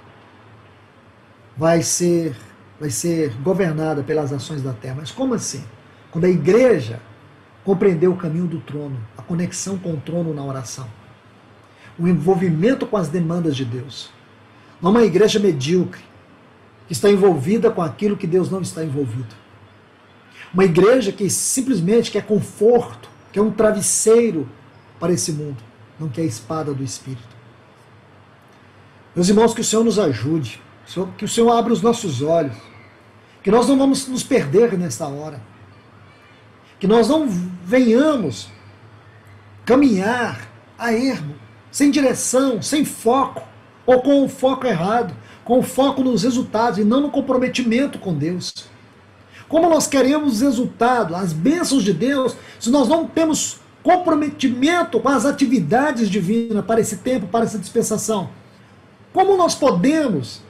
vai 1.56 1.82
ser 1.82 2.36
vai 2.80 2.88
ser 2.88 3.34
governada 3.42 4.02
pelas 4.02 4.32
ações 4.32 4.62
da 4.62 4.72
terra. 4.72 4.96
Mas 5.00 5.10
como 5.10 5.34
assim? 5.34 5.62
Quando 6.10 6.24
a 6.24 6.30
igreja 6.30 7.00
compreendeu 7.62 8.10
o 8.10 8.16
caminho 8.16 8.46
do 8.46 8.58
trono, 8.58 8.98
a 9.18 9.22
conexão 9.22 9.78
com 9.78 9.92
o 9.92 9.98
trono 9.98 10.32
na 10.32 10.42
oração, 10.42 10.88
o 11.98 12.08
envolvimento 12.08 12.86
com 12.86 12.96
as 12.96 13.08
demandas 13.08 13.54
de 13.54 13.66
Deus. 13.66 14.10
Não 14.80 14.90
uma 14.90 15.04
igreja 15.04 15.38
medíocre, 15.38 16.02
que 16.86 16.94
está 16.94 17.10
envolvida 17.10 17.70
com 17.70 17.82
aquilo 17.82 18.16
que 18.16 18.26
Deus 18.26 18.50
não 18.50 18.62
está 18.62 18.82
envolvido. 18.82 19.34
Uma 20.52 20.64
igreja 20.64 21.12
que 21.12 21.28
simplesmente 21.28 22.10
quer 22.10 22.24
conforto, 22.24 23.08
quer 23.30 23.42
um 23.42 23.50
travesseiro 23.50 24.48
para 24.98 25.12
esse 25.12 25.30
mundo, 25.32 25.58
não 25.98 26.08
que 26.08 26.20
é 26.20 26.24
a 26.24 26.26
espada 26.26 26.72
do 26.72 26.82
Espírito. 26.82 27.36
Meus 29.14 29.28
irmãos, 29.28 29.52
que 29.52 29.60
o 29.60 29.64
Senhor 29.64 29.84
nos 29.84 29.98
ajude, 29.98 30.60
que 31.18 31.24
o 31.24 31.28
Senhor 31.28 31.52
abra 31.52 31.72
os 31.72 31.82
nossos 31.82 32.22
olhos, 32.22 32.56
que 33.42 33.50
nós 33.50 33.68
não 33.68 33.78
vamos 33.78 34.06
nos 34.06 34.22
perder 34.22 34.76
nessa 34.78 35.06
hora, 35.08 35.40
que 36.78 36.86
nós 36.86 37.08
não 37.08 37.28
venhamos 37.64 38.48
caminhar 39.64 40.48
a 40.78 40.92
ermo, 40.92 41.34
sem 41.70 41.90
direção, 41.90 42.60
sem 42.60 42.84
foco, 42.84 43.42
ou 43.86 44.00
com 44.02 44.24
o 44.24 44.28
foco 44.28 44.66
errado, 44.66 45.14
com 45.44 45.58
o 45.58 45.62
foco 45.62 46.02
nos 46.02 46.22
resultados 46.22 46.78
e 46.78 46.84
não 46.84 47.00
no 47.00 47.10
comprometimento 47.10 47.98
com 47.98 48.14
Deus. 48.14 48.66
Como 49.48 49.68
nós 49.68 49.86
queremos 49.86 50.40
resultado, 50.40 51.14
as 51.14 51.32
bênçãos 51.32 51.82
de 51.82 51.92
Deus, 51.92 52.36
se 52.58 52.70
nós 52.70 52.88
não 52.88 53.06
temos 53.06 53.58
comprometimento 53.82 55.00
com 55.00 55.08
as 55.08 55.24
atividades 55.24 56.08
divinas 56.08 56.64
para 56.64 56.80
esse 56.80 56.98
tempo, 56.98 57.26
para 57.26 57.44
essa 57.44 57.58
dispensação? 57.58 58.30
Como 59.12 59.36
nós 59.36 59.54
podemos 59.54 60.40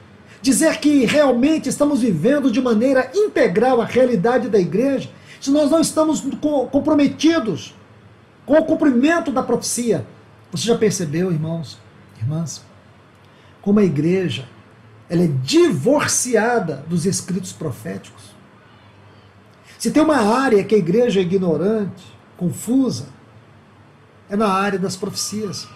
dizer 0.41 0.79
que 0.79 1.05
realmente 1.05 1.69
estamos 1.69 2.01
vivendo 2.01 2.51
de 2.51 2.61
maneira 2.61 3.11
integral 3.13 3.81
a 3.81 3.85
realidade 3.85 4.49
da 4.49 4.59
igreja, 4.59 5.09
se 5.39 5.51
nós 5.51 5.69
não 5.69 5.79
estamos 5.79 6.23
comprometidos 6.71 7.75
com 8.45 8.53
o 8.53 8.65
cumprimento 8.65 9.31
da 9.31 9.43
profecia? 9.43 10.05
Você 10.51 10.67
já 10.67 10.77
percebeu, 10.77 11.31
irmãos, 11.31 11.77
irmãs, 12.19 12.63
como 13.61 13.79
a 13.79 13.83
igreja 13.83 14.47
ela 15.09 15.23
é 15.23 15.27
divorciada 15.27 16.83
dos 16.87 17.05
escritos 17.05 17.51
proféticos? 17.51 18.31
Se 19.77 19.91
tem 19.91 20.03
uma 20.03 20.17
área 20.17 20.63
que 20.63 20.75
a 20.75 20.77
igreja 20.77 21.19
é 21.19 21.23
ignorante, 21.23 22.03
confusa, 22.37 23.07
é 24.29 24.35
na 24.35 24.47
área 24.47 24.79
das 24.79 24.95
profecias. 24.95 25.67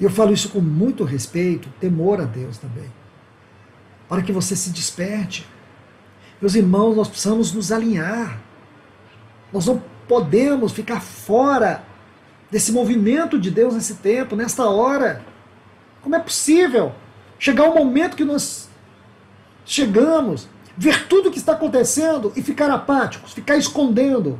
E 0.00 0.04
eu 0.04 0.10
falo 0.10 0.32
isso 0.32 0.48
com 0.48 0.60
muito 0.60 1.04
respeito, 1.04 1.68
temor 1.78 2.22
a 2.22 2.24
Deus 2.24 2.56
também. 2.56 2.90
Para 4.08 4.22
que 4.22 4.32
você 4.32 4.56
se 4.56 4.70
desperte. 4.70 5.46
Meus 6.40 6.54
irmãos, 6.54 6.96
nós 6.96 7.06
precisamos 7.06 7.52
nos 7.52 7.70
alinhar. 7.70 8.40
Nós 9.52 9.66
não 9.66 9.82
podemos 10.08 10.72
ficar 10.72 11.00
fora 11.00 11.84
desse 12.50 12.72
movimento 12.72 13.38
de 13.38 13.50
Deus 13.50 13.74
nesse 13.74 13.96
tempo, 13.96 14.34
nesta 14.34 14.64
hora. 14.64 15.22
Como 16.00 16.16
é 16.16 16.18
possível 16.18 16.92
chegar 17.38 17.64
um 17.64 17.74
momento 17.74 18.16
que 18.16 18.24
nós 18.24 18.70
chegamos, 19.66 20.48
ver 20.76 21.06
tudo 21.08 21.28
o 21.28 21.32
que 21.32 21.38
está 21.38 21.52
acontecendo 21.52 22.32
e 22.34 22.42
ficar 22.42 22.70
apáticos, 22.70 23.34
ficar 23.34 23.56
escondendo. 23.56 24.38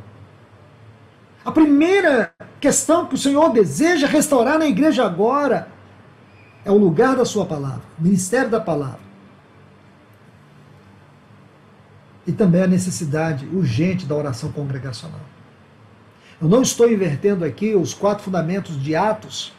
A 1.45 1.51
primeira 1.51 2.35
questão 2.61 3.07
que 3.07 3.15
o 3.15 3.19
Senhor 3.19 3.51
deseja 3.51 4.07
restaurar 4.07 4.59
na 4.59 4.67
igreja 4.67 5.05
agora 5.05 5.69
é 6.65 6.71
o 6.71 6.77
lugar 6.77 7.17
da 7.17 7.25
Sua 7.25 7.47
palavra, 7.47 7.83
o 7.99 8.03
ministério 8.03 8.51
da 8.51 8.61
palavra. 8.61 9.01
E 12.27 12.33
também 12.33 12.63
a 12.63 12.67
necessidade 12.67 13.47
urgente 13.47 14.05
da 14.05 14.15
oração 14.15 14.53
congregacional. 14.53 15.21
Eu 16.41 16.49
não 16.49 16.61
estou 16.63 16.91
invertendo 16.91 17.45
aqui 17.45 17.75
os 17.75 17.95
quatro 17.95 18.25
fundamentos 18.25 18.81
de 18.81 18.95
Atos, 18.95 19.53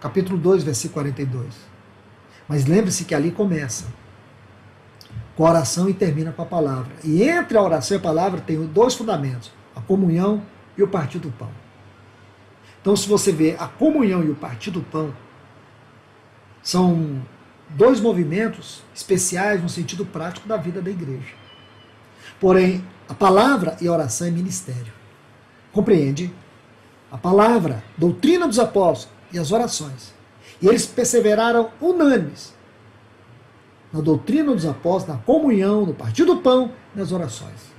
capítulo 0.00 0.38
2, 0.38 0.62
versículo 0.62 0.94
42. 0.94 1.46
Mas 2.48 2.64
lembre-se 2.64 3.04
que 3.04 3.14
ali 3.14 3.30
começa 3.30 3.86
com 5.36 5.46
a 5.46 5.50
oração 5.50 5.88
e 5.88 5.94
termina 5.94 6.32
com 6.32 6.42
a 6.42 6.46
palavra. 6.46 6.92
E 7.04 7.22
entre 7.22 7.56
a 7.56 7.62
oração 7.62 7.96
e 7.96 8.00
a 8.00 8.02
palavra 8.02 8.40
tem 8.40 8.62
dois 8.66 8.94
fundamentos: 8.94 9.52
a 9.76 9.80
comunhão 9.80 10.42
e 10.76 10.82
o 10.82 10.88
partir 10.88 11.18
do 11.18 11.30
pão. 11.30 11.50
Então, 12.80 12.96
se 12.96 13.08
você 13.08 13.30
vê 13.30 13.56
a 13.58 13.66
comunhão 13.68 14.24
e 14.24 14.30
o 14.30 14.34
partir 14.34 14.70
do 14.70 14.80
pão, 14.80 15.14
são 16.62 17.22
dois 17.68 18.00
movimentos 18.00 18.82
especiais 18.94 19.62
no 19.62 19.68
sentido 19.68 20.04
prático 20.04 20.48
da 20.48 20.56
vida 20.56 20.82
da 20.82 20.90
igreja. 20.90 21.34
Porém, 22.40 22.84
a 23.08 23.14
palavra 23.14 23.76
e 23.80 23.86
a 23.86 23.92
oração 23.92 24.26
é 24.26 24.30
ministério. 24.30 24.92
Compreende? 25.72 26.32
A 27.10 27.16
palavra, 27.16 27.82
doutrina 27.96 28.48
dos 28.48 28.58
apóstolos 28.58 29.14
e 29.32 29.38
as 29.38 29.52
orações. 29.52 30.12
E 30.60 30.66
eles 30.66 30.86
perseveraram 30.86 31.70
unânimes 31.80 32.54
na 33.92 34.00
doutrina 34.00 34.54
dos 34.54 34.64
apóstolos, 34.64 35.18
na 35.18 35.22
comunhão, 35.24 35.84
no 35.84 35.94
partir 35.94 36.24
do 36.24 36.38
pão, 36.38 36.72
nas 36.94 37.12
orações. 37.12 37.71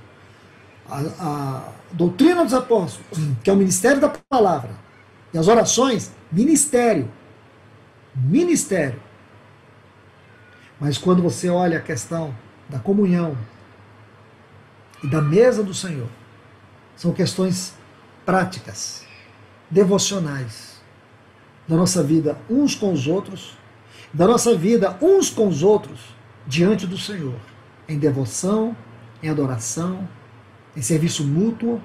A, 0.88 1.00
a 1.18 1.72
doutrina 1.92 2.44
dos 2.44 2.54
apóstolos, 2.54 3.18
que 3.42 3.50
é 3.50 3.52
o 3.52 3.56
ministério 3.56 4.00
da 4.00 4.08
palavra, 4.08 4.70
e 5.32 5.38
as 5.38 5.48
orações, 5.48 6.12
ministério. 6.30 7.10
Ministério. 8.14 9.00
Mas 10.78 10.98
quando 10.98 11.22
você 11.22 11.48
olha 11.48 11.78
a 11.78 11.80
questão 11.80 12.34
da 12.68 12.78
comunhão 12.78 13.36
e 15.02 15.08
da 15.08 15.20
mesa 15.20 15.62
do 15.62 15.74
Senhor, 15.74 16.08
são 16.96 17.12
questões 17.12 17.74
práticas, 18.24 19.04
devocionais, 19.68 20.80
da 21.66 21.76
nossa 21.76 22.02
vida 22.02 22.38
uns 22.48 22.74
com 22.74 22.92
os 22.92 23.06
outros 23.06 23.56
da 24.14 24.28
nossa 24.28 24.56
vida 24.56 24.96
uns 25.02 25.28
com 25.28 25.48
os 25.48 25.64
outros 25.64 26.14
diante 26.46 26.86
do 26.86 26.96
Senhor, 26.96 27.34
em 27.88 27.98
devoção, 27.98 28.76
em 29.20 29.28
adoração, 29.28 30.08
em 30.76 30.82
serviço 30.82 31.24
mútuo. 31.24 31.80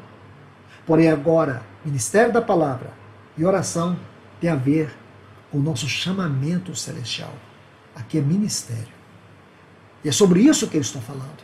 Porém, 0.86 1.10
agora, 1.10 1.62
ministério 1.86 2.34
da 2.34 2.42
palavra 2.42 2.92
e 3.38 3.46
oração 3.46 3.98
tem 4.40 4.50
a 4.50 4.56
ver 4.56 4.92
com 5.52 5.58
o 5.58 5.62
nosso 5.62 5.88
chamamento 5.88 6.76
celestial. 6.76 7.34
Aqui 7.96 8.18
é 8.18 8.22
ministério. 8.22 9.00
E 10.04 10.10
é 10.10 10.12
sobre 10.12 10.42
isso 10.42 10.68
que 10.68 10.78
eu 10.78 10.82
estou 10.82 11.02
falando. 11.02 11.44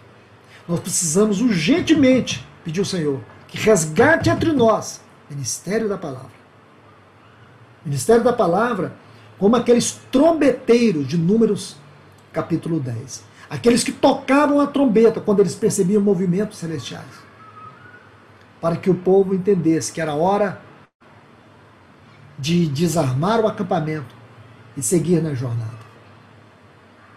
Nós 0.67 0.79
precisamos 0.79 1.41
urgentemente 1.41 2.45
pedir 2.63 2.79
ao 2.79 2.85
Senhor 2.85 3.21
que 3.47 3.57
resgate 3.57 4.29
entre 4.29 4.51
nós 4.51 5.01
ministério 5.29 5.87
da 5.87 5.97
palavra. 5.97 6.31
Ministério 7.85 8.23
da 8.23 8.33
palavra 8.33 8.93
como 9.37 9.55
aqueles 9.55 9.99
trombeteiros 10.11 11.07
de 11.07 11.17
Números 11.17 11.75
capítulo 12.31 12.79
10. 12.79 13.23
Aqueles 13.49 13.83
que 13.83 13.91
tocavam 13.91 14.59
a 14.59 14.67
trombeta 14.67 15.21
quando 15.21 15.39
eles 15.39 15.55
percebiam 15.55 16.01
movimentos 16.01 16.57
celestiais. 16.57 17.24
Para 18.65 18.77
que 18.77 18.89
o 18.89 18.95
povo 18.95 19.35
entendesse 19.35 19.93
que 19.93 20.01
era 20.01 20.15
hora 20.15 20.59
de 22.35 22.65
desarmar 22.65 23.39
o 23.39 23.45
acampamento 23.45 24.15
e 24.75 24.81
seguir 24.81 25.21
na 25.21 25.35
jornada. 25.35 25.77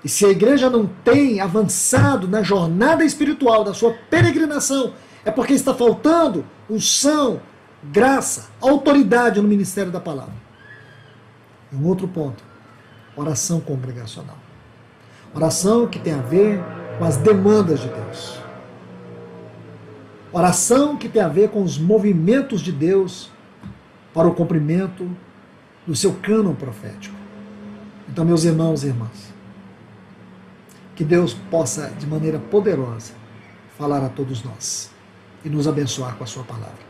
E 0.04 0.10
se 0.10 0.26
a 0.26 0.28
igreja 0.28 0.68
não 0.68 0.86
tem 0.86 1.40
avançado 1.40 2.28
na 2.28 2.42
jornada 2.42 3.02
espiritual 3.02 3.64
da 3.64 3.72
sua 3.72 3.94
peregrinação, 4.10 4.92
é 5.24 5.30
porque 5.30 5.54
está 5.54 5.72
faltando 5.72 6.44
unção, 6.68 7.40
graça, 7.82 8.50
autoridade 8.60 9.40
no 9.40 9.48
ministério 9.48 9.90
da 9.90 10.00
palavra. 10.00 10.34
E 11.72 11.76
um 11.76 11.86
outro 11.86 12.06
ponto, 12.06 12.44
oração 13.16 13.58
congregacional. 13.58 14.36
Oração 15.34 15.86
que 15.86 15.98
tem 15.98 16.12
a 16.12 16.20
ver 16.20 16.62
com 16.98 17.06
as 17.06 17.16
demandas 17.16 17.80
de 17.80 17.88
Deus. 17.88 18.37
Oração 20.32 20.96
que 20.96 21.08
tem 21.08 21.22
a 21.22 21.28
ver 21.28 21.50
com 21.50 21.62
os 21.62 21.78
movimentos 21.78 22.60
de 22.60 22.70
Deus 22.70 23.30
para 24.12 24.28
o 24.28 24.34
cumprimento 24.34 25.10
do 25.86 25.96
seu 25.96 26.14
cânon 26.14 26.54
profético. 26.54 27.16
Então, 28.08 28.24
meus 28.24 28.44
irmãos 28.44 28.84
e 28.84 28.88
irmãs, 28.88 29.32
que 30.94 31.04
Deus 31.04 31.32
possa, 31.32 31.90
de 31.90 32.06
maneira 32.06 32.38
poderosa, 32.38 33.12
falar 33.78 34.04
a 34.04 34.08
todos 34.08 34.42
nós 34.42 34.90
e 35.44 35.48
nos 35.48 35.66
abençoar 35.68 36.16
com 36.16 36.24
a 36.24 36.26
Sua 36.26 36.42
palavra. 36.44 36.88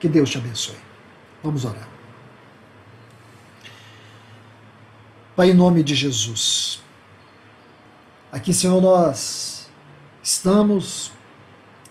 Que 0.00 0.08
Deus 0.08 0.30
te 0.30 0.38
abençoe. 0.38 0.76
Vamos 1.42 1.64
orar. 1.64 1.88
Pai, 5.36 5.50
em 5.50 5.54
nome 5.54 5.82
de 5.82 5.94
Jesus. 5.94 6.82
Aqui, 8.32 8.54
Senhor, 8.54 8.80
nós 8.80 9.68
estamos 10.22 11.13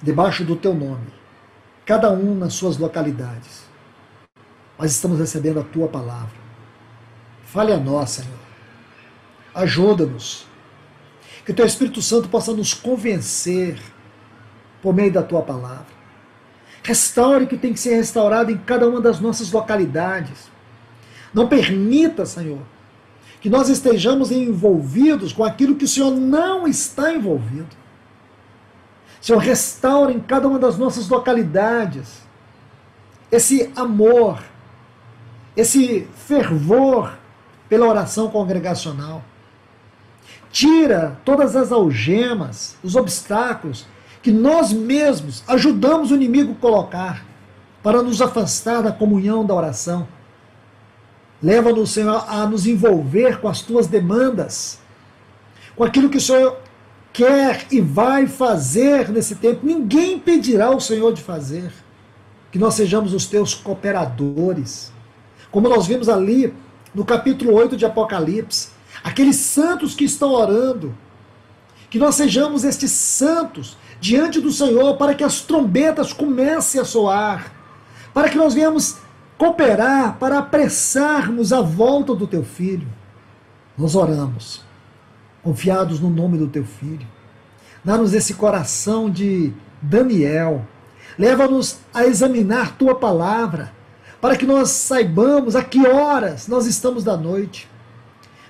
debaixo 0.03 0.43
do 0.43 0.57
Teu 0.57 0.75
nome, 0.75 1.07
cada 1.85 2.11
um 2.11 2.35
nas 2.35 2.53
suas 2.53 2.77
localidades, 2.77 3.63
mas 4.77 4.91
estamos 4.91 5.17
recebendo 5.17 5.61
a 5.61 5.63
Tua 5.63 5.87
palavra. 5.87 6.43
Fale 7.45 7.71
a 7.71 7.77
nós, 7.77 8.09
Senhor. 8.09 8.43
Ajuda-nos. 9.55 10.45
Que 11.45 11.51
o 11.51 11.55
Teu 11.55 11.65
Espírito 11.65 12.01
Santo 12.01 12.27
possa 12.27 12.53
nos 12.53 12.73
convencer 12.73 13.79
por 14.81 14.93
meio 14.93 15.11
da 15.11 15.23
Tua 15.23 15.41
palavra. 15.41 15.93
Restaure 16.83 17.45
o 17.45 17.47
que 17.47 17.57
tem 17.57 17.71
que 17.71 17.79
ser 17.79 17.95
restaurado 17.95 18.51
em 18.51 18.57
cada 18.57 18.87
uma 18.87 18.99
das 18.99 19.19
nossas 19.19 19.51
localidades. 19.51 20.51
Não 21.33 21.47
permita, 21.47 22.25
Senhor, 22.25 22.61
que 23.39 23.49
nós 23.49 23.69
estejamos 23.69 24.31
envolvidos 24.31 25.31
com 25.31 25.43
aquilo 25.43 25.75
que 25.75 25.85
o 25.85 25.87
Senhor 25.87 26.11
não 26.11 26.67
está 26.67 27.13
envolvido. 27.13 27.82
Senhor, 29.23 29.39
restaure 29.39 30.13
em 30.13 30.19
cada 30.19 30.49
uma 30.49 30.59
das 30.59 30.77
nossas 30.77 31.07
localidades 31.07 32.23
esse 33.31 33.71
amor, 33.73 34.43
esse 35.55 36.05
fervor 36.27 37.17
pela 37.69 37.87
oração 37.87 38.29
congregacional. 38.29 39.23
Tira 40.51 41.17
todas 41.23 41.55
as 41.55 41.71
algemas, 41.71 42.75
os 42.83 42.97
obstáculos 42.97 43.85
que 44.21 44.29
nós 44.29 44.73
mesmos 44.73 45.41
ajudamos 45.47 46.11
o 46.11 46.15
inimigo 46.15 46.55
colocar 46.55 47.25
para 47.81 48.03
nos 48.03 48.21
afastar 48.21 48.83
da 48.83 48.91
comunhão 48.91 49.45
da 49.45 49.53
oração. 49.53 50.05
Leva-nos, 51.41 51.91
Senhor, 51.91 52.25
a 52.27 52.45
nos 52.45 52.67
envolver 52.67 53.39
com 53.39 53.47
as 53.47 53.61
tuas 53.61 53.87
demandas, 53.87 54.79
com 55.77 55.85
aquilo 55.85 56.09
que 56.09 56.17
o 56.17 56.21
Senhor 56.21 56.57
quer 57.13 57.67
e 57.71 57.79
vai 57.79 58.27
fazer 58.27 59.09
nesse 59.09 59.35
tempo. 59.35 59.65
Ninguém 59.65 60.13
impedirá 60.13 60.71
o 60.71 60.81
Senhor 60.81 61.13
de 61.13 61.21
fazer. 61.21 61.71
Que 62.51 62.59
nós 62.59 62.73
sejamos 62.73 63.13
os 63.13 63.27
teus 63.27 63.53
cooperadores. 63.53 64.91
Como 65.51 65.69
nós 65.69 65.85
vimos 65.85 66.09
ali 66.09 66.53
no 66.93 67.05
capítulo 67.05 67.53
8 67.53 67.77
de 67.77 67.85
Apocalipse, 67.85 68.69
aqueles 69.03 69.37
santos 69.37 69.95
que 69.95 70.03
estão 70.03 70.31
orando, 70.31 70.95
que 71.89 71.99
nós 71.99 72.15
sejamos 72.15 72.63
estes 72.63 72.91
santos 72.91 73.77
diante 73.99 74.41
do 74.41 74.51
Senhor 74.51 74.97
para 74.97 75.13
que 75.13 75.23
as 75.23 75.41
trombetas 75.41 76.11
comecem 76.11 76.81
a 76.81 76.85
soar, 76.85 77.53
para 78.13 78.29
que 78.29 78.37
nós 78.37 78.53
venhamos 78.53 78.97
cooperar 79.37 80.17
para 80.17 80.39
apressarmos 80.39 81.53
a 81.53 81.61
volta 81.61 82.13
do 82.13 82.27
teu 82.27 82.43
filho. 82.43 82.87
Nós 83.77 83.95
oramos, 83.95 84.61
confiados 85.43 85.99
no 85.99 86.09
nome 86.09 86.37
do 86.37 86.47
teu 86.47 86.63
filho. 86.63 87.05
Dá-nos 87.83 88.13
esse 88.13 88.33
coração 88.33 89.09
de 89.09 89.53
Daniel. 89.81 90.65
Leva-nos 91.19 91.79
a 91.93 92.05
examinar 92.05 92.77
tua 92.77 92.95
palavra 92.95 93.71
para 94.21 94.37
que 94.37 94.45
nós 94.45 94.69
saibamos 94.69 95.55
a 95.55 95.63
que 95.63 95.85
horas 95.85 96.47
nós 96.47 96.65
estamos 96.65 97.03
da 97.03 97.17
noite, 97.17 97.69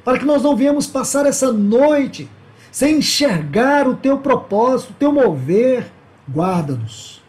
para 0.05 0.19
que 0.19 0.25
nós 0.25 0.43
não 0.43 0.55
venhamos 0.55 0.85
passar 0.85 1.25
essa 1.25 1.51
noite 1.51 2.29
sem 2.71 2.97
enxergar 2.97 3.87
o 3.87 3.95
teu 3.95 4.19
propósito, 4.19 4.91
o 4.91 4.95
teu 4.95 5.11
mover. 5.11 5.91
Guarda-nos. 6.29 7.23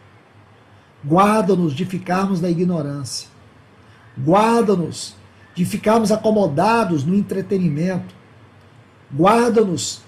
Guarda-nos 1.03 1.73
de 1.73 1.85
ficarmos 1.85 2.39
na 2.39 2.49
ignorância. 2.49 3.27
Guarda-nos 4.17 5.15
de 5.53 5.65
ficarmos 5.65 6.11
acomodados 6.11 7.03
no 7.03 7.15
entretenimento. 7.15 8.13
Guarda-nos 9.13 10.01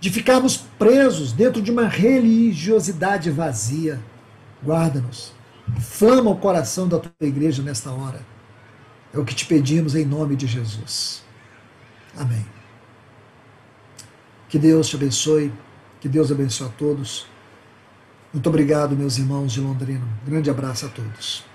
de 0.00 0.10
ficarmos 0.10 0.56
presos 0.56 1.32
dentro 1.32 1.60
de 1.60 1.70
uma 1.70 1.86
religiosidade 1.86 3.30
vazia. 3.30 4.00
Guarda-nos 4.64 5.32
Inflama 5.76 6.30
o 6.30 6.36
coração 6.36 6.88
da 6.88 6.98
tua 6.98 7.12
igreja 7.20 7.62
nesta 7.62 7.90
hora. 7.90 8.20
É 9.12 9.18
o 9.18 9.24
que 9.24 9.34
te 9.34 9.46
pedimos 9.46 9.94
em 9.94 10.04
nome 10.04 10.36
de 10.36 10.46
Jesus. 10.46 11.22
Amém. 12.16 12.44
Que 14.48 14.58
Deus 14.58 14.88
te 14.88 14.96
abençoe. 14.96 15.52
Que 16.00 16.08
Deus 16.08 16.32
abençoe 16.32 16.66
a 16.68 16.70
todos. 16.70 17.26
Muito 18.32 18.48
obrigado, 18.48 18.96
meus 18.96 19.18
irmãos 19.18 19.52
de 19.52 19.60
Londrina. 19.60 20.06
Um 20.22 20.30
grande 20.30 20.50
abraço 20.50 20.86
a 20.86 20.88
todos. 20.88 21.49